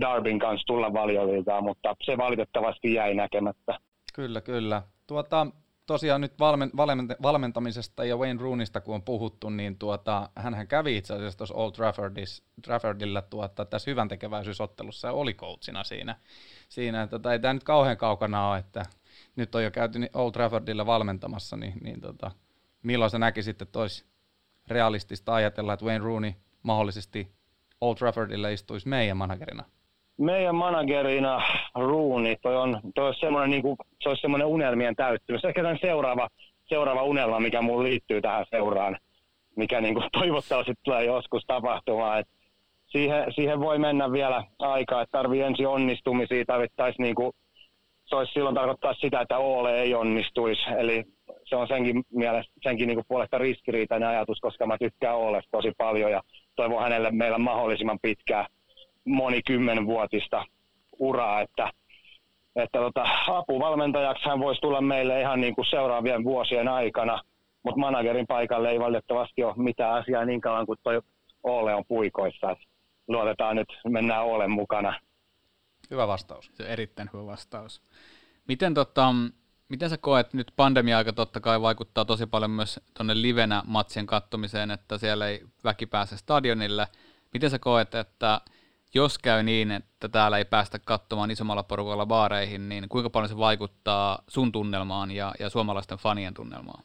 Darbin 0.00 0.38
kanssa 0.38 0.66
tulla 0.66 0.92
valioliigaan, 0.92 1.64
mutta 1.64 1.96
se 2.02 2.18
valitettavasti 2.18 2.94
jäi 2.94 3.14
näkemättä. 3.14 3.78
Kyllä, 4.14 4.40
kyllä. 4.40 4.82
Tuota, 5.06 5.46
tosiaan 5.90 6.20
nyt 6.20 6.38
valmen, 6.38 6.70
valment, 6.76 7.12
valmentamisesta 7.22 8.04
ja 8.04 8.16
Wayne 8.16 8.42
Rooneysta 8.42 8.80
kun 8.80 8.94
on 8.94 9.02
puhuttu, 9.02 9.50
niin 9.50 9.78
tuota, 9.78 10.30
hänhän 10.36 10.68
kävi 10.68 10.96
itse 10.96 11.14
asiassa 11.14 11.38
tuossa 11.38 11.54
Old 11.54 11.72
Traffordis, 11.72 12.42
Traffordilla 12.62 13.22
tuota, 13.22 13.64
tässä 13.64 13.90
hyvän 13.90 14.08
tekeväisyysottelussa 14.08 15.08
ja 15.08 15.12
oli 15.12 15.34
coachina 15.34 15.84
siinä. 15.84 16.16
siinä 16.68 17.06
tota, 17.06 17.32
ei 17.32 17.38
tämä 17.38 17.54
nyt 17.54 17.64
kauhean 17.64 17.96
kaukana 17.96 18.48
ole, 18.48 18.58
että 18.58 18.82
nyt 19.36 19.54
on 19.54 19.64
jo 19.64 19.70
käyty 19.70 19.98
Old 20.14 20.32
Traffordilla 20.32 20.86
valmentamassa, 20.86 21.56
niin, 21.56 21.74
niin 21.82 22.00
tota, 22.00 22.30
milloin 22.82 23.10
sä 23.10 23.18
näkisit, 23.18 23.62
että 23.62 23.78
olisi 23.78 24.04
realistista 24.68 25.34
ajatella, 25.34 25.72
että 25.72 25.86
Wayne 25.86 26.04
Rooney 26.04 26.32
mahdollisesti 26.62 27.32
Old 27.80 27.96
Traffordilla 27.96 28.48
istuisi 28.48 28.88
meidän 28.88 29.16
managerina? 29.16 29.64
Meidän 30.20 30.54
managerina 30.54 31.42
Rooney, 31.74 32.36
toi 32.42 32.56
on, 32.56 32.80
toi 32.94 33.06
olisi 33.06 33.20
semmoinen, 33.20 33.50
niin 33.50 33.62
kuin, 33.62 33.76
se 34.02 34.08
olisi 34.08 34.20
semmoinen 34.20 34.46
unelmien 34.46 34.96
täyttymys. 34.96 35.44
Ehkä 35.44 35.62
tämän 35.62 35.78
seuraava, 35.80 36.28
seuraava 36.68 37.02
unelma, 37.02 37.40
mikä 37.40 37.62
mun 37.62 37.82
liittyy 37.84 38.20
tähän 38.20 38.46
seuraan, 38.50 38.98
mikä 39.56 39.80
niin 39.80 39.94
kuin, 39.94 40.04
toivottavasti 40.18 40.74
tulee 40.84 41.04
joskus 41.04 41.44
tapahtumaan. 41.46 42.20
Et 42.20 42.28
siihen, 42.86 43.32
siihen, 43.34 43.60
voi 43.60 43.78
mennä 43.78 44.12
vielä 44.12 44.44
aikaa, 44.58 45.02
että 45.02 45.18
tarvii 45.18 45.42
ensin 45.42 45.68
onnistumisia, 45.68 46.44
tarvittaisiin 46.44 47.04
niin 47.04 47.14
kuin, 47.14 47.32
se 48.04 48.16
olisi 48.16 48.32
silloin 48.32 48.54
tarkoittaa 48.54 48.94
sitä, 48.94 49.20
että 49.20 49.38
Oole 49.38 49.80
ei 49.80 49.94
onnistuisi. 49.94 50.62
Eli 50.78 51.04
se 51.44 51.56
on 51.56 51.68
senkin, 51.68 52.02
mielestä, 52.14 52.52
senkin 52.62 52.86
niin 52.86 52.96
kuin 52.96 53.04
puolesta 53.08 53.38
ristiriitainen 53.38 54.08
ajatus, 54.08 54.40
koska 54.40 54.66
mä 54.66 54.78
tykkään 54.78 55.16
Oolesta 55.16 55.50
tosi 55.50 55.72
paljon 55.78 56.10
ja 56.10 56.22
toivon 56.56 56.82
hänelle 56.82 57.10
meillä 57.10 57.38
mahdollisimman 57.38 57.98
pitkää 58.02 58.46
monikymmenvuotista 59.04 60.44
uraa, 60.98 61.40
että, 61.40 61.70
että 62.56 62.78
tota, 62.78 63.04
apuvalmentajaksi 63.26 64.28
hän 64.28 64.40
voisi 64.40 64.60
tulla 64.60 64.80
meille 64.80 65.20
ihan 65.20 65.40
niin 65.40 65.54
kuin 65.54 65.66
seuraavien 65.70 66.24
vuosien 66.24 66.68
aikana, 66.68 67.22
mutta 67.62 67.80
managerin 67.80 68.26
paikalle 68.26 68.70
ei 68.70 68.80
valitettavasti 68.80 69.44
ole 69.44 69.54
mitään 69.56 69.94
asiaa 69.94 70.24
niin 70.24 70.40
kauan 70.40 70.66
kuin 70.66 70.78
toi 70.82 71.00
Ole 71.42 71.74
on 71.74 71.84
puikoissa. 71.88 72.50
Et 72.50 72.58
luotetaan 73.08 73.56
nyt, 73.56 73.68
mennään 73.88 74.24
Olen 74.24 74.50
mukana. 74.50 75.00
Hyvä 75.90 76.08
vastaus. 76.08 76.50
Se 76.54 76.62
erittäin 76.62 77.10
hyvä 77.12 77.26
vastaus. 77.26 77.82
Miten, 78.48 78.74
tota, 78.74 79.14
miten 79.68 79.90
sä 79.90 79.98
koet, 79.98 80.34
nyt 80.34 80.52
pandemia-aika 80.56 81.12
totta 81.12 81.40
kai 81.40 81.62
vaikuttaa 81.62 82.04
tosi 82.04 82.26
paljon 82.26 82.50
myös 82.50 82.80
tuonne 82.96 83.22
livenä 83.22 83.62
matsien 83.66 84.06
kattomiseen, 84.06 84.70
että 84.70 84.98
siellä 84.98 85.28
ei 85.28 85.42
väki 85.64 85.86
pääse 85.86 86.16
stadionille. 86.16 86.86
Miten 87.32 87.50
sä 87.50 87.58
koet, 87.58 87.94
että 87.94 88.40
jos 88.94 89.18
käy 89.18 89.42
niin, 89.42 89.70
että 89.70 90.08
täällä 90.08 90.38
ei 90.38 90.44
päästä 90.44 90.78
katsomaan 90.84 91.30
isommalla 91.30 91.62
porukalla 91.62 92.06
baareihin, 92.06 92.68
niin 92.68 92.88
kuinka 92.88 93.10
paljon 93.10 93.28
se 93.28 93.38
vaikuttaa 93.38 94.18
sun 94.28 94.52
tunnelmaan 94.52 95.10
ja, 95.10 95.32
ja 95.40 95.50
suomalaisten 95.50 95.98
fanien 95.98 96.34
tunnelmaan? 96.34 96.84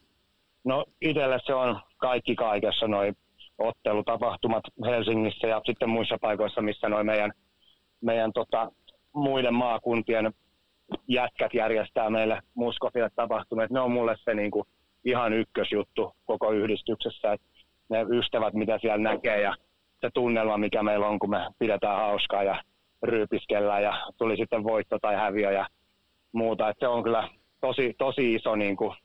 No 0.63 0.85
itselle 1.01 1.39
se 1.45 1.53
on 1.53 1.81
kaikki 1.97 2.35
kaikessa 2.35 2.87
noin 2.87 3.17
ottelutapahtumat 3.57 4.63
Helsingissä 4.85 5.47
ja 5.47 5.61
sitten 5.65 5.89
muissa 5.89 6.17
paikoissa, 6.21 6.61
missä 6.61 6.89
noin 6.89 7.05
meidän, 7.05 7.31
meidän 8.01 8.33
tota, 8.33 8.71
muiden 9.13 9.53
maakuntien 9.53 10.33
jätkät 11.07 11.53
järjestää 11.53 12.09
meille 12.09 12.39
muskofille 12.53 13.09
tapahtumia. 13.15 13.67
Ne 13.69 13.79
on 13.79 13.91
mulle 13.91 14.15
se 14.23 14.33
niin 14.33 14.51
kuin, 14.51 14.67
ihan 15.05 15.33
ykkösjuttu 15.33 16.15
koko 16.25 16.51
yhdistyksessä, 16.51 17.33
että 17.33 17.47
ne 17.89 18.05
ystävät, 18.09 18.53
mitä 18.53 18.79
siellä 18.81 18.97
näkee 18.97 19.41
ja 19.41 19.55
se 20.01 20.09
tunnelma, 20.13 20.57
mikä 20.57 20.83
meillä 20.83 21.07
on, 21.07 21.19
kun 21.19 21.29
me 21.29 21.47
pidetään 21.59 21.97
hauskaa 21.97 22.43
ja 22.43 22.63
ryypiskellään 23.03 23.83
ja 23.83 23.93
tuli 24.17 24.37
sitten 24.37 24.63
voitto 24.63 24.99
tai 24.99 25.15
häviö 25.15 25.51
ja 25.51 25.67
muuta. 26.31 26.69
Et 26.69 26.77
se 26.79 26.87
on 26.87 27.03
kyllä 27.03 27.29
tosi, 27.61 27.93
tosi 27.97 28.33
iso 28.33 28.55
niin 28.55 28.77
kuin, 28.77 28.95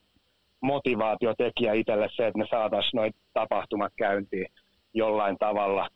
motivaatiotekijä 0.61 1.73
itselle 1.73 2.09
se, 2.13 2.27
että 2.27 2.39
me 2.39 2.47
saataisiin 2.51 2.99
noita 2.99 3.19
tapahtumat 3.33 3.93
käyntiin 3.97 4.47
jollain 4.95 5.37
tavalla. 5.39 5.89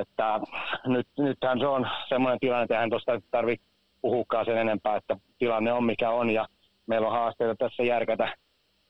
että 0.00 0.40
nyt, 0.86 1.06
nythän 1.18 1.58
se 1.58 1.66
on 1.66 1.88
semmoinen 2.08 2.40
tilanne, 2.40 2.62
että 2.62 2.74
eihän 2.74 2.90
tuosta 2.90 3.20
tarvitse 3.30 3.66
puhukaan 4.00 4.44
sen 4.44 4.58
enempää, 4.58 4.96
että 4.96 5.16
tilanne 5.38 5.72
on 5.72 5.84
mikä 5.84 6.10
on 6.10 6.30
ja 6.30 6.46
meillä 6.86 7.06
on 7.06 7.12
haasteita 7.12 7.54
tässä 7.58 7.82
järkätä, 7.82 8.34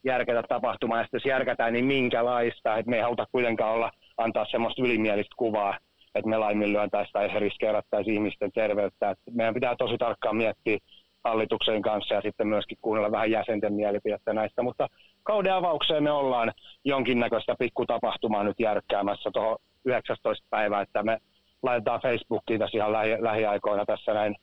järkätä 0.05 0.43
tapahtumaa 0.49 0.99
ja 0.99 1.05
sitten 1.05 1.19
jos 1.19 1.27
järkätään, 1.27 1.73
niin 1.73 1.85
minkälaista, 1.85 2.77
että 2.77 2.91
me 2.91 2.97
ei 2.97 3.03
haluta 3.03 3.27
kuitenkaan 3.33 3.75
olla, 3.75 3.91
antaa 4.19 4.47
semmoista 4.51 4.83
ylimielistä 4.83 5.35
kuvaa, 5.37 5.79
että 6.15 6.29
me 6.29 6.39
laiminlyöntäisiin 6.39 7.13
tai 7.13 7.41
riskeerattaisiin 7.41 8.15
ihmisten 8.15 8.53
terveyttä. 8.53 9.11
Että 9.11 9.31
meidän 9.31 9.55
pitää 9.55 9.77
tosi 9.77 9.99
tarkkaan 9.99 10.37
miettiä 10.37 10.79
hallituksen 11.25 11.83
kanssa 11.83 12.15
ja 12.15 12.21
sitten 12.21 12.49
myöskin 12.49 12.79
kuunnella 12.83 13.11
vähän 13.11 13.31
jäsenten 13.31 13.73
mielipidettä 13.73 14.33
näistä, 14.33 14.63
mutta 14.63 14.89
kauden 15.23 15.55
avaukseen 15.55 16.03
me 16.03 16.11
ollaan 16.11 16.53
jonkinnäköistä 16.85 17.55
pikkutapahtumaa 17.59 18.45
nyt 18.45 18.61
järkkäämässä 18.61 19.31
tuohon 19.33 19.57
19. 19.85 20.47
päivää, 20.51 20.83
että 20.83 21.03
me 21.03 21.19
laitetaan 21.63 22.01
Facebookiin 22.01 22.61
tässä 22.61 22.79
ihan 22.79 22.93
lähi, 22.93 23.17
lähiaikoina 23.21 23.85
tässä 23.87 24.15
näin 24.15 24.37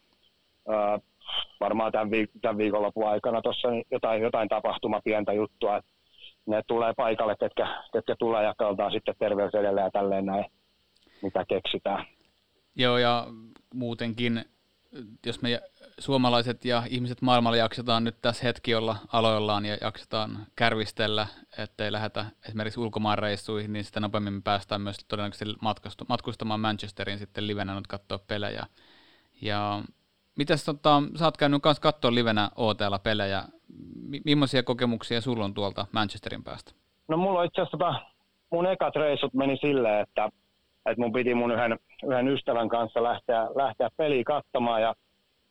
äh, 0.69 1.01
varmaan 1.59 1.91
tämän, 1.91 2.07
viik- 2.07 2.39
tämän 2.41 2.57
viikonlopun 2.57 3.07
aikana 3.07 3.41
tuossa 3.41 3.67
jotain, 3.91 4.21
jotain 4.21 4.49
tapahtuma, 4.49 5.01
pientä 5.03 5.33
juttua. 5.33 5.81
Ne 6.45 6.61
tulee 6.67 6.93
paikalle, 6.97 7.35
ketkä, 7.39 7.83
ketkä 7.93 8.15
tulee 8.19 8.43
ja 8.43 8.53
katsotaan 8.57 8.91
sitten 8.91 9.15
terveys 9.19 9.55
edelleen 9.55 9.85
ja 9.85 9.91
tälleen 9.91 10.25
näin, 10.25 10.45
mitä 11.21 11.45
keksitään. 11.49 12.05
Joo, 12.75 12.97
ja 12.97 13.27
muutenkin, 13.73 14.45
jos 15.25 15.41
me 15.41 15.61
suomalaiset 15.99 16.65
ja 16.65 16.83
ihmiset 16.89 17.21
maailmalla 17.21 17.57
jaksetaan 17.57 18.03
nyt 18.03 18.15
tässä 18.21 18.43
hetki 18.43 18.75
olla 18.75 18.95
aloillaan 19.13 19.65
ja 19.65 19.77
jaksetaan 19.81 20.47
kärvistellä, 20.55 21.27
ettei 21.57 21.91
lähdetä 21.91 22.25
esimerkiksi 22.47 22.79
ulkomaanreissuihin, 22.79 23.73
niin 23.73 23.85
sitä 23.85 23.99
nopeammin 23.99 24.33
me 24.33 24.41
päästään 24.43 24.81
myös 24.81 24.97
todennäköisesti 25.07 25.55
matkustamaan 26.09 26.59
Manchesteriin 26.59 27.19
sitten 27.19 27.47
livenä 27.47 27.75
nyt 27.75 27.87
katsoa 27.87 28.19
pelejä. 28.27 28.65
Ja 29.41 29.81
mitäs 30.35 30.65
tota, 30.65 31.03
sä 31.15 31.25
oot 31.25 31.37
käynyt 31.37 31.61
kanssa 31.61 31.81
katsoa 31.81 32.15
livenä 32.15 32.49
OTL-pelejä. 32.55 33.43
M- 34.09 34.21
millaisia 34.25 34.63
kokemuksia 34.63 35.21
sulla 35.21 35.45
on 35.45 35.53
tuolta 35.53 35.85
Manchesterin 35.91 36.43
päästä? 36.43 36.71
No 37.07 37.17
mulla 37.17 37.43
itse 37.43 37.61
asiassa 37.61 37.77
tota, 37.77 38.01
mun 38.51 38.65
ekat 38.65 38.95
reissut 38.95 39.33
meni 39.33 39.57
silleen, 39.57 40.01
että, 40.01 40.29
että 40.85 41.01
mun 41.01 41.13
piti 41.13 41.33
mun 41.33 41.51
yhden, 41.51 41.79
yhden 42.07 42.27
ystävän 42.27 42.69
kanssa 42.69 43.03
lähteä, 43.03 43.47
lähteä 43.55 43.89
peliä 43.97 44.23
katsomaan 44.23 44.81
ja 44.81 44.95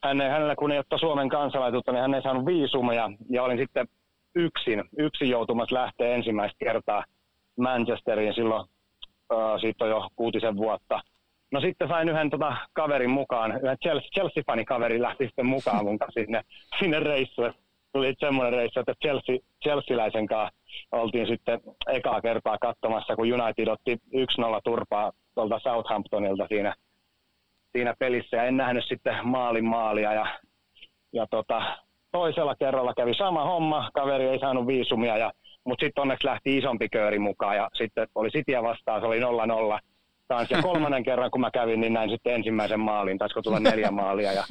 hän 0.03 0.21
hänellä 0.21 0.55
kun 0.55 0.71
ei 0.71 0.77
ole 0.77 0.99
Suomen 0.99 1.29
kansalaisuutta, 1.29 1.91
niin 1.91 2.01
hän 2.01 2.13
ei 2.13 2.21
saanut 2.21 2.45
viisumia 2.45 3.11
ja 3.29 3.43
olin 3.43 3.57
sitten 3.57 3.87
yksin, 4.35 4.83
yksin 4.97 5.29
joutumassa 5.29 5.75
lähteä 5.75 6.15
ensimmäistä 6.15 6.65
kertaa 6.65 7.03
Manchesteriin 7.59 8.33
silloin, 8.33 8.69
äh, 9.33 9.61
siitä 9.61 9.83
on 9.83 9.89
jo 9.89 10.09
kuutisen 10.15 10.55
vuotta. 10.57 11.01
No 11.51 11.61
sitten 11.61 11.87
sain 11.87 12.09
yhden 12.09 12.29
tota, 12.29 12.57
kaverin 12.73 13.09
mukaan, 13.09 13.51
yhden 13.51 13.77
Chelsea, 13.83 14.09
Chelsea-fani 14.15 14.65
kaveri 14.65 15.01
lähti 15.01 15.25
sitten 15.25 15.45
mukaan 15.45 15.85
mun 15.85 15.97
sinne, 16.09 16.41
sinne 16.79 16.99
reissuun. 16.99 17.53
Tuli 17.93 18.13
semmoinen 18.19 18.53
reissu, 18.53 18.79
että 18.79 18.93
Chelsea, 19.01 19.37
Chelsea-läisen 19.63 20.27
kanssa 20.27 20.55
oltiin 20.91 21.27
sitten 21.27 21.59
ekaa 21.87 22.21
kertaa 22.21 22.57
katsomassa, 22.61 23.15
kun 23.15 23.33
United 23.33 23.67
otti 23.67 23.97
1-0 24.15 24.61
turpaa 24.63 25.11
tuolta 25.35 25.59
Southamptonilta 25.59 26.47
siinä 26.47 26.75
siinä 27.75 27.93
pelissä. 27.99 28.37
Ja 28.37 28.43
en 28.43 28.57
nähnyt 28.57 28.85
sitten 28.87 29.15
maalin 29.23 29.65
maalia 29.65 30.13
ja, 30.13 30.25
ja 31.13 31.27
tota, 31.29 31.61
toisella 32.11 32.55
kerralla 32.55 32.93
kävi 32.93 33.13
sama 33.13 33.43
homma, 33.43 33.89
kaveri 33.93 34.27
ei 34.27 34.39
saanut 34.39 34.67
viisumia, 34.67 35.17
ja, 35.17 35.31
mutta 35.63 35.85
sitten 35.85 36.01
onneksi 36.01 36.27
lähti 36.27 36.57
isompi 36.57 36.89
kööri 36.89 37.19
mukaan 37.19 37.55
ja 37.55 37.69
sitten 37.73 38.07
oli 38.15 38.29
Sitiä 38.31 38.63
vastaan, 38.63 39.01
se 39.01 39.07
oli 39.07 39.19
0-0 39.19 39.23
taas. 40.27 40.51
Ja 40.51 40.61
kolmannen 40.61 41.03
kerran 41.03 41.31
kun 41.31 41.41
mä 41.41 41.51
kävin, 41.51 41.81
niin 41.81 41.93
näin 41.93 42.09
sitten 42.09 42.33
ensimmäisen 42.33 42.79
maalin, 42.79 43.17
taisiko 43.17 43.41
tulla 43.41 43.59
neljä 43.59 43.91
maalia 43.91 44.33
ja, 44.33 44.43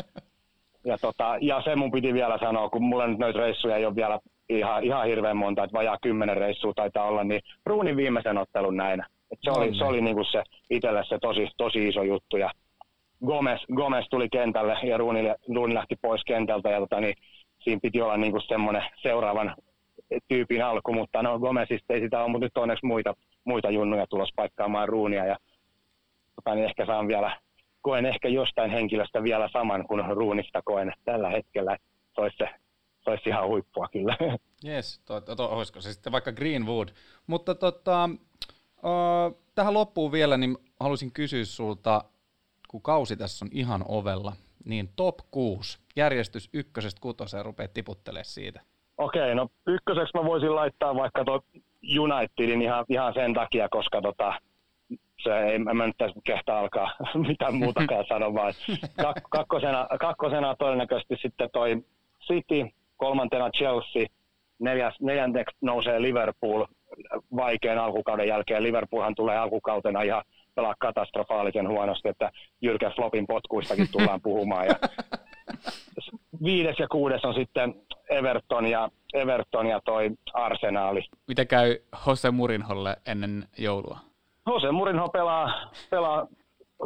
ja, 0.85 0.99
tota, 0.99 1.37
ja 1.41 1.63
se 1.63 1.77
mun 1.77 1.91
piti 1.91 2.15
vielä 2.15 2.39
sanoa, 2.39 2.71
kun 2.71 2.83
mulla 2.83 3.07
nyt 3.07 3.19
noita 3.19 3.39
reissuja 3.39 3.77
ei 3.77 3.87
ole 3.87 3.97
vielä 3.97 4.19
ihan, 4.49 4.85
ihan 4.85 5.07
hirveän 5.07 5.37
monta, 5.37 5.65
että 5.65 5.79
vajaa 5.79 5.99
kymmenen 6.03 6.37
reissua 6.37 6.73
taitaa 6.77 7.05
olla, 7.05 7.25
niin 7.25 7.41
Ruunin 7.67 7.97
viimeisen 7.97 8.39
ottelun 8.39 8.77
näin. 8.77 9.03
Et 9.31 9.39
se, 9.43 9.51
oli, 9.51 9.79
se 9.79 9.85
oli 9.85 10.01
niinku 10.01 10.25
se 10.25 10.43
itselle 10.71 11.05
se 11.09 11.19
tosi, 11.19 11.49
tosi 11.57 11.89
iso 11.89 12.03
juttu 12.03 12.37
ja 12.37 12.51
Gomez, 13.27 13.61
Gomez 13.75 14.07
tuli 14.11 14.29
kentälle 14.29 14.77
ja 14.83 14.99
Ruuni, 14.99 15.21
Ruuni 15.55 15.75
lähti 15.75 15.97
pois 16.03 16.23
kentältä 16.27 16.71
ja 16.71 16.81
tota, 16.81 17.01
niin 17.01 17.15
siinä 17.65 17.81
piti 17.83 18.01
olla 18.01 18.17
niin 18.17 18.33
kuin 18.33 18.43
semmoinen 18.49 18.83
seuraavan 19.03 19.55
tyypin 20.29 20.65
alku, 20.65 20.93
mutta 20.93 21.23
no 21.23 21.39
Gomezista 21.39 21.95
ei 21.95 22.01
sitä 22.01 22.21
ole, 22.21 22.29
mutta 22.29 22.47
nyt 22.47 22.57
onneksi 22.57 22.87
muita, 22.87 23.15
muita 23.45 23.71
junnuja 23.71 24.07
tulos 24.07 24.31
paikkaamaan 24.37 24.89
Ruunia 24.89 25.27
ja 25.27 25.37
niin 26.55 26.65
ehkä 26.65 26.87
saan 26.87 27.09
vielä, 27.09 27.41
koen 27.83 28.07
ehkä 28.07 28.29
jostain 28.29 28.71
henkilöstä 28.71 29.23
vielä 29.23 29.49
saman 29.53 29.87
kuin 29.87 30.05
Ruunista 30.17 30.63
koen 30.65 30.93
tällä 31.05 31.31
hetkellä. 31.31 31.77
Se 32.15 32.21
olisi, 32.21 32.37
se, 32.37 32.49
se 33.05 33.11
olisi 33.11 33.29
ihan 33.29 33.49
huippua 33.49 33.89
kyllä. 33.93 34.17
Yes, 34.67 34.99
to, 34.99 35.21
to, 35.21 35.49
olisiko 35.49 35.81
se 35.81 35.93
sitten 35.93 36.13
vaikka 36.13 36.33
Greenwood. 36.33 36.89
Mutta 37.27 37.55
tota, 37.55 38.09
uh, 38.77 39.41
tähän 39.55 39.75
loppuun 39.75 40.13
vielä, 40.13 40.37
niin 40.37 40.57
haluaisin 40.81 41.13
kysyä 41.13 41.45
sulta, 41.45 42.05
kun 42.69 42.83
kausi 42.83 43.17
tässä 43.17 43.45
on 43.45 43.51
ihan 43.53 43.85
ovella, 43.89 44.33
niin 44.65 44.89
top 44.97 45.19
6, 45.31 45.79
järjestys 45.97 46.51
ykkösestä 46.53 47.01
kutoseen 47.01 47.45
rupeaa 47.45 47.69
tiputtelemaan 47.69 48.25
siitä. 48.25 48.61
Okei, 48.99 49.35
no 49.35 49.49
ykköseksi 49.67 50.19
mä 50.19 50.25
voisin 50.25 50.55
laittaa 50.55 50.95
vaikka 50.95 51.25
tuo 51.25 51.43
Unitedin 51.99 52.63
ihan, 52.63 52.85
ihan 52.89 53.15
sen 53.15 53.35
takia, 53.35 53.69
koska 53.69 54.03
tota, 54.03 54.35
se 55.25 55.39
ei, 55.39 55.59
mä 55.59 55.87
nyt 55.87 55.97
tässä 55.99 56.21
kehtaa 56.25 56.59
alkaa 56.59 56.91
mitään 57.29 57.55
muutakaan 57.55 58.05
sanoa, 58.09 58.35
vaan 58.35 58.53
kak, 59.03 59.17
kakkosena, 59.31 59.87
kakkosena 60.01 60.57
todennäköisesti 60.59 61.17
sitten 61.23 61.51
toi 61.53 61.85
City, 62.27 62.75
kolmantena 62.97 63.51
Chelsea, 63.51 64.07
neljäs, 64.59 64.95
neljänneksi 65.01 65.57
nousee 65.61 66.03
Liverpool 66.03 66.65
vaikean 67.37 67.79
alkukauden 67.79 68.29
jälkeen. 68.29 68.63
Liverpoolhan 68.63 69.15
tulee 69.15 69.37
alkukautena 69.39 70.03
ihan 70.03 70.23
pelaa 70.55 70.75
katastrofaalisen 70.79 71.69
huonosti, 71.69 72.09
että 72.09 72.31
Jyrkä 72.63 72.91
Flopin 72.91 73.27
potkuistakin 73.27 73.89
tullaan 73.93 74.21
puhumaan. 74.23 74.67
Ja 74.67 74.75
viides 76.45 76.79
ja 76.79 76.89
kuudes 76.89 77.25
on 77.25 77.35
sitten 77.35 77.75
Everton 78.11 78.67
ja, 78.67 78.89
Everton 79.15 79.67
ja 79.67 79.81
toi 79.85 80.11
Arsenaali. 80.33 81.05
Mitä 81.29 81.45
käy 81.45 81.79
Jose 82.07 82.31
Murinholle 82.31 82.97
ennen 83.07 83.49
joulua? 83.59 83.99
Jose 84.47 84.73
Murinho 84.73 85.09
pelaa, 85.09 85.71
pelaa 85.91 86.27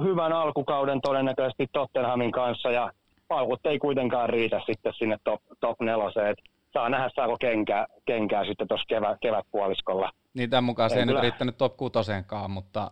hyvän 0.02 0.32
alkukauden 0.32 1.00
todennäköisesti 1.00 1.66
Tottenhamin 1.72 2.32
kanssa 2.32 2.70
ja 2.70 2.92
paukut 3.28 3.66
ei 3.66 3.78
kuitenkaan 3.78 4.28
riitä 4.28 4.60
sitten 4.66 4.92
sinne 4.98 5.16
top, 5.24 5.42
top 5.60 5.80
neloseen. 5.80 6.36
Saa 6.72 6.88
nähdä, 6.88 7.10
saako 7.14 7.36
kenkää, 7.40 7.86
kenkää 8.04 8.44
sitten 8.44 8.68
tuossa 8.68 8.86
kevät, 8.88 9.18
kevätpuoliskolla. 9.20 10.10
Niin 10.34 10.50
tämän 10.50 10.64
mukaan 10.64 10.90
se 10.90 10.96
ei, 10.96 11.00
ei 11.00 11.06
nyt 11.06 11.20
riittänyt 11.20 11.58
top 11.58 11.76
kutoseenkaan, 11.76 12.50
mutta 12.50 12.90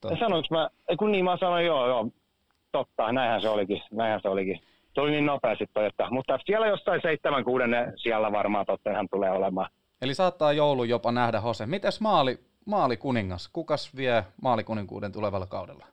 Totta. 0.00 0.18
Sanoinko 0.18 0.48
mä, 0.50 0.70
ei 0.88 0.96
kun 0.96 1.12
niin 1.12 1.24
mä 1.24 1.36
sanoin, 1.36 1.66
joo, 1.66 1.88
joo, 1.88 2.08
totta, 2.72 3.12
näinhän 3.12 3.40
se 3.40 3.48
olikin, 3.48 3.82
näinhän 3.90 4.20
se 4.22 4.28
olikin. 4.28 4.60
Se 4.94 5.00
oli 5.00 5.10
niin 5.10 5.26
nopea 5.26 5.56
sitten, 5.56 5.86
että, 5.86 6.06
mutta 6.10 6.38
siellä 6.46 6.66
jossain 6.66 7.00
seitsemän 7.02 7.44
kuudenne 7.44 7.92
siellä 7.96 8.32
varmaan 8.32 8.66
Tottenham 8.66 9.08
tulee 9.10 9.30
olemaan. 9.30 9.70
Eli 10.02 10.14
saattaa 10.14 10.52
joulu 10.52 10.84
jopa 10.84 11.12
nähdä 11.12 11.40
Hose. 11.40 11.66
Mites 11.66 12.00
maali, 12.00 12.38
maali 12.66 12.96
kuningas? 12.96 13.48
Kukas 13.52 13.96
vie 13.96 14.24
maalikuninkuuden 14.42 15.12
tulevalla 15.12 15.46
kaudella? 15.46 15.86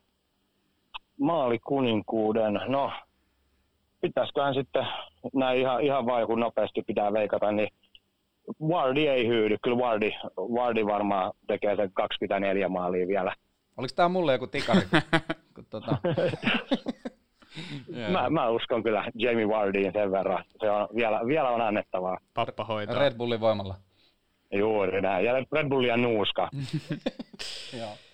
Maalikuninkuuden, 1.20 2.54
no 2.68 2.92
pitäisiköhän 4.02 4.54
sitten 4.54 4.88
näin 5.34 5.60
ihan, 5.60 5.84
ihan 5.84 6.06
vaan 6.06 6.28
kun 6.28 6.40
nopeasti 6.40 6.82
pitää 6.82 7.14
veikata, 7.14 7.52
niin 7.52 7.70
Wardi 8.62 9.08
ei 9.08 9.28
hyydy. 9.28 9.58
Kyllä 9.64 9.78
Wardi, 9.78 10.12
Wardi 10.38 10.86
varmaan 10.86 11.34
tekee 11.48 11.76
sen 11.76 11.92
24 11.94 12.70
maalia 12.70 13.08
vielä. 13.08 13.36
Oliko 13.78 13.94
tämä 13.96 14.10
mulle 14.10 14.34
joku 14.34 14.48
tikari? 14.48 14.82
tota... 15.70 15.98
mä, 18.12 18.30
mä, 18.30 18.50
uskon 18.50 18.84
kyllä 18.84 19.12
Jamie 19.16 19.46
Wardiin 19.46 19.94
sen 19.94 20.12
verran. 20.12 20.44
Se 20.60 20.72
on, 20.72 20.88
vielä, 20.96 21.22
vielä 21.28 21.50
on 21.50 21.62
annettavaa. 21.62 22.18
Pappa 22.34 22.64
hoitaa. 22.64 23.00
Red 23.00 23.18
Bullin 23.18 23.40
voimalla. 23.40 23.76
Juuri 24.52 25.02
näin. 25.02 25.26
Ja 25.26 25.34
Red 25.52 25.70
Bullia 25.70 25.98
nuuska. 25.98 26.50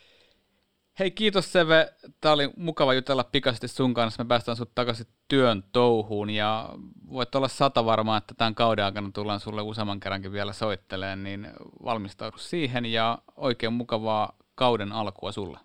Hei, 0.99 1.11
kiitos 1.11 1.53
Seve. 1.53 1.87
Tämä 2.21 2.33
oli 2.33 2.49
mukava 2.57 2.93
jutella 2.93 3.23
pikaisesti 3.23 3.67
sun 3.67 3.93
kanssa. 3.93 4.23
Me 4.23 4.27
päästään 4.27 4.55
sut 4.55 4.75
takaisin 4.75 5.05
työn 5.27 5.63
touhuun 5.71 6.29
ja 6.29 6.69
voit 7.11 7.35
olla 7.35 7.47
sata 7.47 7.85
varmaa, 7.85 8.17
että 8.17 8.33
tämän 8.37 8.55
kauden 8.55 8.85
aikana 8.85 9.09
tullaan 9.13 9.39
sulle 9.39 9.61
useamman 9.61 9.99
kerrankin 9.99 10.31
vielä 10.31 10.53
soitteleen, 10.53 11.23
niin 11.23 11.47
valmistaudu 11.85 12.37
siihen 12.37 12.85
ja 12.85 13.17
oikein 13.35 13.73
mukavaa 13.73 14.33
kauden 14.55 14.91
alkua 14.91 15.31
sulle. 15.31 15.59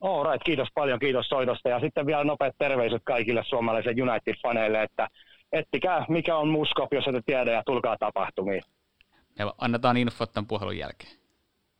All 0.00 0.24
right, 0.24 0.42
kiitos 0.44 0.68
paljon, 0.74 0.98
kiitos 0.98 1.28
soitosta. 1.28 1.68
Ja 1.68 1.80
sitten 1.80 2.06
vielä 2.06 2.24
nopeat 2.24 2.54
terveiset 2.58 3.02
kaikille 3.04 3.42
suomalaisille 3.46 4.02
United-faneille, 4.02 4.82
että 4.82 5.08
ettikää 5.52 6.06
mikä 6.08 6.36
on 6.36 6.48
Muskop, 6.48 6.92
jos 6.92 7.08
ette 7.08 7.22
tiedä, 7.26 7.52
ja 7.52 7.62
tulkaa 7.66 7.96
tapahtumiin. 8.00 8.62
Ja 9.38 9.54
annetaan 9.58 9.96
info 9.96 10.26
tämän 10.26 10.46
puhelun 10.46 10.78
jälkeen. 10.78 11.12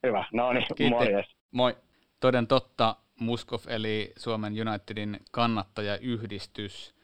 Hyvä, 0.02 0.24
no 0.32 0.52
niin, 0.52 0.90
morjes. 0.90 1.26
Moi. 1.50 1.76
Toden 2.20 2.46
totta, 2.46 2.96
Muskov 3.20 3.60
eli 3.66 4.12
Suomen 4.16 4.68
Unitedin 4.68 5.20
kannattajayhdistys. 5.30 6.94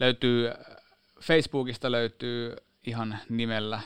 Löytyy 0.00 0.52
Facebookista 1.20 1.92
löytyy 1.92 2.56
ihan 2.86 3.18
nimellä, 3.28 3.80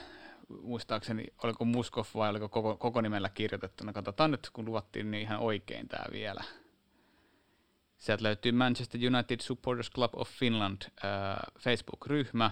muistaakseni 0.62 1.24
oliko 1.42 1.64
Muskov 1.64 2.04
vai 2.14 2.30
oliko 2.30 2.48
koko, 2.48 2.76
koko 2.76 3.00
nimellä 3.00 3.28
kirjoitettuna. 3.28 3.92
Katsotaan 3.92 4.30
nyt, 4.30 4.50
kun 4.52 4.64
luvattiin 4.64 5.10
niin 5.10 5.22
ihan 5.22 5.38
oikein 5.38 5.88
tämä 5.88 6.04
vielä. 6.12 6.44
Sieltä 7.96 8.22
löytyy 8.22 8.52
Manchester 8.52 9.00
United 9.14 9.40
Supporters 9.40 9.90
Club 9.90 10.14
of 10.14 10.28
Finland 10.28 10.82
äh, 10.82 11.36
Facebook-ryhmä. 11.58 12.50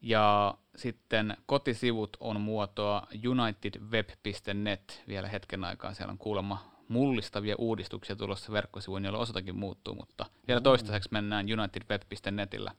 Ja 0.00 0.54
sitten 0.76 1.36
kotisivut 1.46 2.16
on 2.20 2.40
muotoa 2.40 3.06
unitedweb.net 3.28 5.02
vielä 5.08 5.28
hetken 5.28 5.64
aikaa. 5.64 5.94
Siellä 5.94 6.12
on 6.12 6.18
kuulemma 6.18 6.70
mullistavia 6.88 7.54
uudistuksia 7.58 8.16
tulossa 8.16 8.52
verkkosivuun, 8.52 9.04
joilla 9.04 9.18
osatakin 9.18 9.56
muuttuu, 9.56 9.94
mutta 9.94 10.26
vielä 10.48 10.60
toistaiseksi 10.60 11.08
mennään 11.12 11.46
unitedweb.netillä. 11.60 12.74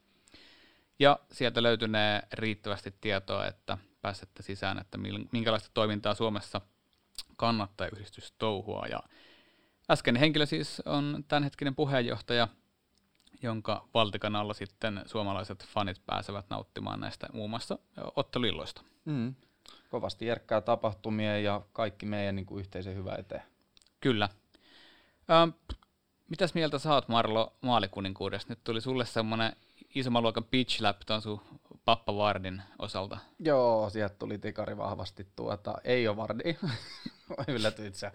Ja 0.99 1.19
sieltä 1.31 1.63
löytynee 1.63 2.21
riittävästi 2.33 2.93
tietoa, 3.01 3.47
että 3.47 3.77
pääsette 4.01 4.43
sisään, 4.43 4.79
että 4.79 4.97
minkälaista 5.31 5.69
toimintaa 5.73 6.13
Suomessa 6.13 6.61
kannattajayhdistys 7.35 8.31
touhua. 8.31 8.85
Ja 8.89 8.99
äsken 9.91 10.15
henkilö 10.15 10.45
siis 10.45 10.81
on 10.85 11.25
tämänhetkinen 11.27 11.75
puheenjohtaja, 11.75 12.47
jonka 13.41 13.87
valtikan 13.93 14.35
alla 14.35 14.53
sitten 14.53 15.01
suomalaiset 15.05 15.65
fanit 15.65 16.01
pääsevät 16.05 16.45
nauttimaan 16.49 16.99
näistä 16.99 17.27
muun 17.33 17.49
muassa 17.49 17.79
ottelilloista. 18.15 18.81
Mm. 19.05 19.35
Kovasti 19.89 20.25
järkkää 20.25 20.61
tapahtumia 20.61 21.39
ja 21.39 21.61
kaikki 21.73 22.05
meidän 22.05 22.35
niin 22.35 22.45
kuin 22.45 22.59
yhteisen 22.59 22.95
hyvä 22.95 23.15
eteen. 23.15 23.41
Kyllä. 23.99 24.29
Ähm, 25.31 25.49
mitäs 26.29 26.53
mieltä 26.53 26.79
saat 26.79 27.07
Marlo 27.07 27.53
maalikuninkuudesta? 27.61 28.51
Nyt 28.51 28.63
tuli 28.63 28.81
sulle 28.81 29.05
semmoinen 29.05 29.55
isomman 29.95 30.23
luokan 30.23 30.43
pitch 30.43 30.81
lap 30.81 30.97
tuon 31.05 31.21
sun 31.21 31.41
Pappa 31.85 32.15
Vardin 32.15 32.61
osalta. 32.79 33.17
Joo, 33.39 33.89
sieltä 33.89 34.15
tuli 34.19 34.37
tikari 34.37 34.77
vahvasti 34.77 35.27
tuota. 35.35 35.75
Ei 35.83 36.07
ole 36.07 36.17
Vardi. 36.17 36.57
Yllätyit 37.47 37.95
sä. 37.95 38.11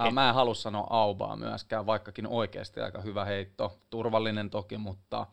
Äh, 0.00 0.12
mä 0.12 0.28
en 0.28 0.34
halua 0.34 0.54
sanoa 0.54 0.86
Aubaa 0.90 1.36
myöskään, 1.36 1.86
vaikkakin 1.86 2.26
oikeasti 2.26 2.80
aika 2.80 3.00
hyvä 3.00 3.24
heitto. 3.24 3.78
Turvallinen 3.90 4.50
toki, 4.50 4.78
mutta 4.78 5.26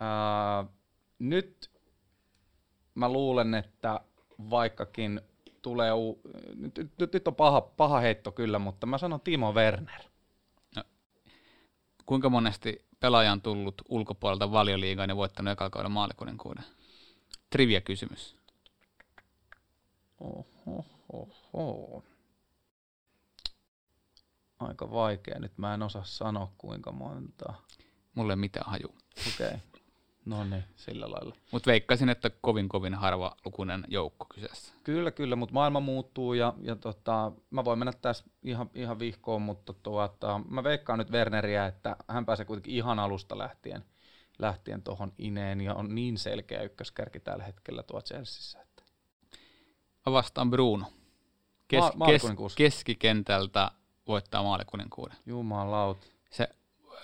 ää, 0.00 0.64
nyt 1.18 1.70
mä 2.94 3.08
luulen, 3.08 3.54
että 3.54 4.00
vaikkakin 4.50 5.20
tulee, 5.62 5.92
u- 5.92 6.20
nyt, 6.54 6.74
nyt, 6.98 7.12
nyt 7.12 7.28
on 7.28 7.34
paha, 7.34 7.60
paha 7.60 8.00
heitto 8.00 8.32
kyllä, 8.32 8.58
mutta 8.58 8.86
mä 8.86 8.98
sanon 8.98 9.20
Timo 9.20 9.52
Werner. 9.52 10.02
No, 10.76 10.82
kuinka 12.06 12.30
monesti 12.30 12.84
pelaaja 13.00 13.32
on 13.32 13.42
tullut 13.42 13.82
ulkopuolelta 13.88 14.52
valioliigaan 14.52 15.08
ja 15.08 15.16
voittanut 15.16 15.52
eka 15.52 15.70
kauden 15.70 15.92
maalikuuden? 15.92 16.38
Trivia 17.50 17.80
kysymys. 17.80 18.36
Oho, 20.20 20.84
oho. 21.52 22.02
Aika 24.58 24.90
vaikea. 24.90 25.38
Nyt 25.38 25.58
mä 25.58 25.74
en 25.74 25.82
osaa 25.82 26.04
sanoa 26.04 26.52
kuinka 26.58 26.92
monta. 26.92 27.54
Mulle 28.14 28.32
ei 28.32 28.36
mitään 28.36 28.70
haju. 28.70 28.88
Okei. 29.34 29.46
Okay. 29.46 29.58
No 30.24 30.44
niin, 30.44 30.64
sillä 30.76 31.10
lailla. 31.10 31.36
Mutta 31.52 31.70
veikkaisin, 31.70 32.08
että 32.08 32.30
kovin 32.30 32.68
kovin 32.68 32.94
harva 32.94 33.36
lukunen 33.44 33.84
joukko 33.88 34.26
kyseessä. 34.34 34.72
Kyllä, 34.84 35.10
kyllä, 35.10 35.36
mutta 35.36 35.52
maailma 35.52 35.80
muuttuu 35.80 36.34
ja, 36.34 36.54
ja 36.62 36.76
tota, 36.76 37.32
mä 37.50 37.64
voin 37.64 37.78
mennä 37.78 37.92
tässä 37.92 38.24
ihan, 38.42 38.70
ihan 38.74 38.98
vihkoon, 38.98 39.42
mutta 39.42 39.72
tuota, 39.72 40.40
mä 40.48 40.64
veikkaan 40.64 40.98
nyt 40.98 41.10
Werneriä, 41.10 41.66
että 41.66 41.96
hän 42.08 42.26
pääsee 42.26 42.44
kuitenkin 42.44 42.74
ihan 42.74 42.98
alusta 42.98 43.38
lähtien 43.38 43.84
lähtien 44.38 44.82
tuohon 44.82 45.12
ineen 45.18 45.60
ja 45.60 45.74
on 45.74 45.94
niin 45.94 46.18
selkeä 46.18 46.62
ykköskärki 46.62 47.20
tällä 47.20 47.44
hetkellä 47.44 47.82
tuo 47.82 48.00
Chelseassa. 48.00 48.58
Että. 48.62 48.82
Mä 50.06 50.12
vastaan 50.12 50.50
Bruno. 50.50 50.86
Kes, 51.68 51.84
Ma- 51.96 52.06
kes, 52.06 52.22
keskikentältä 52.56 53.70
voittaa 54.08 54.42
maalikuninkuuden. 54.42 55.16
Jumalaut. 55.26 56.12
Se 56.30 56.48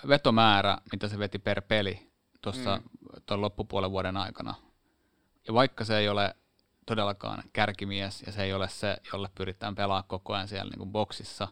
vetomäärä, 0.07 0.77
mitä 0.91 1.07
se 1.07 1.19
veti 1.19 1.39
per 1.39 1.61
peli, 1.61 2.11
tuossa 2.41 2.77
mm. 2.77 3.41
loppupuolen 3.41 3.91
vuoden 3.91 4.17
aikana. 4.17 4.55
Ja 5.47 5.53
vaikka 5.53 5.85
se 5.85 5.97
ei 5.97 6.09
ole 6.09 6.35
todellakaan 6.85 7.43
kärkimies 7.53 8.23
ja 8.25 8.31
se 8.31 8.43
ei 8.43 8.53
ole 8.53 8.69
se, 8.69 8.97
jolle 9.13 9.29
pyritään 9.35 9.75
pelaa 9.75 10.03
koko 10.03 10.33
ajan 10.33 10.47
siellä 10.47 10.69
niin 10.69 10.79
kuin 10.79 10.91
boksissa, 10.91 11.47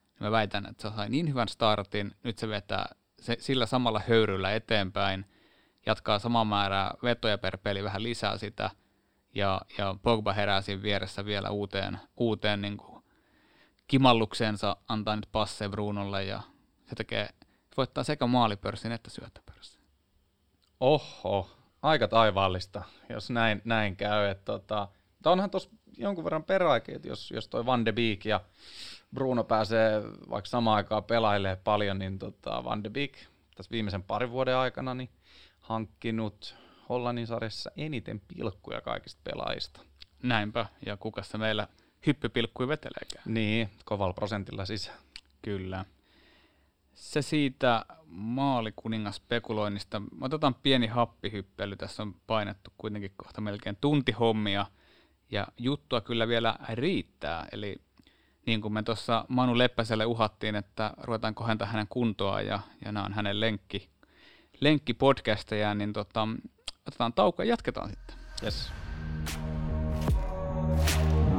niin 0.00 0.26
mä 0.26 0.30
väitän, 0.30 0.66
että 0.66 0.90
se 0.90 0.96
sai 0.96 1.08
niin 1.08 1.28
hyvän 1.28 1.48
startin, 1.48 2.16
nyt 2.22 2.38
se 2.38 2.48
vetää 2.48 2.94
se, 3.20 3.36
sillä 3.40 3.66
samalla 3.66 4.02
höyryllä 4.08 4.54
eteenpäin, 4.54 5.26
jatkaa 5.86 6.18
samaa 6.18 6.44
määrää 6.44 6.94
vetoja 7.02 7.38
per 7.38 7.58
peli, 7.58 7.84
vähän 7.84 8.02
lisää 8.02 8.38
sitä, 8.38 8.70
ja, 9.34 9.60
ja 9.78 9.96
Pogba 10.02 10.32
herää 10.32 10.60
siinä 10.60 10.82
vieressä 10.82 11.24
vielä 11.24 11.50
uuteen, 11.50 11.98
uuteen 12.16 12.60
niin 12.60 12.76
kuin 12.76 12.99
kimallukseensa, 13.90 14.76
antaa 14.88 15.16
nyt 15.16 15.28
passe 15.32 15.68
Brunolle, 15.68 16.24
ja 16.24 16.40
se 16.88 16.94
tekee, 16.94 17.28
voittaa 17.76 18.04
sekä 18.04 18.26
maalipörssin 18.26 18.92
että 18.92 19.10
syöttöpörssin. 19.10 19.82
Oho, 20.80 21.50
aika 21.82 22.08
taivaallista, 22.08 22.82
jos 23.08 23.30
näin, 23.30 23.62
näin 23.64 23.96
käy. 23.96 24.28
Että 24.28 24.44
tota, 24.44 24.88
onhan 25.24 25.50
tuossa 25.50 25.70
jonkun 25.96 26.24
verran 26.24 26.44
peräaikeet, 26.44 27.04
jos, 27.04 27.30
jos 27.30 27.48
toi 27.48 27.66
Van 27.66 27.84
de 27.84 27.92
Beek 27.92 28.24
ja 28.24 28.40
Bruno 29.14 29.44
pääsee 29.44 30.02
vaikka 30.30 30.48
samaan 30.48 30.76
aikaan 30.76 31.04
pelailee 31.04 31.56
paljon, 31.56 31.98
niin 31.98 32.18
tota 32.18 32.64
Van 32.64 32.84
de 32.84 32.90
Beek 32.90 33.12
tässä 33.54 33.70
viimeisen 33.70 34.02
parin 34.02 34.30
vuoden 34.30 34.56
aikana 34.56 34.94
niin 34.94 35.10
hankkinut 35.60 36.54
Hollannin 36.88 37.26
sarjassa 37.26 37.70
eniten 37.76 38.20
pilkkuja 38.20 38.80
kaikista 38.80 39.20
pelaajista. 39.24 39.80
Näinpä, 40.22 40.66
ja 40.86 40.96
kuka 40.96 41.22
se 41.22 41.38
meillä 41.38 41.68
hyppypilkkui 42.06 42.68
veteleekään. 42.68 43.24
Niin, 43.24 43.70
kovalla 43.84 44.12
prosentilla 44.12 44.64
siis. 44.64 44.90
Kyllä 45.42 45.84
se 47.00 47.22
siitä 47.22 47.84
maalikuningas 48.06 49.16
spekuloinnista. 49.16 50.02
Otetaan 50.20 50.54
pieni 50.54 50.86
happihyppely. 50.86 51.76
Tässä 51.76 52.02
on 52.02 52.14
painettu 52.26 52.70
kuitenkin 52.78 53.12
kohta 53.16 53.40
melkein 53.40 53.76
tunti 53.80 54.12
hommia. 54.12 54.66
Ja 55.30 55.46
juttua 55.58 56.00
kyllä 56.00 56.28
vielä 56.28 56.58
riittää. 56.72 57.46
Eli 57.52 57.76
niin 58.46 58.60
kuin 58.60 58.72
me 58.72 58.82
tuossa 58.82 59.24
Manu 59.28 59.58
Leppäselle 59.58 60.04
uhattiin, 60.04 60.54
että 60.54 60.92
ruvetaan 61.02 61.34
kohentaa 61.34 61.68
hänen 61.68 61.86
kuntoa 61.88 62.40
ja, 62.40 62.60
ja 62.84 62.92
nämä 62.92 63.06
on 63.06 63.12
hänen 63.12 63.40
lenkki, 63.40 63.90
lenkkipodcasteja, 64.60 65.74
niin 65.74 65.92
tota, 65.92 66.28
otetaan 66.88 67.12
tauko 67.12 67.42
ja 67.42 67.48
jatketaan 67.48 67.90
sitten. 67.90 68.16
Yes. 68.42 68.72
Tervetuloa 70.80 71.29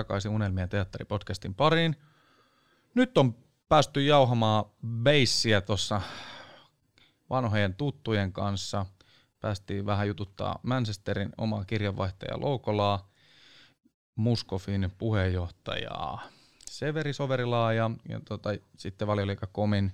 takaisin 0.00 0.30
Unelmien 0.30 0.68
teatteripodcastin 0.68 1.54
pariin. 1.54 1.96
Nyt 2.94 3.18
on 3.18 3.34
päästy 3.68 4.04
jauhamaan 4.04 4.64
beissiä 4.86 5.60
tuossa 5.60 6.00
vanhojen 7.30 7.74
tuttujen 7.74 8.32
kanssa. 8.32 8.86
Päästiin 9.40 9.86
vähän 9.86 10.08
jututtaa 10.08 10.58
Manchesterin 10.62 11.30
omaa 11.38 11.64
kirjanvaihtaja 11.64 12.40
Loukolaa, 12.40 13.10
Muskofin 14.16 14.92
puheenjohtajaa 14.98 16.22
Severi 16.70 17.12
Soverilaa 17.12 17.72
ja, 17.72 17.90
ja 18.08 18.20
tota, 18.28 18.50
sitten 18.76 19.08
Komin 19.52 19.92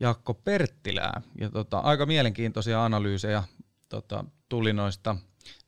Jakko 0.00 0.34
Perttilää. 0.34 1.22
Ja 1.40 1.50
tota, 1.50 1.78
aika 1.78 2.06
mielenkiintoisia 2.06 2.84
analyysejä 2.84 3.44
tota, 3.88 4.24
tuli 4.48 4.72
noista 4.72 5.16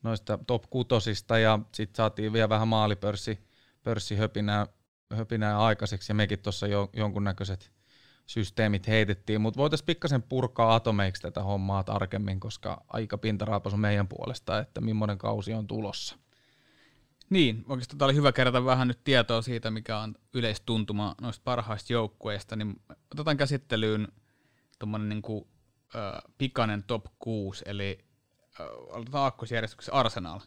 noista 0.02 0.38
top 0.46 0.64
kutosista 0.70 1.38
ja 1.38 1.58
sitten 1.72 1.96
saatiin 1.96 2.32
vielä 2.32 2.48
vähän 2.48 2.68
maalipörssi 2.68 3.48
pörssi 3.82 4.16
höpinää, 5.14 5.58
aikaiseksi 5.58 6.10
ja 6.10 6.14
mekin 6.14 6.38
tuossa 6.38 6.66
jo, 6.66 6.90
jonkunnäköiset 6.92 7.72
systeemit 8.26 8.86
heitettiin, 8.86 9.40
mutta 9.40 9.58
voitaisiin 9.58 9.86
pikkasen 9.86 10.22
purkaa 10.22 10.74
atomeiksi 10.74 11.22
tätä 11.22 11.42
hommaa 11.42 11.84
tarkemmin, 11.84 12.40
koska 12.40 12.84
aika 12.88 13.18
pintaraapas 13.18 13.72
on 13.72 13.80
meidän 13.80 14.08
puolesta, 14.08 14.58
että 14.58 14.80
millainen 14.80 15.18
kausi 15.18 15.54
on 15.54 15.66
tulossa. 15.66 16.18
Niin, 17.30 17.64
oikeastaan 17.68 17.98
tämä 17.98 18.06
oli 18.06 18.14
hyvä 18.14 18.32
kerätä 18.32 18.64
vähän 18.64 18.88
nyt 18.88 19.04
tietoa 19.04 19.42
siitä, 19.42 19.70
mikä 19.70 19.98
on 19.98 20.14
yleistuntuma 20.34 21.14
noista 21.20 21.42
parhaista 21.44 21.92
joukkueista, 21.92 22.56
niin 22.56 22.80
otetaan 23.12 23.36
käsittelyyn 23.36 24.08
tuommoinen 24.78 25.08
niin 25.08 25.22
kuin, 25.22 25.48
äh, 25.96 26.22
pikainen 26.38 26.82
top 26.82 27.04
6, 27.18 27.64
eli 27.66 28.07
aloitetaan 28.92 29.24
aakkosjärjestyksessä 29.24 29.92
Arsenal. 29.92 30.40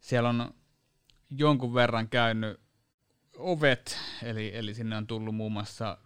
Siellä 0.00 0.28
on 0.28 0.54
jonkun 1.30 1.74
verran 1.74 2.08
käynyt 2.08 2.60
ovet, 3.36 3.98
eli, 4.22 4.50
eli 4.54 4.74
sinne 4.74 4.96
on 4.96 5.06
tullut 5.06 5.34
muun 5.34 5.52
muassa 5.52 5.98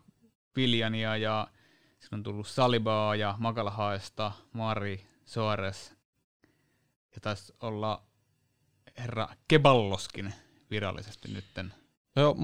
Viljania 0.56 1.16
ja 1.16 1.46
sinne 2.00 2.14
on 2.16 2.22
tullut 2.22 2.46
Salibaa 2.48 3.16
ja 3.16 3.34
Makalahaesta, 3.38 4.32
Mari, 4.52 5.06
Soares 5.24 5.94
ja 7.14 7.20
taisi 7.20 7.52
olla 7.60 8.02
herra 8.98 9.28
Keballoskin 9.48 10.34
virallisesti 10.70 11.28
nytten. 11.32 11.74
Joo, 12.16 12.36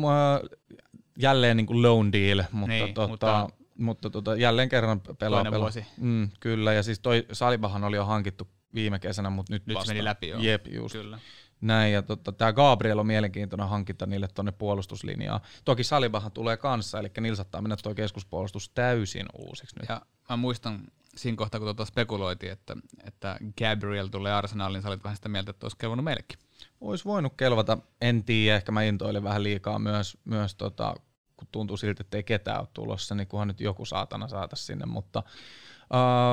jälleen 1.19 1.57
niin 1.57 1.67
kuin 1.67 1.83
loan 1.83 2.13
deal, 2.13 2.43
mutta, 2.53 2.69
Niin, 2.69 2.95
tota, 2.95 3.09
mutta- 3.09 3.49
mutta, 3.79 4.11
tota, 4.11 4.37
jälleen 4.37 4.69
kerran 4.69 5.01
pelaa. 5.01 5.39
Toinen 5.39 5.53
pelaa. 5.53 5.65
vuosi. 5.65 5.87
Mm, 5.97 6.31
kyllä, 6.41 6.73
ja 6.73 6.83
siis 6.83 7.01
toi 7.01 7.27
Salibahan 7.33 7.85
oli 7.85 7.97
jo 7.97 8.05
hankittu 8.05 8.49
viime 8.75 8.99
kesänä, 8.99 9.31
mutta 9.31 9.53
nyt, 9.53 9.67
Nyt 9.67 9.75
se 9.75 9.79
vasta. 9.79 9.91
meni 9.93 10.05
läpi 10.05 10.29
jo. 10.29 10.39
Jep, 10.39 10.67
just. 10.67 10.93
Kyllä. 10.93 11.19
Näin, 11.61 11.93
ja 11.93 12.03
tota, 12.03 12.33
tämä 12.33 12.53
Gabriel 12.53 12.99
on 12.99 13.07
mielenkiintoinen 13.07 13.69
hankinta 13.69 14.07
niille 14.07 14.29
tuonne 14.35 14.53
puolustuslinjaan. 14.53 15.41
Toki 15.65 15.85
Salibahan 15.85 16.33
tulee 16.33 16.57
kanssa, 16.57 16.99
eli 16.99 17.11
niillä 17.21 17.37
saattaa 17.37 17.61
mennä 17.63 17.77
tuo 17.83 17.95
keskuspuolustus 17.95 18.69
täysin 18.69 19.27
uusiksi 19.39 19.77
nyt. 19.81 19.89
Ja 19.89 20.03
mä 20.29 20.37
muistan 20.37 20.81
siinä 21.17 21.37
kohtaa, 21.37 21.61
kun 21.61 21.67
tuota 21.67 21.85
spekuloitiin, 21.85 22.53
että, 22.53 22.77
että 23.05 23.39
Gabriel 23.59 24.07
tulee 24.07 24.33
Arsenaliin, 24.33 24.75
niin 24.75 24.83
sä 24.83 24.89
olit 24.89 25.05
vähän 25.05 25.17
sitä 25.17 25.29
mieltä, 25.29 25.51
että 25.51 25.65
olisi 25.65 25.77
kelvannut 25.77 26.05
meillekin. 26.05 26.39
Olisi 26.81 27.05
voinut 27.05 27.33
kelvata, 27.37 27.79
en 28.01 28.25
tiedä, 28.25 28.57
ehkä 28.57 28.73
mä 28.73 28.83
intoilin 28.83 29.25
vähän 29.25 29.43
liikaa 29.43 29.79
myös, 29.79 30.19
myös 30.25 30.55
tota, 30.55 30.95
kun 31.37 31.49
tuntuu 31.53 31.77
siltä, 31.77 32.01
että 32.01 32.17
ei 32.17 32.23
ketään 32.23 32.61
ole 32.61 32.69
tulossa, 32.75 33.15
niin 33.15 33.27
kunhan 33.29 33.49
nyt 33.49 33.61
joku 33.61 33.85
saatana 33.85 34.29
saata 34.29 34.57
sinne, 34.57 34.87
mutta 34.87 35.23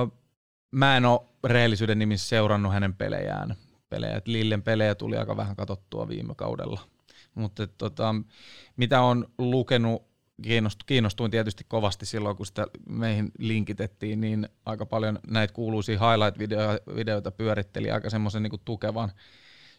uh, 0.05 0.24
mä 0.71 0.97
en 0.97 1.05
ole 1.05 1.21
rehellisyyden 1.43 1.99
nimissä 1.99 2.29
seurannut 2.29 2.73
hänen 2.73 2.93
pelejään. 2.93 3.55
pelejä. 3.89 4.21
Lillen 4.25 4.63
pelejä 4.63 4.95
tuli 4.95 5.17
aika 5.17 5.37
vähän 5.37 5.55
katsottua 5.55 6.07
viime 6.07 6.35
kaudella. 6.35 6.81
Mutta 7.35 7.67
tota, 7.67 8.15
mitä 8.77 9.01
on 9.01 9.27
lukenut, 9.37 10.03
kiinnost, 10.41 10.79
kiinnostuin 10.85 11.31
tietysti 11.31 11.63
kovasti 11.67 12.05
silloin, 12.05 12.37
kun 12.37 12.45
sitä 12.45 12.67
meihin 12.89 13.31
linkitettiin, 13.39 14.21
niin 14.21 14.49
aika 14.65 14.85
paljon 14.85 15.19
näitä 15.27 15.53
kuuluisia 15.53 15.99
highlight-videoita 15.99 17.31
pyöritteli 17.31 17.91
aika 17.91 18.09
semmoisen 18.09 18.43
niin 18.43 18.61
tukevan, 18.65 19.11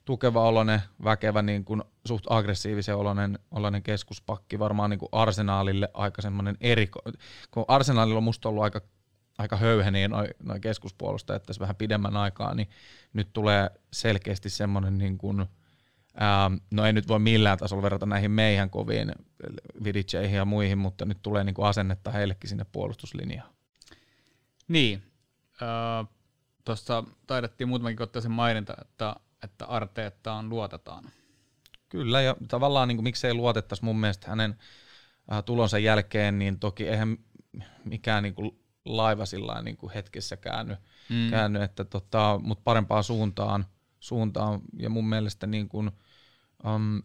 tukeva 0.05 0.49
oloinen, 0.49 0.83
väkevä, 1.05 1.43
niin 1.43 1.65
kuin 1.65 1.83
suht 2.07 2.25
aggressiivisen 2.29 2.97
oloinen, 2.97 3.39
oloinen 3.51 3.83
keskuspakki, 3.83 4.59
varmaan 4.59 4.91
niin 4.91 4.99
kuin 4.99 5.09
Arsenaalille 5.13 5.89
aika 5.95 6.23
semmoinen 6.23 6.57
eriko, 6.61 7.01
kun 7.51 7.65
Arsenaalilla 7.69 8.19
on 8.19 8.25
musta 8.25 8.49
ollut 8.49 8.63
aika, 8.63 8.81
aika 9.39 9.57
höyheniä 9.57 10.09
noin 10.09 10.29
noi 10.43 10.61
keskuspuolustajat 10.61 11.43
tässä 11.43 11.61
vähän 11.61 11.77
pidemmän 11.77 12.17
aikaa, 12.17 12.55
niin 12.55 12.69
nyt 13.13 13.33
tulee 13.33 13.71
selkeästi 13.93 14.51
semmoinen 14.51 14.99
niin 14.99 15.19
kuin, 15.19 15.47
ää, 16.15 16.51
no 16.71 16.87
ei 16.87 16.93
nyt 16.93 17.09
voi 17.09 17.19
millään 17.19 17.59
tasolla 17.59 17.83
verrata 17.83 18.07
näihin 18.07 18.31
meidän 18.31 18.71
koviin 18.71 19.13
Vidiceihin 19.85 20.37
ja 20.37 20.45
muihin, 20.45 20.79
mutta 20.79 21.05
nyt 21.05 21.19
tulee 21.23 21.45
niin 21.45 21.55
kuin 21.55 21.67
asennetta 21.67 22.11
heillekin 22.11 22.49
sinne 22.49 22.67
puolustuslinjaan. 22.73 23.51
Niin, 24.69 25.03
äh, 25.63 26.09
tuossa 26.65 27.05
taidettiin 27.27 27.69
muutamankin 27.69 28.03
otteeseen 28.03 28.33
mainita, 28.33 28.75
että, 28.81 29.17
että 29.43 29.67
Arteettaan 29.67 30.49
luotetaan. 30.49 31.05
Kyllä, 31.89 32.21
ja 32.21 32.37
tavallaan 32.49 32.89
niin 32.89 32.97
kuin, 32.97 33.05
miksei 33.05 33.35
luotettaisi 33.35 33.85
mun 33.85 34.01
mielestä 34.01 34.31
hänen 34.31 34.59
äh, 35.33 35.45
tulonsa 35.45 35.79
jälkeen, 35.79 36.39
niin 36.39 36.59
toki 36.59 36.89
eihän 36.89 37.17
mikään 37.85 38.23
niin 38.23 38.35
kuin, 38.35 38.59
laiva 38.87 39.27
sillä 39.27 39.63
niin 39.63 39.77
kuin 39.77 39.93
hetkessä 39.93 40.37
käänny, 40.37 40.77
mm. 41.09 41.31
käänny 41.31 41.63
että 41.63 41.85
tota, 41.85 42.41
mutta 42.43 42.63
parempaan 42.65 43.05
suuntaan, 43.05 43.67
suuntaan, 44.01 44.61
ja 44.79 44.91
mun 44.91 45.09
mielestä 45.09 45.47
niin 45.47 45.69
kuin, 45.69 45.91
um, 46.67 47.03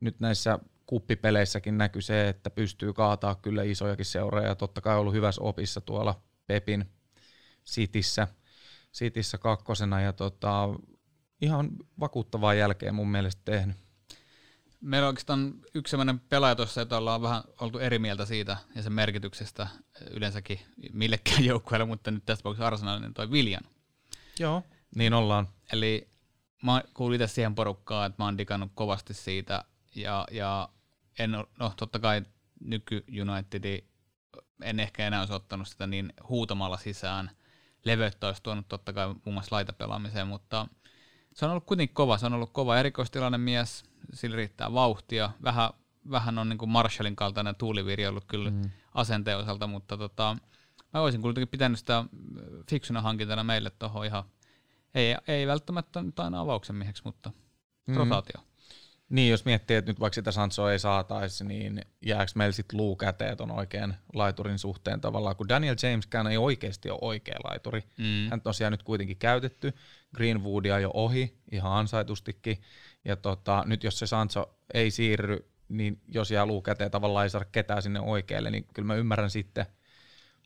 nyt 0.00 0.20
näissä 0.20 0.58
kuppipeleissäkin 0.86 1.78
näkyy 1.78 2.02
se, 2.02 2.28
että 2.28 2.50
pystyy 2.50 2.92
kaataa 2.92 3.34
kyllä 3.34 3.62
isojakin 3.62 4.06
seuroja, 4.06 4.48
ja 4.48 4.54
totta 4.54 4.80
kai 4.80 4.96
ollut 4.96 5.14
hyvässä 5.14 5.42
opissa 5.42 5.80
tuolla 5.80 6.22
Pepin 6.46 6.84
Sitissä, 7.64 8.28
Sitissä 8.92 9.38
kakkosena, 9.38 10.00
ja 10.00 10.12
tota, 10.12 10.68
ihan 11.40 11.70
vakuuttavaa 12.00 12.54
jälkeen 12.54 12.94
mun 12.94 13.10
mielestä 13.10 13.42
tehnyt. 13.44 13.83
Meillä 14.84 15.06
on 15.06 15.08
oikeastaan 15.08 15.54
yksi 15.74 15.90
sellainen 15.90 16.20
pelaaja 16.20 16.56
tuossa, 16.56 16.80
jota 16.80 16.98
ollaan 16.98 17.22
vähän 17.22 17.42
oltu 17.60 17.78
eri 17.78 17.98
mieltä 17.98 18.24
siitä 18.24 18.56
ja 18.74 18.82
sen 18.82 18.92
merkityksestä 18.92 19.68
yleensäkin 20.10 20.60
millekään 20.92 21.44
joukkueelle, 21.50 21.86
mutta 21.86 22.10
nyt 22.10 22.26
tässä 22.26 22.42
tapauksessa 22.42 22.66
Arsenalin 22.66 23.14
toi 23.14 23.30
Viljan. 23.30 23.62
Joo. 24.38 24.62
Niin 24.96 25.14
ollaan. 25.14 25.48
Eli 25.72 26.08
mä 26.62 26.82
kuulin 26.94 27.22
itse 27.22 27.34
siihen 27.34 27.54
porukkaan, 27.54 28.06
että 28.06 28.22
mä 28.22 28.24
oon 28.24 28.38
digannut 28.38 28.70
kovasti 28.74 29.14
siitä 29.14 29.64
ja, 29.94 30.26
ja 30.30 30.68
en, 31.18 31.30
no 31.58 31.72
totta 31.76 31.98
kai 31.98 32.22
nyky 32.60 33.04
Unitedi 33.22 33.84
en 34.62 34.80
ehkä 34.80 35.06
enää 35.06 35.20
olisi 35.20 35.32
ottanut 35.32 35.68
sitä 35.68 35.86
niin 35.86 36.12
huutamalla 36.28 36.76
sisään. 36.76 37.30
Leveyttä 37.84 38.26
olisi 38.26 38.42
tuonut 38.42 38.68
totta 38.68 38.92
kai 38.92 39.06
muun 39.06 39.34
muassa 39.34 39.56
laitapelaamiseen, 39.56 40.28
mutta 40.28 40.66
se 41.34 41.44
on 41.44 41.50
ollut 41.50 41.64
kuitenkin 41.64 41.94
kova. 41.94 42.18
Se 42.18 42.26
on 42.26 42.34
ollut 42.34 42.52
kova 42.52 42.78
erikoistilainen 42.78 43.40
mies, 43.40 43.84
sillä 44.12 44.36
riittää 44.36 44.72
vauhtia. 44.72 45.30
Vähän, 45.42 45.70
vähän 46.10 46.38
on 46.38 46.48
niin 46.48 46.58
kuin 46.58 46.70
Marshallin 46.70 47.16
kaltainen 47.16 47.56
tuuliviiri 47.56 48.06
ollut 48.06 48.24
kyllä 48.24 48.50
mm. 48.50 48.70
asenteen 48.94 49.38
osalta, 49.38 49.66
mutta 49.66 49.96
tota, 49.96 50.36
mä 50.92 51.00
olisin 51.00 51.22
kuitenkin 51.22 51.48
pitänyt 51.48 51.78
sitä 51.78 52.04
fiksuna 52.70 53.00
hankintana 53.00 53.44
meille 53.44 53.70
tuohon 53.70 54.06
ihan, 54.06 54.24
ei, 54.94 55.16
ei 55.28 55.46
välttämättä 55.46 56.02
nyt 56.02 56.20
aina 56.20 56.40
avauksen 56.40 56.76
mieheksi, 56.76 57.02
mutta 57.04 57.30
mm. 57.86 57.96
rotaatio. 57.96 58.40
Niin, 59.08 59.30
jos 59.30 59.44
miettii, 59.44 59.76
että 59.76 59.90
nyt 59.90 60.00
vaikka 60.00 60.14
sitä 60.14 60.32
Sanchoa 60.32 60.72
ei 60.72 60.78
saataisi, 60.78 61.44
niin 61.44 61.82
jääkö 62.06 62.32
meillä 62.34 62.52
sitten 62.52 62.76
luu 62.76 62.96
käteen 62.96 63.36
ton 63.36 63.50
oikean 63.50 63.96
laiturin 64.14 64.58
suhteen 64.58 65.00
tavallaan, 65.00 65.36
kun 65.36 65.48
Daniel 65.48 65.76
Jameskään 65.82 66.26
ei 66.26 66.36
oikeasti 66.36 66.90
ole 66.90 66.98
oikea 67.02 67.36
laituri. 67.44 67.84
Mm. 67.98 68.30
Hän 68.30 68.40
tosiaan 68.40 68.72
nyt 68.72 68.82
kuitenkin 68.82 69.16
käytetty, 69.16 69.72
Greenwoodia 70.14 70.78
jo 70.78 70.90
ohi, 70.94 71.38
ihan 71.52 71.72
ansaitustikin, 71.72 72.62
ja 73.04 73.16
tota, 73.16 73.62
nyt 73.66 73.84
jos 73.84 73.98
se 73.98 74.06
Sancho 74.06 74.58
ei 74.74 74.90
siirry, 74.90 75.50
niin 75.68 76.00
jos 76.08 76.30
jää 76.30 76.46
luu 76.46 76.62
käteen, 76.62 76.90
tavallaan 76.90 77.24
ei 77.24 77.30
saada 77.30 77.46
ketään 77.52 77.82
sinne 77.82 78.00
oikealle, 78.00 78.50
niin 78.50 78.66
kyllä 78.74 78.86
mä 78.86 78.94
ymmärrän 78.94 79.30
sitten 79.30 79.66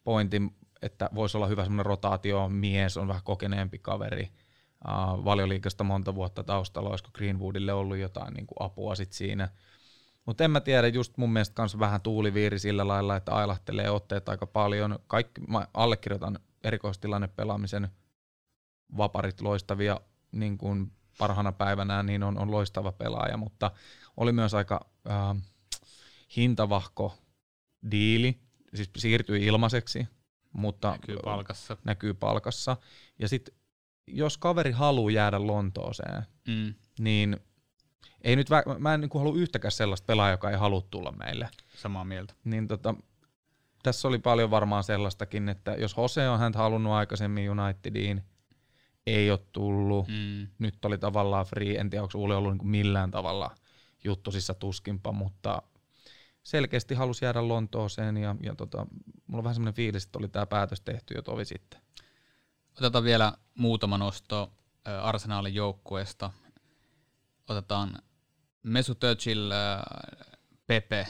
pointin, 0.04 0.56
että 0.82 1.10
voisi 1.14 1.36
olla 1.36 1.46
hyvä 1.46 1.62
semmoinen 1.62 1.86
rotaatio, 1.86 2.48
mies 2.48 2.96
on 2.96 3.08
vähän 3.08 3.22
kokeneempi 3.24 3.78
kaveri, 3.78 4.28
uh, 4.88 5.24
valioliikasta 5.24 5.84
monta 5.84 6.14
vuotta 6.14 6.44
taustalla, 6.44 6.90
olisiko 6.90 7.10
Greenwoodille 7.14 7.72
ollut 7.72 7.96
jotain 7.96 8.34
niin 8.34 8.46
kuin 8.46 8.56
apua 8.60 8.94
sit 8.94 9.12
siinä. 9.12 9.48
Mutta 10.26 10.44
en 10.44 10.50
mä 10.50 10.60
tiedä, 10.60 10.88
just 10.88 11.16
mun 11.16 11.32
mielestä 11.32 11.54
kans 11.54 11.78
vähän 11.78 12.00
tuuliviiri 12.00 12.58
sillä 12.58 12.88
lailla, 12.88 13.16
että 13.16 13.32
ailahtelee 13.32 13.90
otteet 13.90 14.28
aika 14.28 14.46
paljon. 14.46 14.98
Kaikki, 15.06 15.40
mä 15.40 15.66
allekirjoitan 15.74 16.38
erikoistilanne 16.64 17.28
pelaamisen 17.28 17.88
vaparit 18.96 19.40
loistavia 19.40 20.00
niin 20.32 20.58
kuin 20.58 20.92
parhaana 21.18 21.52
päivänä, 21.52 22.02
niin 22.02 22.22
on, 22.22 22.38
on 22.38 22.50
loistava 22.50 22.92
pelaaja, 22.92 23.36
mutta 23.36 23.70
oli 24.16 24.32
myös 24.32 24.54
aika 24.54 24.86
äh, 25.10 25.36
hintavahko 26.36 27.18
diili, 27.90 28.38
siis 28.74 28.90
siirtyi 28.96 29.46
ilmaiseksi, 29.46 30.06
mutta 30.52 30.90
Näkyy 30.90 31.16
palkassa. 31.24 31.76
näkyy 31.84 32.14
palkassa. 32.14 32.76
Ja 33.18 33.28
sitten 33.28 33.54
jos 34.12 34.38
kaveri 34.38 34.70
haluaa 34.72 35.10
jäädä 35.10 35.46
Lontooseen, 35.46 36.22
Mm. 36.48 36.74
niin 36.98 37.36
ei 38.22 38.36
nyt, 38.36 38.50
vä- 38.50 38.78
mä 38.78 38.94
en 38.94 39.00
niin 39.00 39.10
halua 39.14 39.36
yhtäkään 39.36 39.72
sellaista 39.72 40.04
pelaajaa, 40.06 40.32
joka 40.34 40.50
ei 40.50 40.56
halua 40.56 40.82
tulla 40.90 41.12
meille. 41.12 41.48
Samaa 41.76 42.04
mieltä. 42.04 42.34
Niin 42.44 42.68
tota, 42.68 42.94
tässä 43.82 44.08
oli 44.08 44.18
paljon 44.18 44.50
varmaan 44.50 44.84
sellaistakin, 44.84 45.48
että 45.48 45.72
jos 45.74 45.94
Jose 45.96 46.28
on 46.28 46.38
häntä 46.38 46.58
halunnut 46.58 46.92
aikaisemmin 46.92 47.50
Unitediin, 47.50 48.22
ei 49.06 49.30
ole 49.30 49.40
tullut. 49.52 50.08
Mm. 50.08 50.46
Nyt 50.58 50.84
oli 50.84 50.98
tavallaan 50.98 51.46
free, 51.46 51.74
en 51.78 51.90
tiedä 51.90 52.02
onko 52.02 52.18
Uuli 52.18 52.34
ollut 52.34 52.54
niin 52.58 52.66
millään 52.66 53.10
tavalla 53.10 53.50
juttusissa 54.04 54.54
tuskinpa, 54.54 55.12
mutta 55.12 55.62
selkeästi 56.42 56.94
halusi 56.94 57.24
jäädä 57.24 57.48
Lontooseen 57.48 58.16
ja, 58.16 58.36
ja 58.42 58.54
tota, 58.54 58.86
mulla 59.26 59.40
on 59.40 59.44
vähän 59.44 59.54
semmoinen 59.54 59.74
fiilis, 59.74 60.04
että 60.04 60.18
oli 60.18 60.28
tämä 60.28 60.46
päätös 60.46 60.80
tehty 60.80 61.14
jo 61.14 61.22
tovi 61.22 61.44
sitten. 61.44 61.80
Otetaan 62.78 63.04
vielä 63.04 63.32
muutama 63.54 63.98
nosto 63.98 64.52
Arsenalin 65.02 65.54
joukkueesta. 65.54 66.30
Otetaan 67.48 68.02
Mesut 68.62 69.04
Özil, 69.04 69.50
äh, 69.50 69.82
Pepe 70.66 71.06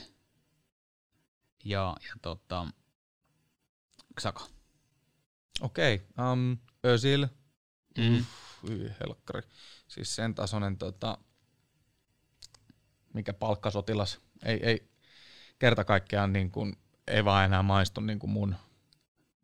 ja, 1.65 1.97
ja 2.09 2.15
tota, 2.23 2.67
Saka. 4.19 4.47
Okei, 5.61 5.95
okay, 5.95 6.33
um, 6.33 6.59
Özil, 6.87 7.27
Mm. 7.99 8.19
Uff, 8.19 8.63
hyi 8.69 8.91
helkkari. 9.01 9.43
Siis 9.89 10.17
sen 10.17 10.35
tasoinen, 10.35 10.79
tota, 10.79 11.19
mikä 13.15 13.33
palkkasotilas, 13.33 14.21
ei, 14.45 14.61
ei 14.63 14.91
kerta 15.59 15.85
kaikkiaan 15.85 16.33
niin 16.33 16.51
kuin, 16.51 16.77
ei 17.07 17.25
vaan 17.25 17.45
enää 17.45 17.63
maistu 17.63 18.01
niin 18.01 18.19
kuin 18.19 18.31
mun, 18.31 18.57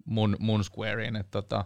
mun, 0.05 0.37
mun 0.39 0.65
squareen. 0.65 1.17
Et, 1.17 1.31
tota, 1.31 1.65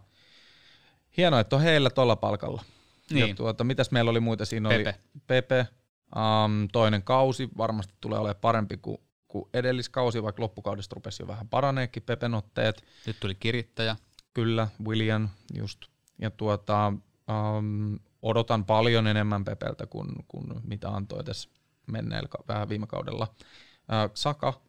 hienoa, 1.18 1.40
että 1.40 1.56
on 1.56 1.62
heillä 1.62 1.90
tuolla 1.90 2.16
palkalla. 2.16 2.62
Niin. 3.10 3.28
Ja 3.28 3.34
tuota, 3.34 3.64
mitäs 3.64 3.90
meillä 3.90 4.10
oli 4.10 4.20
muita? 4.20 4.44
Siinä 4.44 4.68
Pepe. 4.68 4.88
oli 4.88 5.22
Pepe. 5.26 5.66
Um, 6.16 6.68
toinen 6.72 7.02
kausi 7.02 7.48
varmasti 7.56 7.94
tulee 8.00 8.18
olemaan 8.18 8.40
parempi 8.40 8.76
kuin, 8.76 8.98
kuin 9.28 9.44
edelliskausi, 9.54 10.22
vaikka 10.22 10.42
loppukaudesta 10.42 10.94
rupesi 10.94 11.22
jo 11.22 11.26
vähän 11.26 11.48
paraneekin 11.48 12.02
Pepen 12.02 12.34
otteet. 12.34 12.84
Nyt 13.06 13.20
tuli 13.20 13.34
kirittäjä. 13.34 13.96
Kyllä, 14.34 14.68
William 14.86 15.28
just. 15.54 15.84
Ja 16.18 16.30
tuota, 16.30 16.92
um, 17.56 17.98
odotan 18.22 18.64
paljon 18.64 19.06
enemmän 19.06 19.44
Pepeltä 19.44 19.86
kuin, 19.86 20.08
kuin 20.28 20.46
mitä 20.64 20.88
antoi 20.88 21.24
tässä 21.24 21.50
menneellä 21.86 22.28
vähän 22.48 22.68
viime 22.68 22.86
kaudella. 22.86 23.26
Uh, 23.34 24.10
Saka, 24.14 24.60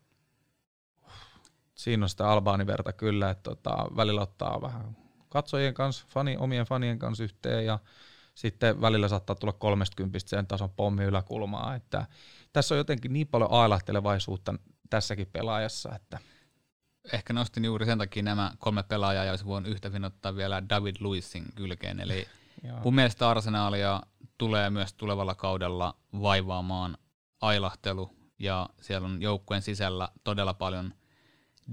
siinä 1.76 2.06
on 2.06 2.10
sitä 2.10 2.30
albaaniverta 2.30 2.94
kyllä, 2.94 3.30
että 3.30 3.44
tota, 3.44 3.88
välillä 3.96 4.22
ottaa 4.22 4.62
vähän 4.62 4.98
katsojien 5.30 5.74
kanssa, 5.74 6.06
fani, 6.10 6.38
omien 6.38 6.66
fanien 6.66 7.00
kanssa 7.00 7.24
yhteen 7.24 7.66
ja 7.66 7.80
sitten 8.36 8.82
välillä 8.82 9.08
saattaa 9.08 9.36
tulla 9.36 9.54
30 9.54 10.20
sen 10.20 10.48
tason 10.48 10.70
pommi 10.70 11.04
yläkulmaa, 11.04 11.76
että 11.76 12.06
tässä 12.54 12.76
on 12.76 12.78
jotenkin 12.78 13.14
niin 13.14 13.28
paljon 13.28 13.52
ailahtelevaisuutta 13.52 14.54
tässäkin 14.90 15.28
pelaajassa, 15.34 15.96
että 15.96 16.20
Ehkä 17.14 17.34
nostin 17.34 17.66
juuri 17.66 17.86
sen 17.86 17.98
takia 17.98 18.24
nämä 18.24 18.52
kolme 18.60 18.84
pelaajaa 18.84 19.26
ja 19.26 19.32
olisi 19.32 19.46
voinut 19.46 19.72
yhtä 19.72 19.92
ottaa 20.06 20.36
vielä 20.36 20.70
David 20.70 20.96
Luisin 21.00 21.46
kylkeen. 21.56 22.00
Eli 22.00 22.28
Joo. 22.64 22.80
mun 22.84 22.96
mielestä 22.96 23.30
Arsenaalia 23.30 24.02
tulee 24.38 24.70
myös 24.70 24.94
tulevalla 24.94 25.36
kaudella 25.36 25.96
vaivaamaan 26.22 26.98
ailahtelu 27.42 28.12
ja 28.40 28.70
siellä 28.82 29.06
on 29.06 29.22
joukkueen 29.22 29.62
sisällä 29.62 30.10
todella 30.24 30.54
paljon 30.54 30.94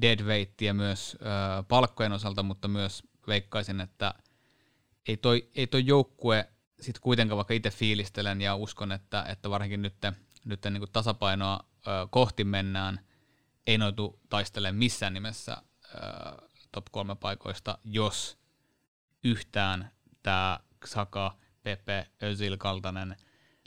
deadweightia 0.01 0.75
myös 0.75 1.17
ö, 1.21 1.27
palkkojen 1.69 2.13
osalta, 2.13 2.43
mutta 2.43 2.69
myös 2.69 3.03
veikkaisin, 3.27 3.81
että 3.81 4.15
ei 5.09 5.17
toi, 5.17 5.51
ei 5.55 5.67
toi 5.67 5.87
joukkue 5.87 6.49
sitten 6.81 7.03
kuitenkaan 7.03 7.37
vaikka 7.37 7.55
itse 7.55 7.71
fiilistelen 7.71 8.41
ja 8.41 8.55
uskon, 8.57 8.93
että, 8.93 9.23
että 9.29 9.51
varsinkin 9.51 9.83
nyt, 9.83 9.95
nyt 10.45 10.65
niin 10.65 10.79
kuin 10.81 10.93
tasapainoa 10.93 11.61
ö, 11.87 11.91
kohti 12.11 12.45
mennään, 12.45 13.01
ei 13.67 13.79
noitu 13.79 14.21
taistele 14.29 14.73
missään 14.73 15.15
nimessä 15.15 15.57
ö, 15.85 15.99
top 16.73 16.87
kolme 16.91 17.17
paikoista, 17.17 17.79
jos 17.85 18.39
yhtään 19.25 19.91
tämä 20.23 20.61
Saka, 20.85 21.37
Pepe, 21.63 22.07
Özil 22.23 22.57
kaltainen 22.57 23.17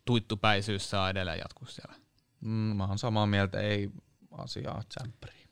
tuittupäisyys 0.06 0.90
saa 0.90 1.10
edelleen 1.10 1.40
jatkuu 1.40 1.68
siellä, 1.68 1.96
Mm, 2.42 2.50
mä 2.50 2.86
oon 2.86 3.00
samaa 3.00 3.28
mieltä, 3.28 3.60
ei 3.60 3.90
asiaa 4.32 4.84
tsemppäriin. 4.90 5.50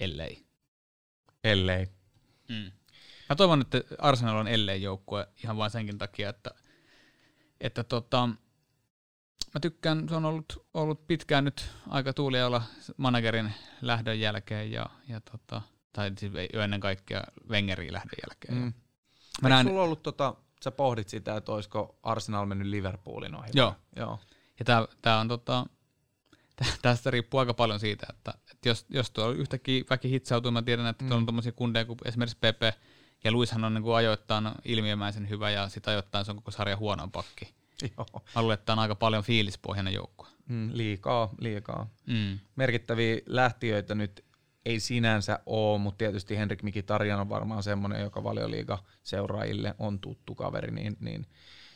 ellei. 0.00 0.46
Ellei. 1.44 1.86
Mm. 2.48 2.72
Mä 3.28 3.36
toivon, 3.36 3.60
että 3.60 3.80
Arsenal 3.98 4.36
on 4.36 4.48
ellei 4.48 4.82
joukkue 4.82 5.28
ihan 5.44 5.56
vain 5.56 5.70
senkin 5.70 5.98
takia, 5.98 6.28
että, 6.30 6.50
että 7.60 7.84
tota, 7.84 8.28
mä 9.54 9.60
tykkään, 9.60 10.08
se 10.08 10.14
on 10.14 10.24
ollut, 10.24 10.66
ollut 10.74 11.06
pitkään 11.06 11.44
nyt 11.44 11.70
aika 11.88 12.12
tuulialla 12.12 12.62
managerin 12.96 13.52
lähdön 13.82 14.20
jälkeen 14.20 14.72
ja, 14.72 14.86
ja 15.08 15.20
tota, 15.20 15.62
tai 15.92 16.12
siis 16.18 16.32
ennen 16.52 16.80
kaikkea 16.80 17.22
Wengerin 17.48 17.92
lähdön 17.92 18.18
jälkeen. 18.28 18.54
Mm. 18.54 18.64
Mm. 18.64 18.72
Mä 19.42 19.48
näen, 19.48 19.66
sulla 19.66 19.82
ollut, 19.82 20.02
tota, 20.02 20.34
sä 20.64 20.70
pohdit 20.70 21.08
sitä, 21.08 21.36
että 21.36 21.52
olisiko 21.52 21.98
Arsenal 22.02 22.46
mennyt 22.46 22.68
Liverpoolin 22.68 23.34
ohi? 23.34 23.50
Joo. 23.54 23.74
Joo. 23.96 24.18
Ja 24.58 24.64
tää, 24.64 24.88
tää 25.02 25.20
on 25.20 25.28
tota, 25.28 25.66
tä- 26.56 26.78
tästä 26.82 27.10
riippuu 27.10 27.40
aika 27.40 27.54
paljon 27.54 27.80
siitä, 27.80 28.06
että, 28.10 28.34
että 28.52 28.68
jos, 28.68 28.86
jos 28.88 29.10
tuo 29.10 29.30
yhtäkkiä 29.30 29.84
väki 29.90 30.10
hitsautuu, 30.10 30.50
mä 30.50 30.62
tiedän, 30.62 30.86
että 30.86 31.04
mm. 31.04 31.08
tuolla 31.08 31.20
on 31.20 31.26
tommosia 31.26 31.52
kundeja 31.52 31.84
kuin 31.84 31.98
esimerkiksi 32.04 32.38
Pepe, 32.40 32.74
ja 33.26 33.32
Luishan 33.32 33.64
on 33.64 33.74
niin 33.74 33.82
kuin 33.82 33.96
ajoittain 33.96 34.48
ilmiömäisen 34.64 35.28
hyvä, 35.28 35.50
ja 35.50 35.68
sitä 35.68 35.90
ajoittain 35.90 36.24
se 36.24 36.30
on 36.30 36.36
koko 36.36 36.50
sarjan 36.50 36.78
huonoin 36.78 37.10
pakki. 37.10 37.54
Joo. 37.82 38.06
Mä 38.34 38.42
luulen, 38.42 38.54
että 38.54 38.72
on 38.72 38.78
aika 38.78 38.94
paljon 38.94 39.24
fiilispohjainen 39.24 39.94
joukkue. 39.94 40.28
Mm, 40.48 40.70
liikaa, 40.72 41.30
liikaa. 41.38 41.90
Mm. 42.06 42.38
Merkittäviä 42.56 43.18
lähtiöitä 43.26 43.94
nyt 43.94 44.24
ei 44.64 44.80
sinänsä 44.80 45.38
ole, 45.46 45.78
mutta 45.78 45.98
tietysti 45.98 46.36
Henrik 46.36 46.62
Mikitarian 46.62 47.20
on 47.20 47.28
varmaan 47.28 47.62
semmoinen, 47.62 48.00
joka 48.00 48.24
valioliiga 48.24 48.78
seuraajille 49.02 49.74
on 49.78 50.00
tuttu 50.00 50.34
kaveri, 50.34 50.70
niin, 50.70 50.96
niin 51.00 51.26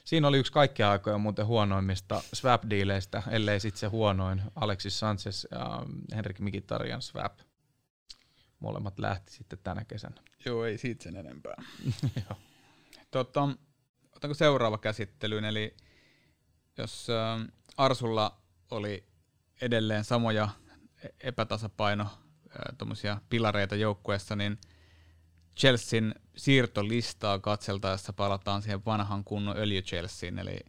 siinä 0.04 0.28
oli 0.28 0.38
yksi 0.38 0.52
kaikkia 0.52 0.90
aikoja 0.90 1.18
muuten 1.18 1.46
huonoimmista 1.46 2.22
swap-diileistä, 2.34 3.22
ellei 3.30 3.60
sitten 3.60 3.80
se 3.80 3.86
huonoin, 3.86 4.42
Alexis 4.56 4.98
Sanchez 4.98 5.44
ja 5.50 5.82
Henrik 6.14 6.40
Mikitarian 6.40 7.02
swap. 7.02 7.38
Molemmat 8.60 8.98
lähti 8.98 9.32
sitten 9.32 9.58
tänä 9.64 9.84
kesänä. 9.84 10.22
Joo, 10.46 10.64
ei 10.64 10.78
siitä 10.78 11.02
sen 11.02 11.16
enempää. 11.16 11.54
Joo. 12.28 12.38
tota, 13.10 13.48
otanko 14.16 14.34
seuraava 14.34 14.78
käsittelyyn, 14.78 15.44
eli 15.44 15.76
jos 16.78 17.06
äh, 17.10 17.46
Arsulla 17.76 18.40
oli 18.70 19.04
edelleen 19.60 20.04
samoja 20.04 20.48
e- 21.04 21.08
epätasapaino 21.28 22.04
äh, 22.04 23.20
pilareita 23.28 23.76
joukkueessa, 23.76 24.36
niin 24.36 24.58
Chelsean 25.56 26.14
siirtolistaa 26.36 27.38
katseltaessa 27.38 28.12
palataan 28.12 28.62
siihen 28.62 28.84
vanhan 28.84 29.24
kunnon 29.24 29.56
öljy 29.56 29.82
Chelseain, 29.82 30.38
eli 30.38 30.60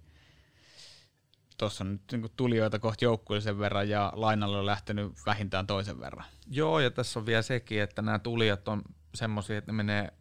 tuossa 1.62 1.84
on 1.84 1.92
nyt 1.92 2.02
niin 2.12 2.32
tulijoita 2.38 2.80
kohti 2.80 3.06
joukkueellisen 3.06 3.60
verran 3.60 3.90
ja 3.90 4.14
lainalle 4.16 4.58
on 4.58 4.66
lähtenyt 4.66 5.14
vähintään 5.26 5.68
toisen 5.68 6.00
verran. 6.00 6.26
Joo, 6.48 6.80
ja 6.80 6.92
tässä 6.92 7.20
on 7.20 7.26
vielä 7.26 7.42
sekin, 7.42 7.82
että 7.82 8.02
nämä 8.02 8.20
tulijat 8.20 8.68
on 8.68 8.82
semmoisia, 9.16 9.58
että 9.58 9.72
ne 9.72 9.76
menee 9.76 10.14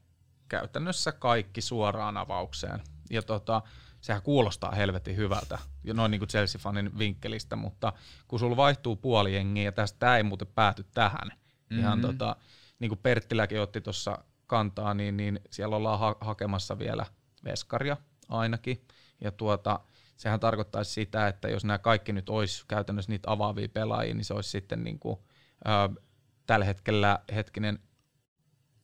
käytännössä 0.48 1.12
kaikki 1.12 1.60
suoraan 1.60 2.16
avaukseen. 2.16 2.80
Ja 3.10 3.22
tota, 3.22 3.62
sehän 4.00 4.22
kuulostaa 4.22 4.70
helvetin 4.70 5.16
hyvältä, 5.16 5.58
ja 5.84 5.94
noin 5.94 6.10
niin 6.10 6.18
kuin 6.18 6.28
Chelsea-fanin 6.28 6.98
vinkkelistä, 6.98 7.56
mutta 7.56 7.92
kun 8.28 8.38
sulla 8.38 8.56
vaihtuu 8.56 8.96
puoli 8.96 9.34
jengiä, 9.34 9.64
ja 9.64 9.72
tästä 9.72 10.16
ei 10.16 10.22
muuten 10.22 10.48
pääty 10.48 10.84
tähän, 10.94 11.28
mm-hmm. 11.28 11.78
ihan 11.78 12.00
tota, 12.00 12.36
niin 12.78 12.88
kuin 12.88 13.00
Perttiläkin 13.02 13.60
otti 13.60 13.80
tuossa 13.80 14.18
kantaa, 14.46 14.94
niin, 14.94 15.16
niin 15.16 15.40
siellä 15.50 15.76
ollaan 15.76 15.98
ha- 15.98 16.16
hakemassa 16.20 16.78
vielä 16.78 17.06
veskaria 17.44 17.96
ainakin, 18.28 18.86
ja 19.20 19.32
tuota, 19.32 19.80
sehän 20.20 20.40
tarkoittaisi 20.40 20.92
sitä, 20.92 21.28
että 21.28 21.48
jos 21.48 21.64
nämä 21.64 21.78
kaikki 21.78 22.12
nyt 22.12 22.28
olisi 22.28 22.64
käytännössä 22.68 23.10
niitä 23.12 23.30
avaavia 23.30 23.68
pelaajia, 23.68 24.14
niin 24.14 24.24
se 24.24 24.34
olisi 24.34 24.50
sitten 24.50 24.84
niin 24.84 24.98
kuin, 24.98 25.18
ö, 25.66 26.00
tällä 26.46 26.64
hetkellä 26.64 27.18
hetkinen 27.34 27.78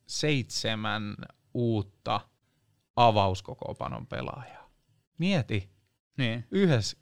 seitsemän 0.06 1.16
uutta 1.54 2.20
avauskokopanon 2.96 4.06
pelaajaa. 4.06 4.70
Mieti, 5.18 5.70
Niin. 6.16 6.46
yhdessä 6.50 6.96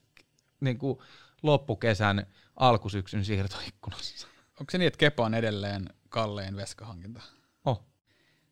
niin 0.61 0.79
kuin 0.79 0.99
loppukesän 1.43 2.27
alkusyksyn 2.57 3.25
siirtoikkunassa. 3.25 4.29
Onko 4.61 4.71
se 4.71 4.79
niin, 4.79 4.87
että 4.87 4.99
Kepa 4.99 5.25
on 5.25 5.35
edelleen 5.35 5.89
kallein 6.09 6.57
veskahankinta? 6.57 7.21
Oh, 7.65 7.87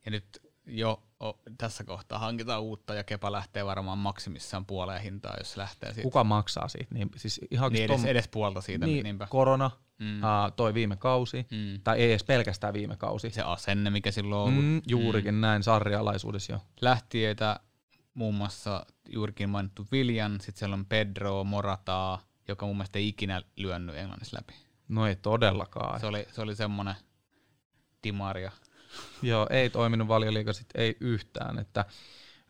Ja 0.04 0.10
nyt 0.10 0.52
jo 0.66 1.02
tässä 1.58 1.84
kohtaa 1.84 2.18
hankitaan 2.18 2.62
uutta 2.62 2.94
ja 2.94 3.04
Kepa 3.04 3.32
lähtee 3.32 3.66
varmaan 3.66 3.98
maksimissaan 3.98 4.66
puoleen 4.66 5.02
hintaa, 5.02 5.34
jos 5.38 5.52
se 5.52 5.58
lähtee 5.60 5.88
siitä. 5.92 6.02
kuka 6.02 6.24
maksaa 6.24 6.68
siitä? 6.68 6.94
Niin, 6.94 7.10
siis 7.16 7.40
ihan 7.50 7.72
Niin 7.72 7.84
edes, 7.84 8.04
edes 8.04 8.28
puolta 8.28 8.60
siitä, 8.60 8.86
niin, 8.86 8.94
niin, 8.94 9.04
niinpä. 9.04 9.26
korona, 9.30 9.70
Mm. 9.98 10.06
mm. 10.08 10.18
uh, 10.22 10.52
toi 10.56 10.74
viime 10.74 10.96
kausi, 10.96 11.46
mm. 11.50 11.56
Mm. 11.56 11.80
tai 11.84 11.98
ei 11.98 12.10
edes 12.10 12.24
pelkästään 12.24 12.74
viime 12.74 12.96
kausi. 12.96 13.30
Se 13.30 13.42
asenne, 13.42 13.90
mikä 13.90 14.10
silloin 14.10 14.42
on 14.42 14.48
ollut. 14.48 14.64
Mm, 14.64 14.82
juurikin 14.88 15.34
mm. 15.34 15.40
näin 15.40 15.62
sarjalaisuudessa 15.62 16.52
jo. 16.52 16.60
Lähtiöitä 16.80 17.60
muun 18.14 18.34
muassa 18.34 18.86
juurikin 19.08 19.48
mainittu 19.48 19.86
Viljan, 19.92 20.32
sitten 20.40 20.58
siellä 20.58 20.74
on 20.74 20.86
Pedro 20.86 21.44
Morataa, 21.44 22.22
joka 22.48 22.66
mun 22.66 22.76
mielestä 22.76 22.98
ei 22.98 23.08
ikinä 23.08 23.42
lyönnyt 23.56 23.96
Englannissa 23.96 24.36
läpi. 24.36 24.54
No 24.88 25.06
ei 25.06 25.16
todellakaan. 25.16 26.00
Se 26.00 26.06
oli, 26.06 26.26
se 26.32 26.40
oli 26.40 26.54
semmoinen 26.56 26.94
dimaria. 28.04 28.52
Joo, 29.22 29.46
ei 29.50 29.70
toiminut 29.70 30.08
valioliiga 30.08 30.52
sit 30.52 30.68
ei 30.74 30.96
yhtään. 31.00 31.58
Että, 31.58 31.84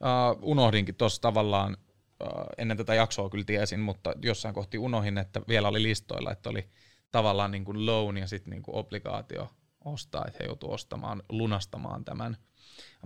uh, 0.01 0.51
unohdinkin 0.51 0.95
tuossa 0.95 1.23
tavallaan, 1.23 1.77
uh, 2.23 2.29
ennen 2.59 2.77
tätä 2.77 2.95
jaksoa 2.95 3.31
kyllä 3.31 3.45
tiesin, 3.45 3.81
mutta 3.81 4.13
jossain 4.23 4.55
kohti 4.55 4.79
unohin, 4.79 5.19
että 5.19 5.41
vielä 5.49 5.69
oli 5.69 5.83
listoilla, 5.83 6.33
että 6.33 6.51
oli 6.51 6.69
tavallaan 7.11 7.51
niin 7.51 7.65
kuin 7.65 7.87
loan 7.87 8.17
ja 8.17 8.27
sitten 8.27 8.51
niin 8.51 8.63
kuin 8.63 8.75
obligaatio 8.75 9.51
ostaa, 9.85 10.25
että 10.27 10.39
he 10.41 10.47
joutuu 10.47 10.73
ostamaan, 10.73 11.23
lunastamaan 11.29 12.05
tämän 12.05 12.37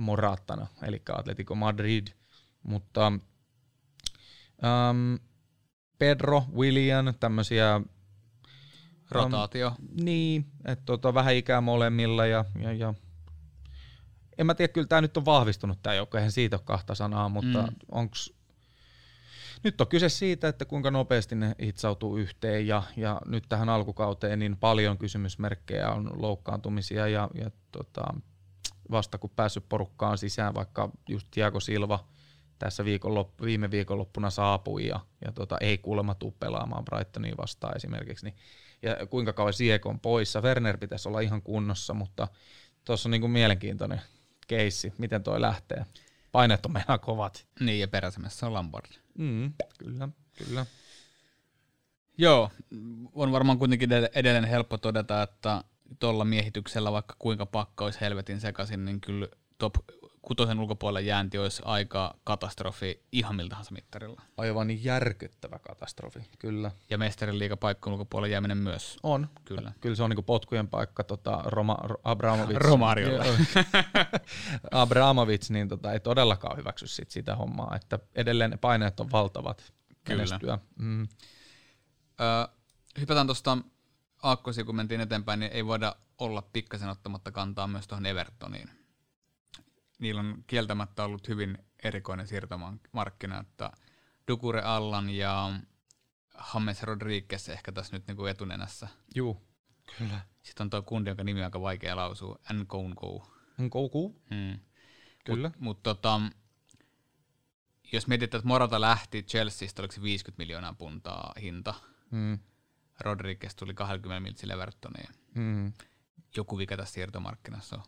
Morattana, 0.00 0.66
eli 0.82 1.02
Atletico 1.12 1.54
Madrid. 1.54 2.06
Mutta 2.62 3.08
um, 3.08 3.20
Pedro, 5.98 6.44
William, 6.56 7.14
tämmöisiä 7.20 7.80
Rotaatio. 9.10 9.72
niin, 10.02 10.46
että 10.64 10.84
tota, 10.84 11.14
vähän 11.14 11.34
ikää 11.34 11.60
molemmilla 11.60 12.26
ja, 12.26 12.44
ja, 12.60 12.72
ja 12.72 12.94
en 14.38 14.46
mä 14.46 14.54
tiedä, 14.54 14.72
kyllä 14.72 14.86
tämä 14.86 15.00
nyt 15.00 15.16
on 15.16 15.24
vahvistunut 15.24 15.82
tämä 15.82 15.94
joukko, 15.94 16.16
eihän 16.18 16.32
siitä 16.32 16.56
ole 16.56 16.62
kahta 16.64 16.94
sanaa, 16.94 17.28
mutta 17.28 17.62
mm. 17.62 17.76
onks, 17.92 18.34
nyt 19.64 19.80
on 19.80 19.88
kyse 19.88 20.08
siitä, 20.08 20.48
että 20.48 20.64
kuinka 20.64 20.90
nopeasti 20.90 21.34
ne 21.34 21.54
hitsautuu 21.62 22.16
yhteen 22.16 22.66
ja, 22.66 22.82
ja 22.96 23.20
nyt 23.26 23.44
tähän 23.48 23.68
alkukauteen 23.68 24.38
niin 24.38 24.56
paljon 24.56 24.98
kysymysmerkkejä 24.98 25.90
on 25.90 26.10
loukkaantumisia 26.14 27.08
ja, 27.08 27.30
ja 27.34 27.50
tota, 27.72 28.04
vasta 28.90 29.18
kun 29.18 29.30
päässyt 29.30 29.68
porukkaan 29.68 30.18
sisään, 30.18 30.54
vaikka 30.54 30.90
just 31.08 31.28
Tiago 31.30 31.60
Silva 31.60 32.08
tässä 32.58 32.84
viikonloppu, 32.84 33.44
viime 33.44 33.70
viikonloppuna 33.70 34.30
saapui 34.30 34.86
ja, 34.86 35.00
ja 35.24 35.32
tota, 35.32 35.58
ei 35.60 35.78
kuulemma 35.78 36.14
tule 36.14 36.32
pelaamaan 36.40 36.84
Brightonia 36.84 37.34
vastaan 37.38 37.76
esimerkiksi, 37.76 38.26
niin, 38.26 38.36
ja 38.82 39.06
kuinka 39.06 39.32
kauan 39.32 39.52
Siek 39.52 39.86
on 39.86 40.00
poissa. 40.00 40.40
Werner 40.40 40.78
pitäisi 40.78 41.08
olla 41.08 41.20
ihan 41.20 41.42
kunnossa, 41.42 41.94
mutta 41.94 42.28
tuossa 42.84 43.08
on 43.08 43.10
niin 43.10 43.20
kuin 43.20 43.30
mielenkiintoinen 43.30 44.00
keissi, 44.46 44.92
miten 44.98 45.22
toi 45.22 45.40
lähtee. 45.40 45.86
Paineet 46.32 46.66
on 46.66 46.72
meidän 46.72 47.00
kovat. 47.00 47.46
Niin, 47.60 47.80
ja 47.80 47.88
peräsemessä 47.88 48.46
on 48.46 48.52
Lampard. 48.52 48.86
Mm, 49.18 49.52
kyllä, 49.78 50.08
kyllä. 50.38 50.66
Joo, 52.18 52.50
on 53.12 53.32
varmaan 53.32 53.58
kuitenkin 53.58 53.92
edelleen 53.92 54.44
helppo 54.44 54.78
todeta, 54.78 55.22
että 55.22 55.64
tuolla 55.98 56.24
miehityksellä, 56.24 56.92
vaikka 56.92 57.16
kuinka 57.18 57.46
pakka 57.46 57.84
olisi 57.84 58.00
helvetin 58.00 58.40
sekaisin, 58.40 58.84
niin 58.84 59.00
kyllä 59.00 59.28
top 59.58 59.74
kutosen 60.26 60.60
ulkopuolelle 60.60 61.00
jäänti 61.00 61.38
olisi 61.38 61.62
aika 61.64 62.14
katastrofi 62.24 63.02
ihan 63.12 63.36
miltä 63.36 63.50
tahansa 63.50 63.72
mittarilla. 63.72 64.22
Aivan 64.36 64.84
järkyttävä 64.84 65.58
katastrofi, 65.58 66.20
kyllä. 66.38 66.70
Ja 66.90 66.98
mestarin 66.98 67.38
liigapaikkojen 67.38 67.92
ulkopuolelle 67.92 68.32
jääminen 68.32 68.58
myös. 68.58 68.96
On. 69.02 69.28
Kyllä. 69.44 69.72
Kyllä 69.80 69.96
se 69.96 70.02
on 70.02 70.10
niinku 70.10 70.22
potkujen 70.22 70.68
paikka 70.68 71.04
tota, 71.04 71.42
Roma, 71.44 71.78
Abramovic. 72.04 72.56
Romariolla. 72.56 73.24
Abramovic 74.70 75.50
niin 75.50 75.68
tota, 75.68 75.92
ei 75.92 76.00
todellakaan 76.00 76.56
hyväksy 76.56 76.86
sit 76.86 77.10
sitä 77.10 77.36
hommaa, 77.36 77.76
että 77.76 77.98
edelleen 78.14 78.50
ne 78.50 78.56
paineet 78.56 79.00
on 79.00 79.10
valtavat 79.12 79.72
Kyllä. 80.04 80.24
menestyä. 80.24 80.58
Mm. 80.78 81.08
Ö, 82.20 82.48
hypätään 83.00 83.26
tuosta 83.26 83.58
aakkosiin, 84.22 84.66
kun 84.66 84.76
mentiin 84.76 85.00
eteenpäin, 85.00 85.40
niin 85.40 85.52
ei 85.52 85.66
voida 85.66 85.96
olla 86.18 86.42
pikkasen 86.52 86.88
ottamatta 86.88 87.32
kantaa 87.32 87.66
myös 87.66 87.88
tuohon 87.88 88.06
Evertoniin 88.06 88.85
niillä 89.98 90.20
on 90.20 90.44
kieltämättä 90.46 91.04
ollut 91.04 91.28
hyvin 91.28 91.58
erikoinen 91.82 92.26
siirtomarkkina, 92.26 93.40
että 93.40 93.70
Dukure 94.28 94.62
Allan 94.62 95.10
ja 95.10 95.60
James 96.54 96.82
Rodriguez 96.82 97.48
ehkä 97.48 97.72
tässä 97.72 97.96
nyt 97.96 98.06
niin 98.06 98.16
kuin 98.16 98.30
etunenässä. 98.30 98.88
Juu, 99.14 99.46
kyllä. 99.98 100.20
Sitten 100.42 100.64
on 100.64 100.70
tuo 100.70 100.82
kundi, 100.82 101.10
jonka 101.10 101.24
nimi 101.24 101.40
on 101.40 101.44
aika 101.44 101.60
vaikea 101.60 101.96
lausua, 101.96 102.38
Nkounkou. 102.52 103.26
Nkounkou? 103.58 104.20
Hmm. 104.30 104.58
Kyllä. 105.24 105.48
Mutta 105.48 105.58
mut, 105.64 105.82
tota, 105.82 106.20
jos 107.92 108.06
mietitään, 108.06 108.38
että 108.38 108.48
Morata 108.48 108.80
lähti 108.80 109.22
Chelseaista, 109.22 109.82
oliko 109.82 109.94
se 109.94 110.02
50 110.02 110.42
miljoonaa 110.42 110.72
puntaa 110.72 111.32
hinta. 111.40 111.74
Hmm. 112.10 112.38
Rodriguez 113.00 113.54
tuli 113.54 113.74
20 113.74 114.20
miltsille 114.20 114.52
Evertoniin. 114.52 115.08
Hmm. 115.34 115.72
Joku 116.36 116.58
vika 116.58 116.76
tässä 116.76 116.94
siirtomarkkinassa 116.94 117.76
on. 117.76 117.82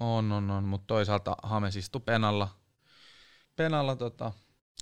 On, 0.00 0.32
on, 0.32 0.50
on, 0.50 0.64
mutta 0.64 0.86
toisaalta 0.86 1.36
Hames 1.42 1.76
istui 1.76 2.00
penalla, 2.04 2.48
penalla 3.56 3.96
tota, 3.96 4.32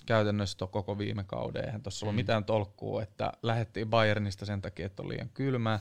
käytännössä 0.07 0.67
koko 0.67 0.99
viime 0.99 1.25
kauden. 1.25 1.65
Eihän 1.65 1.83
tuossa 1.83 2.07
mm. 2.07 2.09
ollut 2.09 2.17
mitään 2.17 2.45
tolkkua, 2.45 3.03
että 3.03 3.33
lähdettiin 3.43 3.91
Bayernista 3.91 4.47
sen 4.47 4.63
takia, 4.63 4.87
että 4.87 5.03
on 5.03 5.09
liian 5.09 5.29
kylmää. 5.29 5.81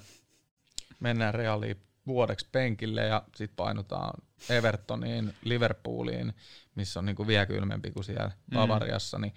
Mennään 1.00 1.34
Realiin 1.34 1.82
vuodeksi 2.08 2.48
penkille 2.52 3.02
ja 3.06 3.24
sitten 3.36 3.56
painutaan 3.56 4.14
Evertoniin, 4.50 5.34
Liverpooliin, 5.44 6.34
missä 6.76 7.00
on 7.00 7.06
niinku 7.06 7.28
vielä 7.28 7.46
kylmempi 7.46 7.92
kuin 7.92 8.04
siellä 8.04 8.32
mm. 8.52 8.56
Bavariassa. 8.56 9.20
Niin, 9.20 9.34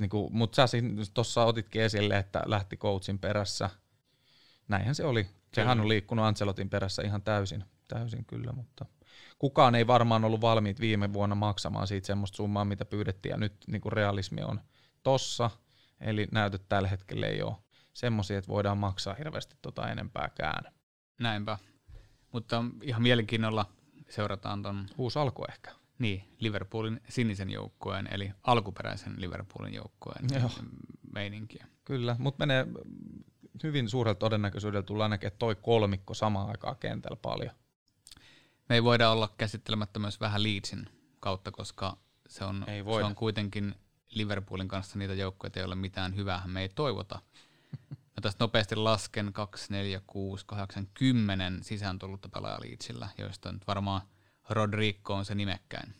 niinku, 0.00 0.30
Mutta 0.32 0.66
sä 0.66 0.78
tuossa 1.14 1.44
otitkin 1.44 1.82
esille, 1.82 2.18
että 2.18 2.42
lähti 2.46 2.76
coachin 2.76 3.18
perässä. 3.18 3.70
Näinhän 4.68 4.94
se 4.94 5.04
oli. 5.04 5.26
Sehän 5.54 5.80
on 5.80 5.88
liikkunut 5.88 6.24
Ancelotin 6.24 6.70
perässä 6.70 7.02
ihan 7.02 7.22
täysin, 7.22 7.64
täysin 7.88 8.24
kyllä, 8.24 8.52
mutta 8.52 8.86
kukaan 9.38 9.74
ei 9.74 9.86
varmaan 9.86 10.24
ollut 10.24 10.40
valmiit 10.40 10.80
viime 10.80 11.12
vuonna 11.12 11.34
maksamaan 11.34 11.86
siitä 11.86 12.06
semmoista 12.06 12.36
summaa, 12.36 12.64
mitä 12.64 12.84
pyydettiin, 12.84 13.30
ja 13.30 13.36
nyt 13.36 13.54
niin 13.66 13.80
kuin 13.80 13.92
realismi 13.92 14.42
on 14.42 14.60
tossa, 15.02 15.50
eli 16.00 16.28
näytöt 16.32 16.62
tällä 16.68 16.88
hetkellä 16.88 17.26
ei 17.26 17.42
ole 17.42 17.56
semmoisia, 17.92 18.38
että 18.38 18.48
voidaan 18.48 18.78
maksaa 18.78 19.14
hirveästi 19.14 19.56
tota 19.62 19.88
enempääkään. 19.88 20.72
Näinpä, 21.20 21.58
mutta 22.32 22.64
ihan 22.82 23.02
mielenkiinnolla 23.02 23.66
seurataan 24.08 24.62
ton... 24.62 24.86
Uusi 24.98 25.18
alku 25.18 25.44
ehkä. 25.48 25.70
Niin, 25.98 26.24
Liverpoolin 26.38 27.00
sinisen 27.08 27.50
joukkueen, 27.50 28.08
eli 28.10 28.32
alkuperäisen 28.42 29.14
Liverpoolin 29.20 29.74
joukkueen 29.74 30.24
Joo. 30.40 30.50
meininkiä. 31.14 31.66
Kyllä, 31.84 32.16
mutta 32.18 32.46
menee 32.46 32.66
hyvin 33.62 33.88
suurella 33.88 34.14
todennäköisyydellä 34.14 34.82
tullaan 34.82 35.10
näkemään, 35.10 35.28
että 35.28 35.38
toi 35.38 35.54
kolmikko 35.54 36.14
samaan 36.14 36.48
aikaan 36.48 36.76
kentällä 36.76 37.16
paljon 37.22 37.50
me 38.68 38.74
ei 38.74 38.84
voida 38.84 39.10
olla 39.10 39.34
käsittelemättä 39.38 39.98
myös 39.98 40.20
vähän 40.20 40.42
Leedsin 40.42 40.88
kautta, 41.20 41.50
koska 41.50 41.96
se 42.28 42.44
on, 42.44 42.64
se 42.98 43.04
on 43.04 43.14
kuitenkin 43.14 43.74
Liverpoolin 44.10 44.68
kanssa 44.68 44.98
niitä 44.98 45.14
joukkoja, 45.14 45.50
ei 45.56 45.64
ole 45.64 45.74
mitään 45.74 46.16
hyvää, 46.16 46.42
me 46.46 46.62
ei 46.62 46.68
toivota. 46.68 47.20
Mä 48.16 48.20
tästä 48.22 48.44
nopeasti 48.44 48.76
lasken 48.76 49.32
2, 49.32 49.72
4, 49.72 50.00
6, 50.06 50.46
8, 50.46 50.88
10 50.94 51.64
sisään 51.64 51.98
tullutta 51.98 52.28
pelaajaa 52.28 52.60
Leedsillä, 52.60 53.08
joista 53.18 53.52
nyt 53.52 53.66
varmaan 53.66 54.02
Rodrigo 54.50 55.14
on 55.14 55.24
se 55.24 55.34
nimekkäin. 55.34 55.94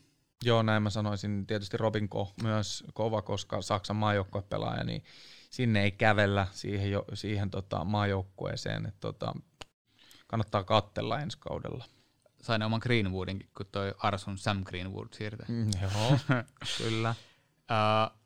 Joo, 0.45 0.63
näin 0.63 0.83
mä 0.83 0.91
sanoisin. 0.91 1.47
Tietysti 1.47 1.77
Robin 1.77 2.09
Ko 2.09 2.33
myös 2.43 2.85
kova, 2.95 3.23
koska 3.23 3.63
Saksan 3.63 3.97
pelaaja, 4.49 4.85
niin 4.85 5.05
sinne 5.51 5.83
ei 5.83 5.93
kävellä 5.93 6.47
siihen, 6.51 6.91
jo, 6.91 7.05
siihen 7.15 7.51
tota 7.51 7.85
maajoukkueeseen. 7.85 8.87
Et 8.87 9.01
tota, 9.01 9.35
kannattaa 10.27 10.65
kattella 10.65 11.21
ensi 11.21 11.39
kaudella 11.39 11.85
sain 12.43 12.63
oman 12.63 12.81
Greenwoodin, 12.83 13.49
kun 13.57 13.67
toi 13.73 13.95
Arsun 13.99 14.39
Sam 14.39 14.65
Greenwood 14.65 15.09
siirtyi. 15.13 15.47
Mm, 15.49 15.71
joo, 15.83 16.19
kyllä. 16.79 17.15
Uh, 17.51 18.19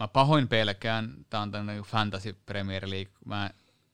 mä 0.00 0.08
pahoin 0.08 0.48
pelkään, 0.48 1.14
tää 1.30 1.40
on 1.40 1.50
tämmöinen 1.50 1.82
Fantasy 1.82 2.32
Premier 2.46 2.90
League, 2.90 3.12
mä, 3.24 3.50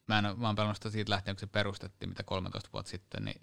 mä, 0.07 0.19
en, 0.19 0.25
mä 0.39 0.47
oon 0.47 0.57
pelannut 0.57 0.77
sitä 0.77 0.91
siitä 0.91 1.11
lähtien, 1.11 1.37
kun 1.37 1.41
se 1.41 1.47
perustettiin, 1.47 2.09
mitä 2.09 2.23
13 2.23 2.71
vuotta 2.73 2.91
sitten, 2.91 3.25
niin 3.25 3.41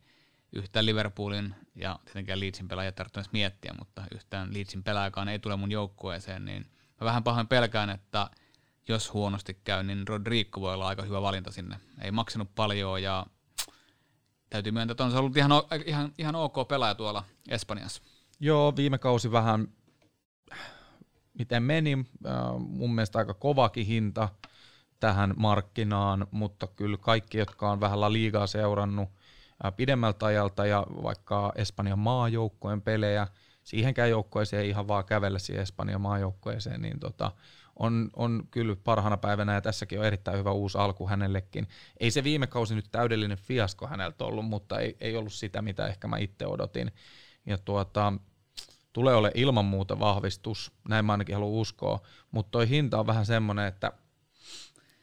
yhtään 0.54 0.86
Liverpoolin 0.86 1.56
ja 1.76 1.99
tietenkään 2.06 2.39
Leedsin 2.39 2.68
pelaajia 2.68 2.91
tarvitsisi 2.91 3.30
miettiä, 3.34 3.74
mutta 3.80 4.04
yhtään 4.12 4.54
Leedsin 4.54 4.84
pelaajakaan 4.84 5.30
ei 5.30 5.39
tule 5.39 5.56
mun 5.56 5.72
joukkueeseen, 5.72 6.45
niin 6.45 6.66
mä 7.02 7.06
vähän 7.06 7.24
pahoin 7.24 7.47
pelkään, 7.47 7.89
että 7.89 8.30
jos 8.88 9.14
huonosti 9.14 9.54
käy, 9.64 9.84
niin 9.84 10.08
Rodrigo 10.08 10.62
voi 10.62 10.74
olla 10.74 10.88
aika 10.88 11.04
hyvä 11.04 11.22
valinta 11.22 11.52
sinne. 11.52 11.80
Ei 12.02 12.12
maksanut 12.12 12.56
paljon 12.56 13.04
ja 13.04 13.26
täytyy 14.52 14.72
myöntää, 14.72 14.91
että 14.91 15.04
on 15.04 15.12
se 15.12 15.18
ollut 15.18 15.38
ihan, 15.38 15.52
ihan, 15.86 16.14
ihan 16.18 16.36
ok 16.36 16.68
pelaaja 16.68 16.95
tuolla 16.95 17.24
Espanjassa. 17.49 18.02
Joo, 18.39 18.76
viime 18.76 18.97
kausi 18.97 19.32
vähän, 19.32 19.68
miten 21.34 21.64
meni, 21.64 22.06
äh, 22.26 22.34
mun 22.58 22.95
mielestä 22.95 23.20
aika 23.20 23.34
kovakin 23.34 23.86
hinta 23.86 24.30
tähän 24.99 25.34
markkinaan, 25.38 26.28
mutta 26.32 26.68
kyllä 26.68 26.97
kaikki, 26.97 27.38
jotka 27.38 27.72
on 27.72 27.80
vähän 27.80 28.02
La 28.02 28.14
Ligaa 28.14 28.47
seurannut 28.47 29.10
äh, 29.66 29.76
pidemmältä 29.76 30.26
ajalta 30.26 30.66
ja 30.66 30.88
vaikka 31.04 31.52
Espanjan 31.56 31.99
maajoukkojen 31.99 32.82
pelejä, 32.82 33.28
siihenkään 33.64 34.10
joukkueeseen 34.10 34.66
ihan 34.66 34.88
vaan 34.88 35.06
kävellä 35.06 35.39
siihen 35.39 35.64
Espanjan 35.64 36.02
maajoukkueeseen, 36.02 36.82
niin 36.82 36.99
tota, 36.99 37.32
on, 37.82 38.09
on 38.15 38.47
kyllä 38.51 38.75
parhaana 38.75 39.17
päivänä 39.17 39.53
ja 39.53 39.61
tässäkin 39.61 39.99
on 39.99 40.05
erittäin 40.05 40.38
hyvä 40.38 40.51
uusi 40.51 40.77
alku 40.77 41.07
hänellekin. 41.07 41.67
Ei 41.99 42.11
se 42.11 42.23
viime 42.23 42.47
kausi 42.47 42.75
nyt 42.75 42.86
täydellinen 42.91 43.38
fiasko 43.38 43.88
häneltä 43.88 44.25
ollut, 44.25 44.45
mutta 44.45 44.79
ei, 44.79 44.97
ei 44.99 45.17
ollut 45.17 45.34
sitä, 45.34 45.61
mitä 45.61 45.88
ehkä 45.88 46.07
mä 46.07 46.17
itse 46.17 46.47
odotin. 46.47 46.91
Ja 47.45 47.57
tuota, 47.57 48.13
tulee 48.93 49.15
ole 49.15 49.32
ilman 49.36 49.65
muuta 49.65 49.99
vahvistus, 49.99 50.71
näin 50.89 51.05
mä 51.05 51.11
ainakin 51.11 51.36
haluan 51.36 51.61
uskoa, 51.61 51.99
mutta 52.32 52.51
toi 52.51 52.69
hinta 52.69 52.99
on 52.99 53.07
vähän 53.07 53.25
semmoinen, 53.25 53.65
että 53.65 53.91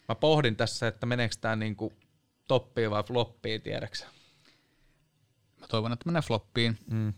mä 0.08 0.14
pohdin 0.14 0.56
tässä, 0.56 0.88
että 0.88 1.06
meneekö 1.06 1.34
tämä 1.40 1.56
niinku 1.56 1.92
toppiin 2.48 2.90
vai 2.90 3.02
floppiin, 3.02 3.62
tiedäksä? 3.62 4.06
Mä 5.60 5.66
toivon, 5.66 5.92
että 5.92 6.06
menee 6.06 6.22
floppiin. 6.22 6.78
Mm. 6.90 7.12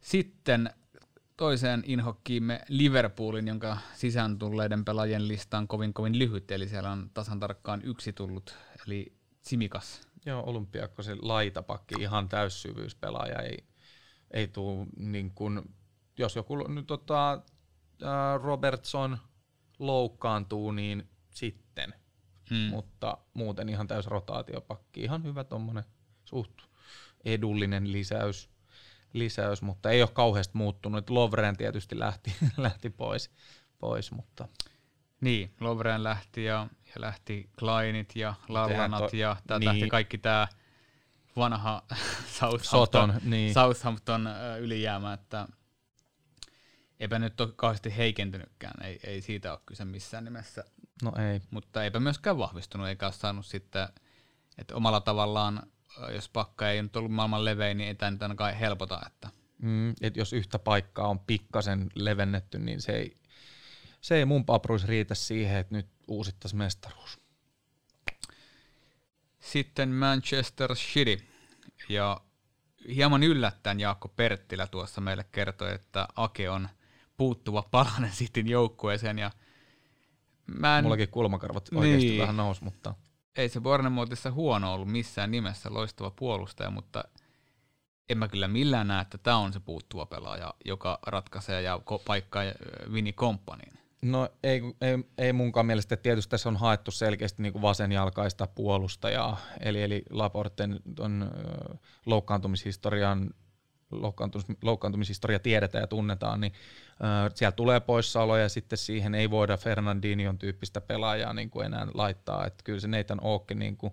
Sitten 0.00 0.70
toiseen 1.36 1.82
inhokkiimme 1.86 2.60
Liverpoolin, 2.68 3.48
jonka 3.48 3.78
sisään 3.94 4.38
tulleiden 4.38 4.84
pelaajien 4.84 5.28
lista 5.28 5.58
on 5.58 5.68
kovin 5.68 5.94
kovin 5.94 6.18
lyhyt, 6.18 6.50
eli 6.50 6.68
siellä 6.68 6.90
on 6.90 7.10
tasan 7.14 7.40
tarkkaan 7.40 7.82
yksi 7.84 8.12
tullut, 8.12 8.56
eli 8.86 9.16
Simikas. 9.42 10.08
Joo, 10.26 10.42
olympiakkosen 10.46 11.18
laitapakki, 11.22 11.94
ihan 11.98 12.28
täyssyvyyspelaaja, 12.28 13.40
ei, 13.40 13.64
ei 14.30 14.48
tule 14.48 14.86
niin 14.96 15.30
kuin, 15.34 15.62
jos 16.18 16.36
joku 16.36 16.56
nyt 16.56 16.86
tota, 16.86 17.42
Robertson 18.42 19.18
loukkaantuu, 19.78 20.72
niin 20.72 21.08
sitten, 21.30 21.94
hmm. 22.50 22.56
mutta 22.56 23.18
muuten 23.34 23.68
ihan 23.68 23.86
täys 23.86 24.06
rotaatiopakki, 24.06 25.00
ihan 25.00 25.24
hyvä 25.24 25.44
tuommoinen 25.44 25.84
suht 26.24 26.58
edullinen 27.24 27.92
lisäys, 27.92 28.53
lisäys, 29.14 29.62
mutta 29.62 29.90
ei 29.90 30.02
ole 30.02 30.10
kauheasti 30.12 30.58
muuttunut. 30.58 31.10
Lovren 31.10 31.56
tietysti 31.56 31.98
lähti, 31.98 32.36
lähti 32.56 32.90
pois, 32.90 33.30
pois, 33.78 34.12
mutta 34.12 34.48
Niin, 35.20 35.54
Lovren 35.60 36.02
lähti 36.02 36.44
ja, 36.44 36.68
ja 36.86 37.00
lähti 37.00 37.50
Kleinit 37.58 38.16
ja 38.16 38.34
Lallanat 38.48 39.10
to- 39.10 39.16
ja 39.16 39.36
tää 39.46 39.58
niin. 39.58 39.66
lähti 39.66 39.88
kaikki 39.88 40.18
tämä 40.18 40.48
vanha 41.36 41.82
Southampton, 42.38 43.10
Soton, 43.10 43.14
niin. 43.30 43.54
Southampton 43.54 44.28
ylijäämä, 44.60 45.12
että 45.12 45.48
eipä 47.00 47.18
nyt 47.18 47.40
ole 47.40 47.52
kauheasti 47.56 47.96
heikentynytkään, 47.96 48.86
ei, 48.86 49.00
ei 49.04 49.20
siitä 49.20 49.52
ole 49.52 49.60
kyse 49.66 49.84
missään 49.84 50.24
nimessä, 50.24 50.64
no 51.02 51.12
ei. 51.32 51.40
mutta 51.50 51.84
eipä 51.84 52.00
myöskään 52.00 52.38
vahvistunut, 52.38 52.88
eikä 52.88 53.06
ole 53.06 53.12
saanut 53.12 53.46
sitten, 53.46 53.88
että 54.58 54.76
omalla 54.76 55.00
tavallaan, 55.00 55.62
jos 56.14 56.28
pakka 56.28 56.70
ei 56.70 56.82
nyt 56.82 56.96
ollut 56.96 57.12
maailman 57.12 57.44
levein, 57.44 57.78
niin 57.78 57.88
ei 57.88 57.94
tämä 57.94 58.10
nyt 58.10 58.22
ainakaan 58.22 58.54
helpota, 58.54 59.00
että 59.06 59.30
Mm, 59.58 59.90
et 60.00 60.16
jos 60.16 60.32
yhtä 60.32 60.58
paikkaa 60.58 61.08
on 61.08 61.18
pikkasen 61.18 61.90
levennetty, 61.94 62.58
niin 62.58 62.80
se 62.80 62.92
ei, 62.92 63.16
se 64.00 64.16
ei 64.16 64.24
mun 64.24 64.44
papruis 64.44 64.84
riitä 64.86 65.14
siihen, 65.14 65.58
että 65.58 65.74
nyt 65.74 65.86
uusittaisiin 66.08 66.58
mestaruus. 66.58 67.20
Sitten 69.40 69.88
Manchester 69.88 70.74
City. 70.74 71.24
Ja 71.88 72.20
hieman 72.94 73.22
yllättäen 73.22 73.80
Jaakko 73.80 74.08
Perttilä 74.08 74.66
tuossa 74.66 75.00
meille 75.00 75.24
kertoi, 75.32 75.74
että 75.74 76.08
Ake 76.16 76.50
on 76.50 76.68
puuttuva 77.16 77.62
palanen 77.70 78.10
Cityn 78.10 78.48
joukkueeseen. 78.48 79.18
Ja 79.18 79.30
mä 80.46 80.78
en, 80.78 80.84
Mullakin 80.84 81.08
kulmakarvat 81.08 81.68
oikeasti 81.74 82.06
Niin. 82.06 82.20
vähän 82.20 82.36
nousi, 82.36 82.64
mutta 82.64 82.94
ei 83.36 83.48
se 83.48 83.60
Bournemouthissa 83.60 84.30
huono 84.30 84.74
ollut 84.74 84.88
missään 84.88 85.30
nimessä, 85.30 85.74
loistava 85.74 86.10
puolustaja, 86.10 86.70
mutta 86.70 87.04
en 88.08 88.18
mä 88.18 88.28
kyllä 88.28 88.48
millään 88.48 88.88
näe, 88.88 89.02
että 89.02 89.18
tämä 89.18 89.36
on 89.36 89.52
se 89.52 89.60
puuttuva 89.60 90.06
pelaaja, 90.06 90.54
joka 90.64 90.98
ratkaisee 91.06 91.62
ja 91.62 91.76
ko- 91.76 92.02
paikkaa 92.06 92.42
Vini 92.92 93.12
Komppaniin. 93.12 93.72
No 94.02 94.28
ei, 94.42 94.62
ei, 94.80 95.04
ei 95.18 95.32
munkaan 95.32 95.66
mielestä. 95.66 95.96
Tietysti 95.96 96.30
tässä 96.30 96.48
on 96.48 96.56
haettu 96.56 96.90
selkeästi 96.90 97.42
niin 97.42 97.52
kuin 97.52 97.62
vasenjalkaista 97.62 98.46
puolustajaa, 98.46 99.36
eli, 99.60 99.82
eli 99.82 100.02
Laporten 100.10 100.80
on, 100.98 101.22
ö, 101.22 101.76
loukkaantumishistorian 102.06 103.30
loukkaantumis, 103.90 104.46
loukkaantumishistoria 104.62 105.38
tiedetään 105.38 105.82
ja 105.82 105.86
tunnetaan, 105.86 106.40
niin 106.40 106.52
ö, 107.00 107.30
sieltä 107.34 107.56
tulee 107.56 107.80
poissaoloja 107.80 108.42
ja 108.42 108.48
sitten 108.48 108.78
siihen 108.78 109.14
ei 109.14 109.30
voida 109.30 109.56
Fernandinion 109.56 110.38
tyyppistä 110.38 110.80
pelaajaa 110.80 111.32
niin 111.32 111.50
kuin 111.50 111.66
enää 111.66 111.86
laittaa. 111.94 112.46
Että 112.46 112.64
kyllä 112.64 112.80
se 112.80 112.88
Nathan 112.88 113.18
Oake 113.22 113.54
niin 113.54 113.76
kuin 113.76 113.92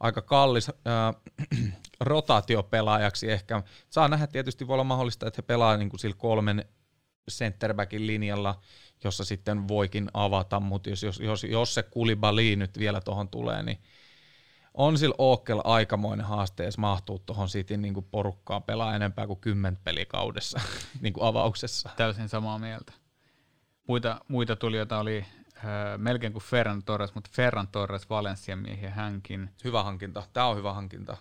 aika 0.00 0.22
kallis 0.22 0.68
äh, 0.68 1.14
rotaatiopelaajaksi 2.00 3.30
ehkä. 3.30 3.62
Saa 3.90 4.08
nähdä 4.08 4.26
tietysti, 4.26 4.66
voi 4.66 4.74
olla 4.74 4.84
mahdollista, 4.84 5.26
että 5.26 5.38
he 5.38 5.46
pelaa 5.46 5.76
niin 5.76 5.90
kuin 5.90 6.00
sillä 6.00 6.16
kolmen 6.18 6.64
centerbackin 7.30 8.06
linjalla, 8.06 8.60
jossa 9.04 9.24
sitten 9.24 9.68
voikin 9.68 10.10
avata, 10.14 10.60
mutta 10.60 10.90
jos, 10.90 11.02
jos, 11.02 11.20
jos, 11.20 11.44
jos 11.44 11.74
se 11.74 11.82
Kulibali 11.82 12.56
nyt 12.56 12.78
vielä 12.78 13.00
tuohon 13.00 13.28
tulee, 13.28 13.62
niin 13.62 13.78
on 14.74 14.98
sillä 14.98 15.14
Ookkel 15.18 15.60
aikamoinen 15.64 16.26
haaste, 16.26 16.64
jos 16.64 16.78
mahtuu 16.78 17.18
tuohon 17.18 17.48
Cityn 17.48 17.82
niin 17.82 17.94
porukkaan 18.10 18.62
pelaa 18.62 18.96
enempää 18.96 19.26
kuin 19.26 19.40
kymmentä 19.40 19.80
pelikaudessa 19.84 20.60
niin 21.00 21.12
kuin 21.12 21.26
avauksessa. 21.26 21.90
Täysin 21.96 22.28
samaa 22.28 22.58
mieltä. 22.58 22.92
Muita, 23.88 24.20
muita 24.28 24.56
tulijoita 24.56 24.98
oli 24.98 25.24
äh, 25.56 25.64
melkein 25.96 26.32
kuin 26.32 26.42
Ferran 26.42 26.82
Torres, 26.82 27.14
mutta 27.14 27.30
Ferran 27.32 27.68
Torres 27.68 28.10
Valencian 28.10 28.58
miehiä 28.58 28.90
hänkin. 28.90 29.50
Hyvä 29.64 29.82
hankinta. 29.82 30.22
Tämä 30.32 30.46
on 30.46 30.56
hyvä 30.56 30.72
hankinta. 30.72 31.16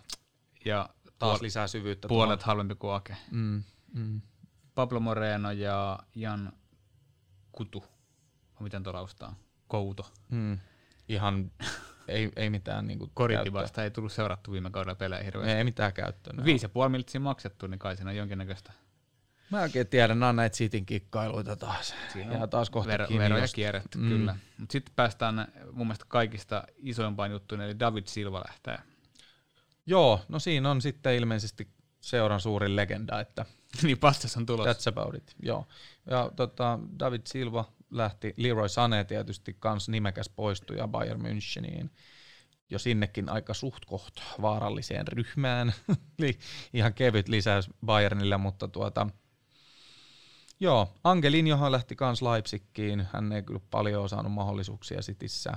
Ja 0.65 0.89
Taas 1.19 1.39
puol- 1.39 1.41
lisää 1.43 1.67
syvyyttä. 1.67 2.07
puolet 2.07 2.39
tuohon. 2.39 2.47
halvempi 2.47 2.75
kuin 2.75 2.93
Ake. 2.93 3.17
Mm, 3.31 3.63
mm. 3.93 4.21
Pablo 4.75 4.99
Moreno 4.99 5.51
ja 5.51 5.99
Jan 6.15 6.51
Kutu. 7.51 7.85
Miten 8.59 8.83
tuo 8.83 8.93
laustaa? 8.93 9.35
Kouto. 9.67 10.11
Mm. 10.29 10.59
Ihan 11.09 11.51
ei, 12.09 12.31
ei 12.35 12.49
mitään 12.49 12.87
niin 12.87 12.99
kuin 12.99 13.11
Koritibasta 13.13 13.83
ei 13.83 13.91
tullut 13.91 14.11
seurattu 14.11 14.51
viime 14.51 14.69
kaudella 14.69 14.95
pelejä 14.95 15.23
hirveästi. 15.23 15.57
Ei 15.57 15.63
mitään 15.63 15.93
käyttöä. 15.93 16.33
Ne 16.33 16.45
Viisi 16.45 16.65
ja 16.65 16.69
puoli 16.69 16.89
miltsiä 16.89 17.21
maksettu, 17.21 17.67
niin 17.67 17.79
kai 17.79 17.95
siinä 17.95 18.09
on 18.09 18.17
jonkinnäköistä 18.17 18.73
Mä 19.49 19.61
oikein 19.61 19.87
tiedän, 19.87 20.19
nämä 20.19 20.29
on 20.29 20.35
näitä 20.35 20.55
Cityn 20.55 20.85
kikkailuita 20.85 21.55
taas. 21.55 21.95
Siinä 22.13 22.33
ja 22.33 22.47
taas 22.47 22.69
kohta 22.69 22.91
ver- 22.91 23.17
veroja 23.17 23.47
kierretty, 23.53 23.97
mm. 23.97 24.09
kyllä. 24.09 24.35
Mutta 24.57 24.71
sitten 24.71 24.93
päästään 24.95 25.47
mun 25.71 25.87
mielestä 25.87 26.05
kaikista 26.07 26.63
isoimpaan 26.77 27.31
juttuun, 27.31 27.61
eli 27.61 27.79
David 27.79 28.03
Silva 28.05 28.43
lähtee. 28.47 28.77
Joo, 29.85 30.21
no 30.27 30.39
siinä 30.39 30.71
on 30.71 30.81
sitten 30.81 31.15
ilmeisesti 31.15 31.67
seuran 32.01 32.39
suurin 32.39 32.75
legenda, 32.75 33.19
että 33.19 33.45
niin 33.83 33.97
pastas 33.97 34.37
on 34.37 34.45
tulossa. 34.45 34.73
that's 34.73 34.93
about 34.93 35.15
it. 35.15 35.35
Joo. 35.43 35.67
Ja 36.09 36.31
tota, 36.35 36.79
David 36.99 37.21
Silva 37.25 37.65
lähti, 37.89 38.33
Leroy 38.37 38.69
Sané 38.69 39.03
tietysti 39.03 39.55
kans 39.59 39.89
nimekäs 39.89 40.29
poistui 40.29 40.77
ja 40.77 40.87
Bayern 40.87 41.21
Müncheniin 41.21 41.89
jo 42.69 42.79
sinnekin 42.79 43.29
aika 43.29 43.53
suht 43.53 43.85
koht 43.85 44.13
vaaralliseen 44.41 45.07
ryhmään. 45.07 45.73
Ihan 46.73 46.93
kevyt 46.93 47.27
lisäys 47.27 47.69
Bayernille, 47.85 48.37
mutta 48.37 48.67
tuota, 48.67 49.07
joo, 50.59 50.93
Angelinjohan 51.03 51.71
lähti 51.71 51.95
kans 51.95 52.21
Leipzigkiin. 52.21 53.07
Hän 53.13 53.31
ei 53.31 53.43
kyllä 53.43 53.59
paljon 53.71 54.09
saanut 54.09 54.31
mahdollisuuksia 54.33 55.01
Sitissä. 55.01 55.51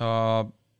Öö, 0.00 0.06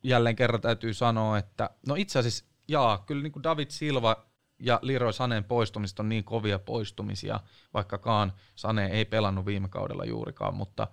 jälleen 0.02 0.36
kerran 0.36 0.60
täytyy 0.60 0.94
sanoa, 0.94 1.38
että 1.38 1.70
no 1.86 1.94
itse 1.94 2.18
asiassa, 2.18 2.44
jaa, 2.68 2.98
kyllä 2.98 3.22
niin 3.22 3.32
kuin 3.32 3.42
David 3.42 3.70
Silva 3.70 4.26
ja 4.58 4.78
Leroy 4.82 5.12
Saneen 5.12 5.44
poistumista 5.44 6.02
on 6.02 6.08
niin 6.08 6.24
kovia 6.24 6.58
poistumisia, 6.58 7.40
vaikkakaan 7.74 8.32
Sane 8.54 8.86
ei 8.86 9.04
pelannut 9.04 9.46
viime 9.46 9.68
kaudella 9.68 10.04
juurikaan, 10.04 10.54
mutta 10.54 10.88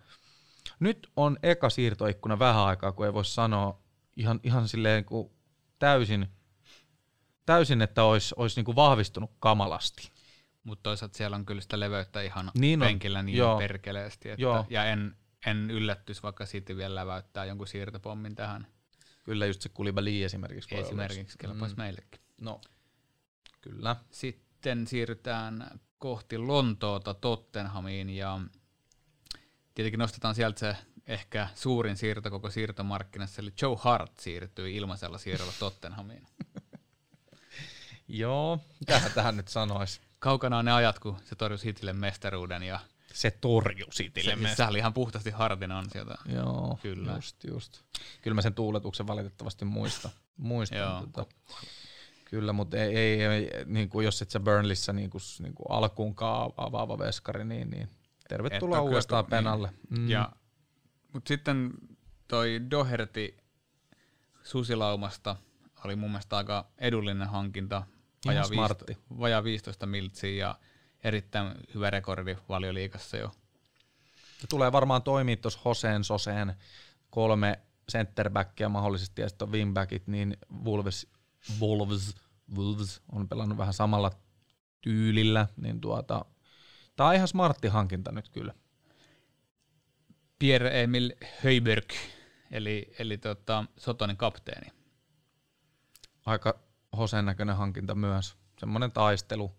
nyt 0.79 1.11
on 1.15 1.37
eka 1.43 1.69
siirtoikkuna 1.69 2.39
vähän 2.39 2.61
aikaa, 2.61 2.91
kun 2.91 3.05
ei 3.05 3.13
voi 3.13 3.25
sanoa 3.25 3.81
ihan, 4.17 4.39
ihan 4.43 4.67
silleen 4.67 5.05
kuin 5.05 5.31
täysin, 5.79 6.27
täysin, 7.45 7.81
että 7.81 8.03
olisi, 8.03 8.35
olisi 8.37 8.55
niin 8.55 8.65
kuin 8.65 8.75
vahvistunut 8.75 9.31
kamalasti. 9.39 10.11
Mutta 10.63 10.83
toisaalta 10.83 11.17
siellä 11.17 11.35
on 11.35 11.45
kyllä 11.45 11.61
sitä 11.61 11.79
leveyttä 11.79 12.21
ihan 12.21 12.45
Niin 12.45 12.61
niin 12.61 12.81
on, 12.81 12.87
penkillä 12.87 13.23
niin 13.23 13.37
joo. 13.37 13.57
perkeleesti. 13.57 14.29
Että, 14.29 14.41
Joo. 14.41 14.65
ja 14.69 14.85
en, 14.85 15.15
en 15.45 15.71
yllättys, 15.71 16.23
vaikka 16.23 16.45
City 16.45 16.77
vielä 16.77 16.95
läväyttää 16.95 17.45
jonkun 17.45 17.67
siirtopommin 17.67 18.35
tähän. 18.35 18.67
Kyllä 19.23 19.45
just 19.45 19.61
se 19.61 19.69
Koulibaly 19.69 20.23
esimerkiksi 20.23 20.75
voi 20.75 20.83
Esimerkiksi 20.83 21.37
kelpaisi 21.37 21.75
meillekin. 21.75 22.21
No, 22.41 22.61
kyllä. 23.63 23.95
Sitten 24.11 24.87
siirrytään 24.87 25.79
kohti 25.99 26.37
Lontoota 26.37 27.13
Tottenhamiin 27.13 28.09
ja 28.09 28.39
tietenkin 29.73 29.99
nostetaan 29.99 30.35
sieltä 30.35 30.59
se 30.59 30.75
ehkä 31.07 31.47
suurin 31.55 31.97
siirto 31.97 32.29
koko 32.29 32.49
siirtomarkkinassa, 32.49 33.41
eli 33.41 33.53
Joe 33.61 33.77
Hart 33.79 34.19
siirtyi 34.19 34.75
ilmaisella 34.75 35.17
siirrolla 35.17 35.53
Tottenhamiin. 35.59 36.27
Joo, 38.07 38.59
mitähän 38.79 39.11
tähän 39.11 39.37
nyt 39.37 39.47
sanoisi? 39.47 40.01
Kaukana 40.19 40.57
on 40.57 40.65
ne 40.65 40.71
ajat, 40.71 40.99
kun 40.99 41.17
se 41.25 41.35
torjui 41.35 41.59
Citylle 41.59 41.93
mestaruuden 41.93 42.63
ja 42.63 42.79
Se 43.13 43.31
torju 43.31 43.85
Citylle 43.85 44.49
se, 44.49 44.55
sehän 44.55 44.69
oli 44.69 44.77
ihan 44.77 44.93
puhtaasti 44.93 45.29
Hartin 45.29 45.71
ansiota. 45.71 46.15
Joo, 46.25 46.79
Kyllä. 46.81 47.11
just, 47.11 47.43
just. 47.43 47.81
Kyllä 48.21 48.35
mä 48.35 48.41
sen 48.41 48.53
tuuletuksen 48.53 49.07
valitettavasti 49.07 49.65
muista. 49.65 50.09
muistan. 50.37 50.79
Joo. 50.79 51.07
tota. 51.13 51.35
Kyllä, 52.33 52.53
mutta 52.53 52.77
ei, 52.77 52.95
ei, 52.97 53.23
ei 53.23 53.49
niin 53.65 53.89
kuin 53.89 54.05
jos 54.05 54.21
et 54.21 54.29
sä 54.31 54.39
Burnleyssä 54.39 54.93
niin 54.93 55.09
kuin, 55.09 55.21
niin 55.39 55.53
kuin 55.55 55.65
alkuunkaan 55.69 56.51
avaava 56.57 56.97
veskari, 56.99 57.45
niin, 57.45 57.69
niin 57.69 57.89
tervetuloa 58.27 58.77
Et 58.77 58.83
uudestaan 58.83 59.25
kyllä- 59.25 59.37
penalle. 59.37 59.69
Mm. 59.89 60.09
Ja, 60.09 60.29
mutta 61.13 61.27
sitten 61.27 61.71
toi 62.27 62.61
Doherty 62.71 63.37
susilaumasta 64.43 65.35
oli 65.85 65.95
mun 65.95 66.09
mielestä 66.11 66.37
aika 66.37 66.65
edullinen 66.77 67.27
hankinta. 67.27 67.83
Vajaa. 68.25 68.45
15, 68.49 68.85
vajaa 69.19 69.43
15 69.43 69.85
miltsiä 69.85 70.29
ja 70.47 70.55
erittäin 71.03 71.51
hyvä 71.73 71.89
rekordi 71.89 72.37
valioliikassa 72.49 73.17
jo. 73.17 73.31
Se 74.39 74.47
tulee 74.49 74.71
varmaan 74.71 75.03
toimia 75.03 75.37
tuossa 75.37 75.59
Hoseen, 75.65 76.03
Soseen 76.03 76.53
kolme 77.09 77.59
centerbackia 77.91 78.69
mahdollisesti 78.69 79.21
ja 79.21 79.29
sitten 79.29 79.45
on 79.47 79.51
wingbackit, 79.51 80.07
niin 80.07 80.37
Wolves, 80.63 81.07
Wolves, 81.61 82.15
Wolves 82.55 83.01
on 83.11 83.29
pelannut 83.29 83.57
vähän 83.57 83.73
samalla 83.73 84.11
tyylillä, 84.81 85.47
niin 85.57 85.81
tuota, 85.81 86.25
tää 86.95 87.07
on 87.07 87.15
ihan 87.15 87.27
smartti 87.27 87.67
hankinta 87.67 88.11
nyt 88.11 88.29
kyllä. 88.29 88.53
Pierre-Emil 90.39 91.11
Höjberg, 91.43 91.93
eli, 92.51 92.93
eli 92.99 93.17
tota, 93.17 93.65
Sotonin 93.77 94.17
kapteeni. 94.17 94.71
Aika 96.25 96.59
Hoseen 96.97 97.25
näköinen 97.25 97.55
hankinta 97.55 97.95
myös. 97.95 98.35
Semmoinen 98.59 98.91
taistelu, 98.91 99.51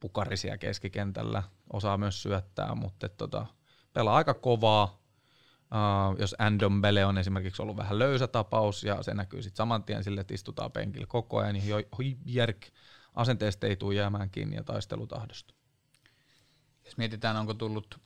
pukarisia 0.00 0.58
keskikentällä, 0.58 1.42
osaa 1.72 1.98
myös 1.98 2.22
syöttää, 2.22 2.74
mutta 2.74 3.08
tota, 3.08 3.46
pelaa 3.92 4.16
aika 4.16 4.34
kovaa, 4.34 4.99
Uh, 5.74 6.18
jos 6.18 6.34
Andombele 6.38 7.04
on 7.04 7.18
esimerkiksi 7.18 7.62
ollut 7.62 7.76
vähän 7.76 7.98
löysä 7.98 8.26
tapaus 8.26 8.84
ja 8.84 9.02
se 9.02 9.14
näkyy 9.14 9.42
sitten 9.42 9.56
saman 9.56 9.84
tien 9.84 10.04
sille, 10.04 10.20
että 10.20 10.34
istutaan 10.34 10.72
penkillä 10.72 11.06
koko 11.06 11.38
ajan, 11.38 11.54
niin 11.54 11.86
Järk 12.24 12.66
asenteesta 13.14 13.66
ei 13.66 13.76
tule 13.76 13.94
jäämään 13.94 14.30
kiinni 14.30 14.56
ja 14.56 14.64
taistelutahdosta. 14.64 15.54
Jos 16.84 16.96
mietitään, 16.96 17.36
onko 17.36 17.54
tullut 17.54 18.00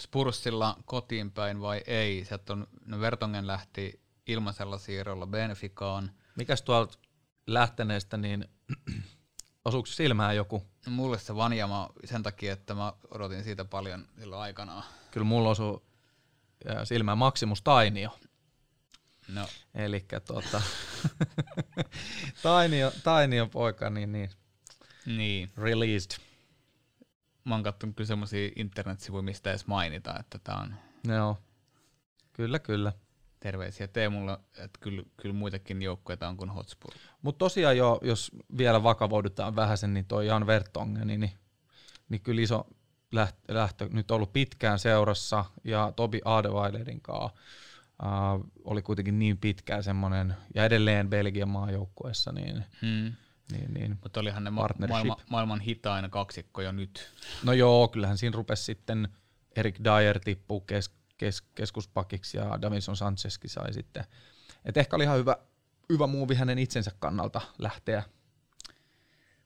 Spurssilla 0.00 0.76
kotiin 0.84 1.32
päin 1.32 1.60
vai 1.60 1.82
ei, 1.86 2.24
sieltä 2.24 2.52
on, 2.52 2.66
no 2.86 3.00
Vertongen 3.00 3.46
lähti 3.46 4.00
ilmaisella 4.26 4.78
siirrolla 4.78 5.26
Benficaan. 5.26 6.10
Mikäs 6.36 6.62
tuolta 6.62 6.98
lähteneestä, 7.46 8.16
niin 8.16 8.48
osuuko 9.64 9.86
silmään 9.86 10.36
joku? 10.36 10.62
No, 10.86 10.92
mulle 10.92 11.18
se 11.18 11.36
Vanjama 11.36 11.90
sen 12.04 12.22
takia, 12.22 12.52
että 12.52 12.74
mä 12.74 12.92
odotin 13.10 13.44
siitä 13.44 13.64
paljon 13.64 14.08
silloin 14.18 14.42
aikanaan. 14.42 14.84
Kyllä 15.10 15.24
mulla 15.24 15.50
osuu 15.50 15.93
silmään 16.84 17.18
Maximus 17.18 17.62
Tainio. 17.62 18.18
No. 19.28 19.46
Eli 19.74 20.06
tuota, 20.26 20.62
Tainio, 22.42 22.92
Tainio 23.04 23.46
poika, 23.46 23.90
niin, 23.90 24.12
niin. 24.12 24.30
Niin. 25.06 25.50
Released. 25.56 26.20
Mä 27.44 27.54
oon 27.54 27.62
katsonut 27.62 27.96
kyllä 27.96 28.08
semmosia 28.08 28.50
internetsivuja, 28.56 29.22
mistä 29.22 29.50
edes 29.50 29.66
mainita, 29.66 30.18
että 30.20 30.38
tää 30.44 30.56
on... 30.56 30.74
Joo. 31.14 31.38
Kyllä, 32.32 32.58
kyllä. 32.58 32.92
Terveisiä 33.40 33.88
Teemulle, 33.88 34.38
että 34.58 34.78
kyllä, 34.80 35.02
kyllä 35.16 35.34
muitakin 35.34 35.82
joukkueita 35.82 36.28
on 36.28 36.36
kuin 36.36 36.50
Hotspur. 36.50 36.94
Mutta 37.22 37.38
tosiaan 37.38 37.76
jo, 37.76 37.98
jos 38.02 38.30
vielä 38.58 38.82
vakavoidutaan 38.82 39.56
vähän 39.56 39.78
sen, 39.78 39.94
niin 39.94 40.06
toi 40.06 40.26
Jan 40.26 40.46
Vertongen, 40.46 41.06
niin, 41.06 41.20
niin, 41.20 41.32
niin 42.08 42.20
kyllä 42.20 42.42
iso 42.42 42.66
lähtö, 43.14 43.54
lähtö 43.54 43.88
nyt 43.92 44.10
ollut 44.10 44.32
pitkään 44.32 44.78
seurassa 44.78 45.44
ja 45.64 45.92
Tobi 45.96 46.20
Adeweilerin 46.24 47.00
kanssa 47.00 47.38
uh, 48.02 48.50
oli 48.64 48.82
kuitenkin 48.82 49.18
niin 49.18 49.38
pitkään 49.38 49.82
semmoinen, 49.82 50.34
ja 50.54 50.64
edelleen 50.64 51.10
Belgian 51.10 51.48
maajoukkueessa, 51.48 52.32
niin, 52.32 52.64
hmm. 52.82 53.12
niin, 53.52 53.74
niin 53.74 53.98
Mutta 54.02 54.20
olihan 54.20 54.44
ne 54.44 54.50
ma- 54.50 54.68
maailma, 54.88 55.16
maailman 55.30 55.60
hitain 55.60 56.10
kaksikko 56.10 56.62
jo 56.62 56.72
nyt. 56.72 57.10
No 57.42 57.52
joo, 57.52 57.88
kyllähän 57.88 58.18
siinä 58.18 58.36
rupesi 58.36 58.64
sitten 58.64 59.08
Erik 59.56 59.76
Dyer 59.84 60.20
tippuu 60.20 60.60
kes, 60.60 60.90
kes, 61.18 61.42
keskuspakiksi 61.42 62.36
ja 62.36 62.62
Davison 62.62 62.96
Sanchezkin 62.96 63.50
sai 63.50 63.72
sitten. 63.72 64.04
Et 64.64 64.76
ehkä 64.76 64.96
oli 64.96 65.04
ihan 65.04 65.18
hyvä, 65.18 65.36
hyvä 65.88 66.06
muuvi 66.06 66.34
hänen 66.34 66.58
itsensä 66.58 66.90
kannalta 66.98 67.40
lähteä. 67.58 68.02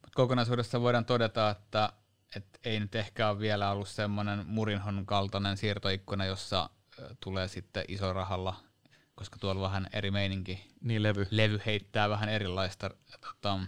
Mut 0.02 0.14
kokonaisuudessa 0.14 0.80
voidaan 0.80 1.04
todeta, 1.04 1.50
että 1.50 1.92
et 2.36 2.60
ei 2.64 2.80
nyt 2.80 2.94
ehkä 2.94 3.30
ole 3.30 3.38
vielä 3.38 3.70
ollut 3.70 3.88
semmoinen 3.88 4.46
Murinhon 4.46 5.06
kaltainen 5.06 5.56
siirtoikkuna, 5.56 6.24
jossa 6.24 6.70
tulee 7.20 7.48
sitten 7.48 7.84
iso 7.88 8.12
rahalla, 8.12 8.56
koska 9.14 9.38
tuolla 9.38 9.62
vähän 9.62 9.86
eri 9.92 10.10
meininki. 10.10 10.70
Niin 10.80 11.02
levy. 11.02 11.26
Levy 11.30 11.60
heittää 11.66 12.08
vähän 12.08 12.28
erilaista 12.28 12.90
tota, 13.20 13.58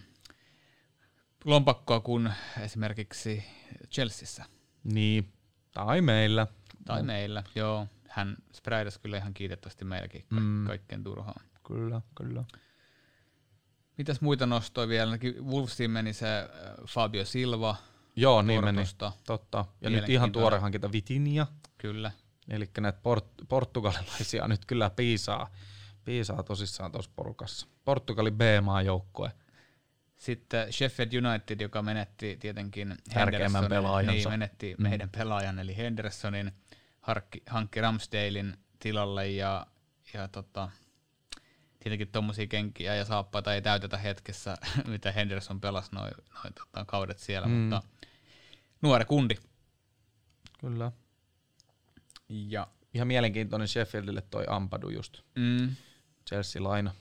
lompakkoa 1.44 2.00
kuin 2.00 2.32
esimerkiksi 2.60 3.44
Chelseassa. 3.92 4.44
Niin, 4.84 5.32
tai 5.74 6.00
meillä. 6.00 6.46
Tai 6.84 7.02
mm. 7.02 7.06
meillä, 7.06 7.42
joo. 7.54 7.86
Hän 8.08 8.36
spraydas 8.54 8.98
kyllä 8.98 9.16
ihan 9.16 9.34
kiitettävästi 9.34 9.84
meilläkin 9.84 10.26
ka- 10.28 10.40
mm. 10.40 10.66
kaikkeen 10.66 11.04
turhaan. 11.04 11.46
Kyllä, 11.66 12.00
kyllä. 12.14 12.44
Mitäs 13.98 14.20
muita 14.20 14.46
nostoja 14.46 14.88
vielä? 14.88 15.18
Wolvesiin 15.42 15.90
meni 15.90 16.12
se 16.12 16.26
Fabio 16.88 17.24
Silva, 17.24 17.76
Joo, 18.20 18.42
niin 18.42 18.64
meni. 18.64 18.82
Totta. 19.26 19.64
Ja 19.80 19.90
nyt 19.90 20.08
ihan 20.08 20.32
tuore 20.32 20.58
hankinta 20.58 20.92
Vitinia. 20.92 21.46
Kyllä. 21.78 22.10
Eli 22.48 22.70
näitä 22.80 22.98
port- 22.98 23.46
portugalilaisia 23.48 24.48
nyt 24.48 24.64
kyllä 24.66 24.90
piisaa, 24.90 25.50
piisaa 26.04 26.42
tosissaan 26.42 26.92
tuossa 26.92 27.10
porukassa. 27.16 27.66
Portugali 27.84 28.30
B-maa 28.30 28.82
joukkue. 28.82 29.32
Sitten 30.16 30.72
Sheffield 30.72 31.12
United, 31.12 31.60
joka 31.60 31.82
menetti 31.82 32.36
tietenkin 32.40 32.96
tärkeimmän 33.14 33.66
pelaajansa. 33.68 34.12
Niin, 34.12 34.28
menetti 34.28 34.74
mm. 34.78 34.82
meidän 34.82 35.10
pelaajan, 35.10 35.58
eli 35.58 35.76
Hendersonin, 35.76 36.52
harkki, 37.00 37.42
hankki 37.46 37.80
Ramsdalein 37.80 38.56
tilalle 38.78 39.28
ja, 39.28 39.66
ja 40.14 40.28
tota, 40.28 40.70
tietenkin 41.80 42.08
tuommoisia 42.08 42.46
kenkiä 42.46 42.94
ja 42.94 43.04
saappaita 43.04 43.54
ei 43.54 43.62
täytetä 43.62 43.98
hetkessä, 43.98 44.56
mitä 44.86 45.12
Henderson 45.12 45.60
pelasi 45.60 45.90
noin 45.92 46.12
noi, 46.34 46.52
tota, 46.52 46.84
kaudet 46.84 47.18
siellä, 47.18 47.48
mm. 47.48 47.54
mutta 47.54 47.82
nuori 48.82 49.04
kundi. 49.04 49.34
Kyllä. 50.60 50.92
Ja 52.28 52.66
ihan 52.94 53.08
mielenkiintoinen 53.08 53.68
Sheffieldille 53.68 54.22
toi 54.30 54.44
Ampadu 54.48 54.88
just. 54.88 55.18
Mm. 55.34 55.76
Chelsea-laina. 56.28 56.94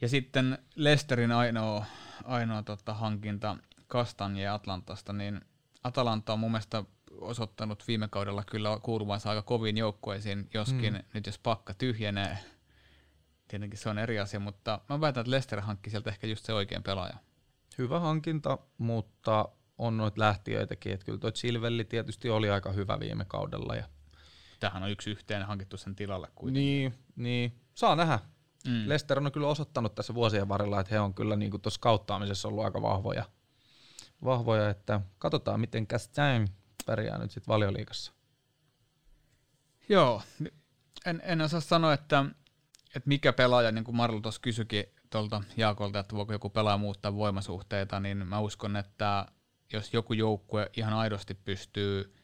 Ja 0.00 0.08
sitten 0.08 0.58
Lesterin 0.74 1.32
ainoa, 1.32 1.84
ainoa 2.24 2.62
tota, 2.62 2.94
hankinta 2.94 3.56
Kastanje 3.86 4.48
Atlantasta, 4.48 5.12
niin 5.12 5.40
Atalanta 5.84 6.32
on 6.32 6.38
mun 6.38 6.50
mielestä 6.50 6.84
osoittanut 7.20 7.88
viime 7.88 8.08
kaudella 8.08 8.44
kyllä 8.44 8.78
kuuluvansa 8.82 9.30
aika 9.30 9.42
koviin 9.42 9.76
joukkueisiin, 9.76 10.50
joskin 10.54 10.94
mm. 10.94 11.02
nyt 11.14 11.26
jos 11.26 11.38
pakka 11.38 11.74
tyhjenee, 11.74 12.38
tietenkin 13.48 13.78
se 13.78 13.88
on 13.88 13.98
eri 13.98 14.20
asia, 14.20 14.40
mutta 14.40 14.80
mä 14.88 15.00
väitän, 15.00 15.20
että 15.20 15.30
Lester 15.30 15.60
hankki 15.60 15.90
sieltä 15.90 16.10
ehkä 16.10 16.26
just 16.26 16.44
se 16.44 16.52
oikein 16.52 16.82
pelaaja. 16.82 17.16
Hyvä 17.78 18.00
hankinta, 18.00 18.58
mutta 18.78 19.48
on 19.82 19.96
noita 19.96 20.20
lähtiöitäkin, 20.20 20.92
että 20.92 21.06
kyllä 21.06 21.18
toi 21.18 21.32
Silvelli 21.34 21.84
tietysti 21.84 22.30
oli 22.30 22.50
aika 22.50 22.72
hyvä 22.72 23.00
viime 23.00 23.24
kaudella. 23.24 23.74
Ja... 23.74 23.84
Tähän 24.60 24.82
on 24.82 24.90
yksi 24.90 25.10
yhteen 25.10 25.42
hankittu 25.42 25.76
sen 25.76 25.96
tilalle 25.96 26.28
kuitenkin. 26.34 26.64
Niin, 26.64 26.94
niin. 27.16 27.60
saa 27.74 27.96
nähdä. 27.96 28.18
Mm. 28.68 28.88
Lester 28.88 29.18
on 29.18 29.32
kyllä 29.32 29.46
osoittanut 29.46 29.94
tässä 29.94 30.14
vuosien 30.14 30.48
varrella, 30.48 30.80
että 30.80 30.94
he 30.94 31.00
on 31.00 31.14
kyllä 31.14 31.36
niin 31.36 31.60
tuossa 31.62 31.80
kauttaamisessa 31.80 32.48
ollut 32.48 32.64
aika 32.64 32.82
vahvoja, 32.82 33.24
vahvoja 34.24 34.70
että 34.70 35.00
katsotaan 35.18 35.60
miten 35.60 35.86
Castaigne 35.86 36.48
pärjää 36.86 37.18
nyt 37.18 37.30
sitten 37.30 37.52
valioliikassa. 37.52 38.12
Joo, 39.88 40.22
en, 41.06 41.22
en 41.24 41.40
osaa 41.40 41.60
sanoa, 41.60 41.92
että, 41.92 42.24
että 42.86 43.08
mikä 43.08 43.32
pelaaja, 43.32 43.72
niin 43.72 43.84
kuin 43.84 43.96
Marlo 43.96 44.20
tuossa 44.20 44.40
kysyikin 44.40 44.84
tuolta 45.10 45.42
Jaakolta, 45.56 45.98
että 45.98 46.16
voiko 46.16 46.32
joku 46.32 46.50
pelaaja 46.50 46.78
muuttaa 46.78 47.14
voimasuhteita, 47.14 48.00
niin 48.00 48.26
mä 48.26 48.40
uskon, 48.40 48.76
että 48.76 49.26
jos 49.72 49.94
joku 49.94 50.12
joukkue 50.12 50.70
ihan 50.76 50.92
aidosti 50.92 51.34
pystyy 51.34 52.14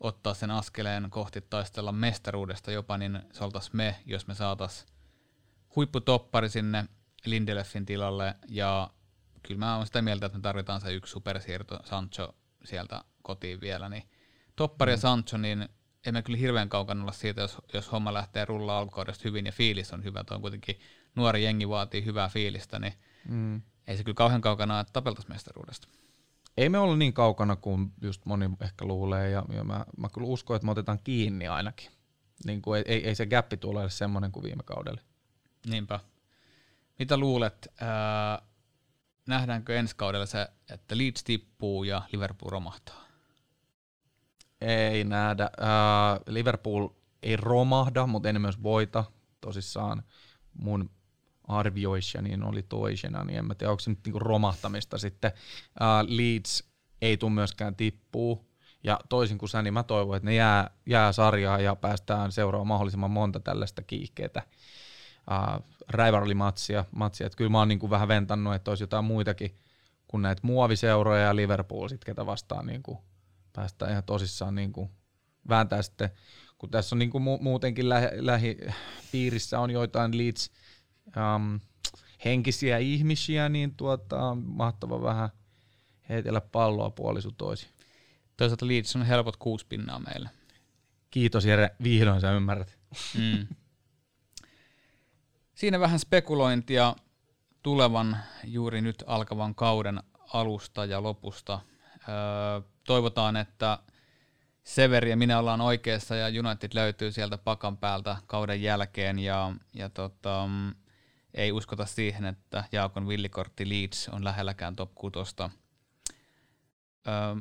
ottaa 0.00 0.34
sen 0.34 0.50
askeleen 0.50 1.10
kohti 1.10 1.40
taistella 1.40 1.92
mestaruudesta 1.92 2.72
jopa, 2.72 2.98
niin 2.98 3.22
se 3.32 3.44
oltaisiin 3.44 3.76
me, 3.76 3.96
jos 4.06 4.26
me 4.26 4.34
saataisiin 4.34 4.88
huipputoppari 5.76 6.48
sinne 6.48 6.84
Lindelöfin 7.24 7.86
tilalle, 7.86 8.34
ja 8.48 8.90
kyllä 9.42 9.58
mä 9.58 9.76
oon 9.76 9.86
sitä 9.86 10.02
mieltä, 10.02 10.26
että 10.26 10.38
me 10.38 10.42
tarvitaan 10.42 10.80
se 10.80 10.94
yksi 10.94 11.10
supersiirto 11.10 11.78
Sancho 11.84 12.34
sieltä 12.64 13.04
kotiin 13.22 13.60
vielä, 13.60 13.88
niin 13.88 14.02
toppari 14.56 14.90
mm. 14.90 14.94
ja 14.94 14.96
Sancho, 14.96 15.36
niin 15.38 15.68
emme 16.06 16.22
kyllä 16.22 16.38
hirveän 16.38 16.68
kaukana 16.68 17.02
olla 17.02 17.12
siitä, 17.12 17.40
jos, 17.40 17.56
jos 17.72 17.92
homma 17.92 18.14
lähtee 18.14 18.44
rullaa 18.44 18.78
alkukaudesta 18.78 19.22
hyvin 19.28 19.46
ja 19.46 19.52
fiilis 19.52 19.92
on 19.92 20.04
hyvä, 20.04 20.24
toi 20.24 20.34
on 20.34 20.40
kuitenkin 20.40 20.80
nuori 21.14 21.44
jengi 21.44 21.68
vaatii 21.68 22.04
hyvää 22.04 22.28
fiilistä, 22.28 22.78
niin 22.78 22.94
mm. 23.28 23.62
ei 23.86 23.96
se 23.96 24.04
kyllä 24.04 24.16
kauhean 24.16 24.40
kaukana, 24.40 24.80
että 24.80 24.92
tapeltaisiin 24.92 25.32
mestaruudesta. 25.32 25.88
Ei 26.56 26.68
me 26.68 26.78
olla 26.78 26.96
niin 26.96 27.12
kaukana 27.12 27.56
kuin 27.56 27.92
just 28.02 28.24
moni 28.24 28.50
ehkä 28.60 28.84
luulee, 28.84 29.30
ja, 29.30 29.44
ja 29.48 29.64
mä, 29.64 29.84
mä 29.96 30.08
kyllä 30.08 30.26
uskon, 30.26 30.56
että 30.56 30.66
me 30.66 30.72
otetaan 30.72 30.98
kiinni 31.04 31.48
ainakin. 31.48 31.90
Niin 32.44 32.62
kuin 32.62 32.82
ei, 32.86 33.08
ei 33.08 33.14
se 33.14 33.26
gappi 33.26 33.56
tule 33.56 33.90
semmoinen 33.90 34.32
kuin 34.32 34.44
viime 34.44 34.62
kaudella. 34.62 35.00
Niinpä. 35.66 36.00
Mitä 36.98 37.16
luulet, 37.16 37.68
ää, 37.80 38.42
nähdäänkö 39.28 39.78
ensi 39.78 39.96
kaudella 39.96 40.26
se, 40.26 40.48
että 40.70 40.98
Leeds 40.98 41.24
tippuu 41.24 41.84
ja 41.84 42.02
Liverpool 42.12 42.50
romahtaa? 42.50 43.04
Ei 44.60 45.04
nähdä. 45.04 45.50
Ää, 45.60 46.20
Liverpool 46.26 46.88
ei 47.22 47.36
romahda, 47.36 48.06
mutta 48.06 48.28
en 48.28 48.40
myös 48.40 48.62
voita. 48.62 49.04
Tosissaan 49.40 50.02
mun 50.52 50.90
arvioissa, 51.48 52.22
niin 52.22 52.44
oli 52.44 52.62
toisena, 52.62 53.24
niin 53.24 53.38
en 53.38 53.44
mä 53.44 53.54
tiedä, 53.54 53.70
onko 53.70 53.80
se 53.80 53.90
nyt 53.90 54.00
niinku 54.04 54.18
romahtamista 54.18 54.98
sitten. 54.98 55.32
Uh, 55.80 56.16
Leeds 56.16 56.64
ei 57.02 57.16
tule 57.16 57.32
myöskään 57.32 57.76
tippuu, 57.76 58.48
ja 58.84 59.00
toisin 59.08 59.38
kuin 59.38 59.48
sä, 59.48 59.62
niin 59.62 59.74
mä 59.74 59.82
toivon, 59.82 60.16
että 60.16 60.26
ne 60.26 60.34
jää, 60.34 60.70
jää 60.86 61.12
sarjaa 61.12 61.58
ja 61.58 61.76
päästään 61.76 62.32
seuraamaan 62.32 62.66
mahdollisimman 62.66 63.10
monta 63.10 63.40
tällaista 63.40 63.82
kiihkeitä 63.82 64.42
uh, 65.30 65.64
rivalry-matsia. 65.88 66.84
Matsia. 66.90 67.30
Kyllä 67.30 67.50
mä 67.50 67.58
oon 67.58 67.68
niinku 67.68 67.90
vähän 67.90 68.08
ventannut, 68.08 68.54
että 68.54 68.70
olisi 68.70 68.82
jotain 68.82 69.04
muitakin 69.04 69.58
kuin 70.08 70.22
näitä 70.22 70.40
muoviseuroja 70.44 71.22
ja 71.22 71.36
Liverpool, 71.36 71.88
sit, 71.88 72.04
ketä 72.04 72.26
vastaan 72.26 72.66
niinku 72.66 73.04
päästään 73.52 73.90
ihan 73.90 74.04
tosissaan 74.04 74.54
niinku 74.54 74.90
vääntää 75.48 75.82
sitten, 75.82 76.10
kun 76.58 76.70
tässä 76.70 76.94
on 76.94 76.98
niinku 76.98 77.18
mu- 77.18 77.42
muutenkin 77.42 77.88
lähi- 77.88 78.56
on 79.58 79.70
joitain 79.70 80.18
Leeds– 80.18 80.50
um, 81.06 81.60
henkisiä 82.24 82.78
ihmisiä, 82.78 83.48
niin 83.48 83.74
tuota, 83.74 84.36
mahtava 84.44 85.02
vähän 85.02 85.30
heitellä 86.08 86.40
palloa 86.40 86.90
puolisu 86.90 87.32
toisi. 87.32 87.68
Toisaalta 88.36 88.68
Leeds 88.68 88.96
on 88.96 89.02
helpot 89.02 89.36
kuusi 89.36 89.66
pinnaa 89.68 89.98
meille. 89.98 90.30
Kiitos 91.10 91.44
Jere, 91.44 91.70
vihdoin 91.82 92.20
sä 92.20 92.32
ymmärrät. 92.32 92.78
Mm. 93.18 93.46
Siinä 95.54 95.80
vähän 95.80 95.98
spekulointia 95.98 96.96
tulevan 97.62 98.16
juuri 98.44 98.80
nyt 98.80 99.04
alkavan 99.06 99.54
kauden 99.54 100.02
alusta 100.32 100.84
ja 100.84 101.02
lopusta. 101.02 101.60
Öö, 102.08 102.60
toivotaan, 102.84 103.36
että 103.36 103.78
Severi 104.64 105.10
ja 105.10 105.16
minä 105.16 105.38
ollaan 105.38 105.60
oikeassa 105.60 106.16
ja 106.16 106.40
United 106.40 106.70
löytyy 106.74 107.12
sieltä 107.12 107.38
pakan 107.38 107.76
päältä 107.76 108.16
kauden 108.26 108.62
jälkeen 108.62 109.18
ja, 109.18 109.54
ja 109.74 109.88
tota, 109.88 110.48
ei 111.34 111.52
uskota 111.52 111.86
siihen, 111.86 112.24
että 112.24 112.64
Jaakon 112.72 113.08
villikortti 113.08 113.68
Leeds 113.68 114.08
on 114.08 114.24
lähelläkään 114.24 114.76
top 114.76 114.94
6. 114.94 115.18
Öö, 117.08 117.36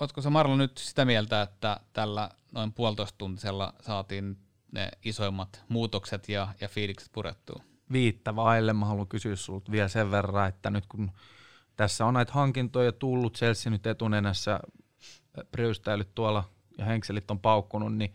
Oletko 0.00 0.22
sä 0.22 0.30
Marlo 0.30 0.56
nyt 0.56 0.78
sitä 0.78 1.04
mieltä, 1.04 1.42
että 1.42 1.80
tällä 1.92 2.30
noin 2.52 2.72
puolitoista 2.72 3.18
tuntisella 3.18 3.74
saatiin 3.80 4.38
ne 4.72 4.88
isoimmat 5.04 5.64
muutokset 5.68 6.28
ja, 6.28 6.48
ja 6.60 6.68
fiilikset 6.68 7.12
purettua? 7.12 7.62
Viittä 7.92 8.36
vaille 8.36 8.72
mä 8.72 8.86
haluan 8.86 9.08
kysyä 9.08 9.36
sinulta 9.36 9.72
vielä 9.72 9.88
sen 9.88 10.10
verran, 10.10 10.48
että 10.48 10.70
nyt 10.70 10.86
kun 10.86 11.10
tässä 11.76 12.06
on 12.06 12.14
näitä 12.14 12.32
hankintoja 12.32 12.92
tullut, 12.92 13.36
Chelsea 13.36 13.70
nyt 13.70 13.86
etunenässä 13.86 14.60
pröystäilyt 15.50 16.14
tuolla 16.14 16.44
ja 16.78 16.84
henkselit 16.84 17.30
on 17.30 17.40
paukkunut, 17.40 17.96
niin 17.96 18.14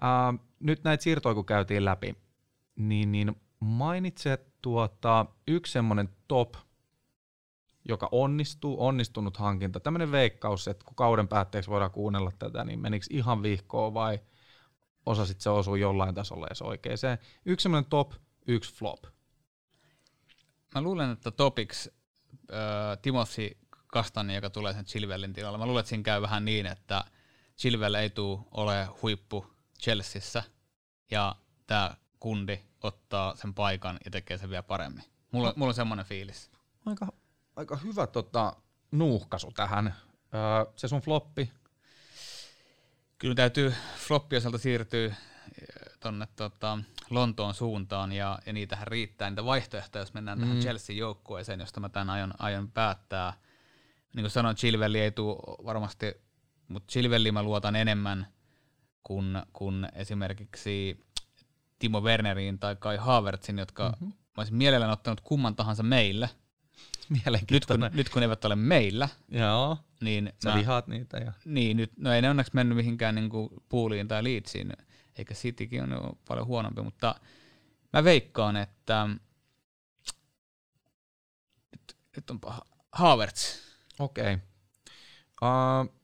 ää, 0.00 0.34
nyt 0.60 0.84
näitä 0.84 1.02
siirtoja 1.02 1.34
kun 1.34 1.46
käytiin 1.46 1.84
läpi, 1.84 2.16
niin, 2.76 3.12
niin 3.12 3.36
mainitse 3.60 4.38
tuota, 4.62 5.26
yksi 5.48 5.72
semmoinen 5.72 6.08
top, 6.28 6.54
joka 7.88 8.08
onnistuu, 8.12 8.86
onnistunut 8.86 9.36
hankinta, 9.36 9.80
tämmöinen 9.80 10.12
veikkaus, 10.12 10.68
että 10.68 10.84
kun 10.84 10.96
kauden 10.96 11.28
päätteeksi 11.28 11.70
voidaan 11.70 11.90
kuunnella 11.90 12.32
tätä, 12.38 12.64
niin 12.64 12.80
menikö 12.80 13.06
ihan 13.10 13.42
vihkoon 13.42 13.94
vai 13.94 14.18
osasit 15.06 15.40
se 15.40 15.50
osua 15.50 15.78
jollain 15.78 16.14
tasolla 16.14 16.46
edes 16.46 16.62
oikeeseen. 16.62 17.18
Yksi 17.44 17.62
semmoinen 17.62 17.90
top, 17.90 18.12
yksi 18.46 18.74
flop. 18.74 19.04
Mä 20.74 20.80
luulen, 20.80 21.10
että 21.10 21.30
topiksi 21.30 21.94
äh, 22.52 22.98
Timothy 23.02 23.56
Kastani, 23.86 24.34
joka 24.34 24.50
tulee 24.50 24.72
sen 24.72 24.84
Chilwellin 24.84 25.32
tilalle. 25.32 25.58
Mä 25.58 25.66
luulen, 25.66 25.80
että 25.80 25.88
siinä 25.88 26.02
käy 26.02 26.22
vähän 26.22 26.44
niin, 26.44 26.66
että 26.66 27.04
Chilwell 27.58 27.94
ei 27.94 28.10
tule 28.10 28.40
ole 28.50 28.88
huippu 29.02 29.46
Chelseassa 29.82 30.42
ja 31.10 31.36
tämä 31.66 31.94
kundi 32.20 32.60
ottaa 32.82 33.36
sen 33.36 33.54
paikan 33.54 33.98
ja 34.04 34.10
tekee 34.10 34.38
sen 34.38 34.50
vielä 34.50 34.62
paremmin. 34.62 35.04
Mulla, 35.32 35.52
mulla 35.56 35.70
on 35.70 35.74
semmoinen 35.74 36.06
fiilis. 36.06 36.50
Aika, 36.86 37.12
aika 37.56 37.76
hyvä 37.76 38.06
tota, 38.06 38.56
nuuhkasu 38.90 39.52
tähän. 39.52 39.94
Öö, 40.34 40.72
se 40.76 40.88
sun 40.88 41.00
floppi. 41.00 41.52
Kyllä 43.18 43.34
täytyy 43.34 43.74
floppiosalta 43.96 44.58
siirtyä 44.58 45.14
tuonne 46.00 46.28
tota, 46.36 46.78
Lontoon 47.10 47.54
suuntaan 47.54 48.12
ja, 48.12 48.38
ja 48.46 48.52
niitähän 48.52 48.86
riittää 48.86 49.30
niitä 49.30 49.44
vaihtoehtoja, 49.44 50.02
jos 50.02 50.14
mennään 50.14 50.38
mm. 50.38 50.42
tähän 50.44 50.60
Chelsea-joukkueeseen, 50.60 51.60
josta 51.60 51.80
mä 51.80 51.88
tämän 51.88 52.10
aion, 52.10 52.34
aion 52.38 52.70
päättää. 52.70 53.32
Niin 54.14 54.22
kuin 54.22 54.30
sanoin, 54.30 54.56
Chilvelli 54.56 55.00
ei 55.00 55.10
tule 55.10 55.36
varmasti, 55.64 56.14
mutta 56.68 56.92
Chilvelli 56.92 57.32
mä 57.32 57.42
luotan 57.42 57.76
enemmän 57.76 58.26
kuin, 59.02 59.42
kuin 59.52 59.88
esimerkiksi 59.92 61.05
Timo 61.78 62.00
Werneriin 62.00 62.58
tai 62.58 62.76
Kai 62.76 62.96
Havertzin, 62.96 63.58
jotka 63.58 63.88
mm-hmm. 63.88 64.06
mä 64.06 64.14
olisin 64.36 64.56
mielellään 64.56 64.92
ottanut 64.92 65.20
kumman 65.20 65.56
tahansa 65.56 65.82
meille. 65.82 66.30
Nyt 67.50 67.66
kun, 67.66 67.90
nyt 67.92 68.08
kun 68.08 68.22
eivät 68.22 68.44
ole 68.44 68.56
meillä, 68.56 69.08
Joo. 69.28 69.78
niin 70.00 70.32
Sä 70.42 70.50
mä, 70.50 70.56
vihaat 70.56 70.86
niitä. 70.86 71.18
Ja... 71.18 71.32
niin, 71.44 71.76
nyt, 71.76 71.92
no 71.96 72.12
ei 72.12 72.22
ne 72.22 72.30
onneksi 72.30 72.54
mennyt 72.54 72.76
mihinkään 72.76 73.14
niin 73.14 73.28
kuin 73.28 73.48
puuliin 73.68 74.08
tai 74.08 74.24
liitsiin, 74.24 74.72
eikä 75.18 75.34
Citykin 75.34 75.82
on 75.82 75.90
jo 75.90 76.18
paljon 76.28 76.46
huonompi, 76.46 76.82
mutta 76.82 77.14
mä 77.92 78.04
veikkaan, 78.04 78.56
että 78.56 79.08
nyt, 81.72 81.96
nyt 82.16 82.30
on 82.30 82.40
paha. 82.40 82.62
Havertz. 82.92 83.58
Okei. 83.98 84.34
Okay. 84.34 84.38
Uh, 85.42 85.94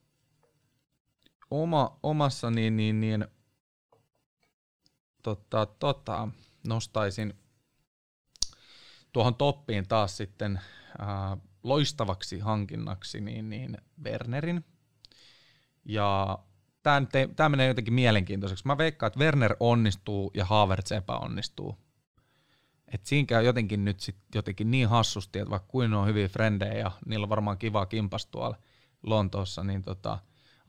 oma, 1.50 1.98
omassa 2.02 2.50
niin, 2.50 2.76
niin, 2.76 3.00
niin 3.00 3.26
tota, 5.22 5.66
tota, 5.66 6.28
nostaisin 6.66 7.34
tuohon 9.12 9.34
toppiin 9.34 9.88
taas 9.88 10.16
sitten 10.16 10.60
uh, 11.00 11.42
loistavaksi 11.62 12.38
hankinnaksi 12.38 13.20
niin, 13.20 13.50
niin 13.50 13.78
Wernerin. 14.04 14.64
Ja 15.84 16.38
tämä 17.36 17.48
menee 17.48 17.68
jotenkin 17.68 17.94
mielenkiintoiseksi. 17.94 18.66
Mä 18.66 18.78
veikkaan, 18.78 19.08
että 19.08 19.20
Werner 19.20 19.56
onnistuu 19.60 20.30
ja 20.34 20.44
Havertz 20.44 20.92
epäonnistuu. 20.92 21.76
Et 22.88 23.06
siinä 23.06 23.26
käy 23.26 23.44
jotenkin 23.44 23.84
nyt 23.84 24.00
sit 24.00 24.16
jotenkin 24.34 24.70
niin 24.70 24.88
hassusti, 24.88 25.38
että 25.38 25.50
vaikka 25.50 25.68
kuin 25.68 25.94
on 25.94 26.06
hyviä 26.06 26.28
frendejä 26.28 26.74
ja 26.74 26.90
niillä 27.06 27.24
on 27.24 27.30
varmaan 27.30 27.58
kiva 27.58 27.86
kimpas 27.86 28.26
tuolla 28.26 28.56
Lontoossa, 29.02 29.64
niin 29.64 29.82
tota, 29.82 30.18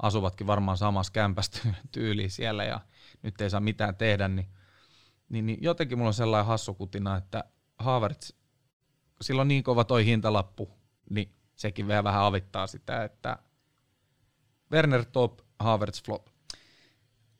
asuvatkin 0.03 0.47
varmaan 0.47 0.77
samassa 0.77 1.13
kämpästä 1.13 1.59
tyyliin 1.91 2.31
siellä 2.31 2.63
ja 2.63 2.79
nyt 3.21 3.41
ei 3.41 3.49
saa 3.49 3.59
mitään 3.59 3.95
tehdä, 3.95 4.27
niin, 4.27 4.47
niin, 5.29 5.45
niin 5.45 5.59
jotenkin 5.61 5.97
mulla 5.97 6.07
on 6.07 6.13
sellainen 6.13 6.45
hassukutina, 6.45 7.17
että 7.17 7.43
Havertz, 7.79 8.31
sillä 9.21 9.41
on 9.41 9.47
niin 9.47 9.63
kova 9.63 9.83
toi 9.83 10.05
hintalappu, 10.05 10.71
niin 11.09 11.35
sekin 11.55 11.87
vielä 11.87 12.03
vähän 12.03 12.23
avittaa 12.23 12.67
sitä, 12.67 13.03
että 13.03 13.37
Werner 14.71 15.05
top, 15.05 15.39
Havertz 15.59 16.03
flop. 16.03 16.27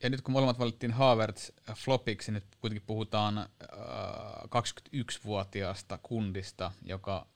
Ja 0.03 0.09
nyt 0.09 0.21
kun 0.21 0.31
molemmat 0.31 0.59
valittiin 0.59 0.91
Havertz 0.91 1.49
flopiksi, 1.75 2.31
nyt 2.31 2.45
kuitenkin 2.59 2.87
puhutaan 2.87 3.37
äh, 3.37 3.47
21-vuotiaasta 4.43 5.99
kundista, 6.03 6.71
joka 6.81 7.27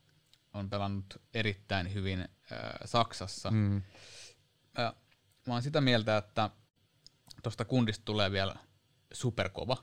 on 0.53 0.69
pelannut 0.69 1.21
erittäin 1.33 1.93
hyvin 1.93 2.19
äh, 2.19 2.27
Saksassa. 2.85 3.51
Mm. 3.51 3.81
Äh, 4.79 4.93
mä 5.47 5.53
oon 5.53 5.63
sitä 5.63 5.81
mieltä, 5.81 6.17
että 6.17 6.49
tuosta 7.43 7.65
kundista 7.65 8.05
tulee 8.05 8.31
vielä 8.31 8.55
superkova, 9.13 9.77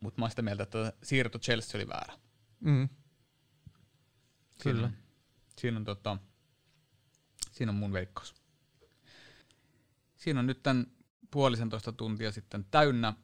mutta 0.00 0.20
mä 0.20 0.24
oon 0.24 0.30
sitä 0.30 0.42
mieltä, 0.42 0.62
että 0.62 0.92
siirto 1.02 1.38
Chelsea 1.38 1.78
oli 1.78 1.88
väärä. 1.88 2.18
Mm. 2.60 2.88
Kyllä. 4.62 4.88
Siinä, 4.88 5.02
siinä, 5.56 5.78
on, 5.78 5.84
tota, 5.84 6.18
siinä 7.50 7.72
on 7.72 7.76
mun 7.76 7.92
veikkaus. 7.92 8.34
Siinä 10.16 10.40
on 10.40 10.46
nyt 10.46 10.62
tämän 10.62 10.86
puolisentoista 11.30 11.92
tuntia 11.92 12.32
sitten 12.32 12.64
täynnä. 12.70 13.14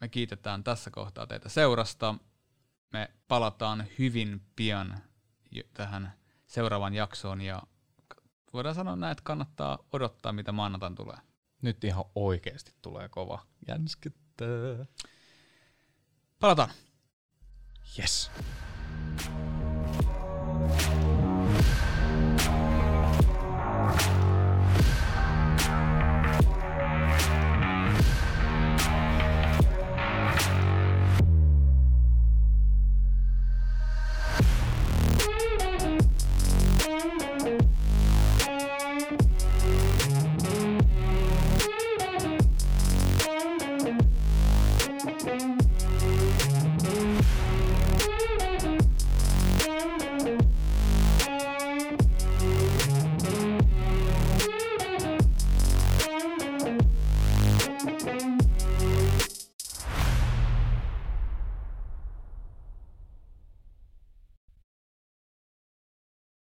Me 0.00 0.08
kiitetään 0.08 0.64
tässä 0.64 0.90
kohtaa 0.90 1.26
teitä 1.26 1.48
seurasta. 1.48 2.14
Me 2.92 3.10
palataan 3.28 3.86
hyvin 3.98 4.40
pian 4.56 4.98
tähän 5.74 6.12
seuraavan 6.46 6.94
jaksoon 6.94 7.40
ja 7.40 7.62
voidaan 8.52 8.74
sanoa 8.74 8.96
näin, 8.96 9.12
että 9.12 9.24
kannattaa 9.24 9.78
odottaa, 9.92 10.32
mitä 10.32 10.52
maanantain 10.52 10.94
tulee. 10.94 11.16
Nyt 11.62 11.84
ihan 11.84 12.04
oikeasti 12.14 12.72
tulee 12.82 13.08
kova. 13.08 13.42
Jänskyttää. 13.68 14.86
Palataan. 16.40 16.70
Yes. 17.98 18.30
Thank 20.78 20.92
you. 20.92 21.17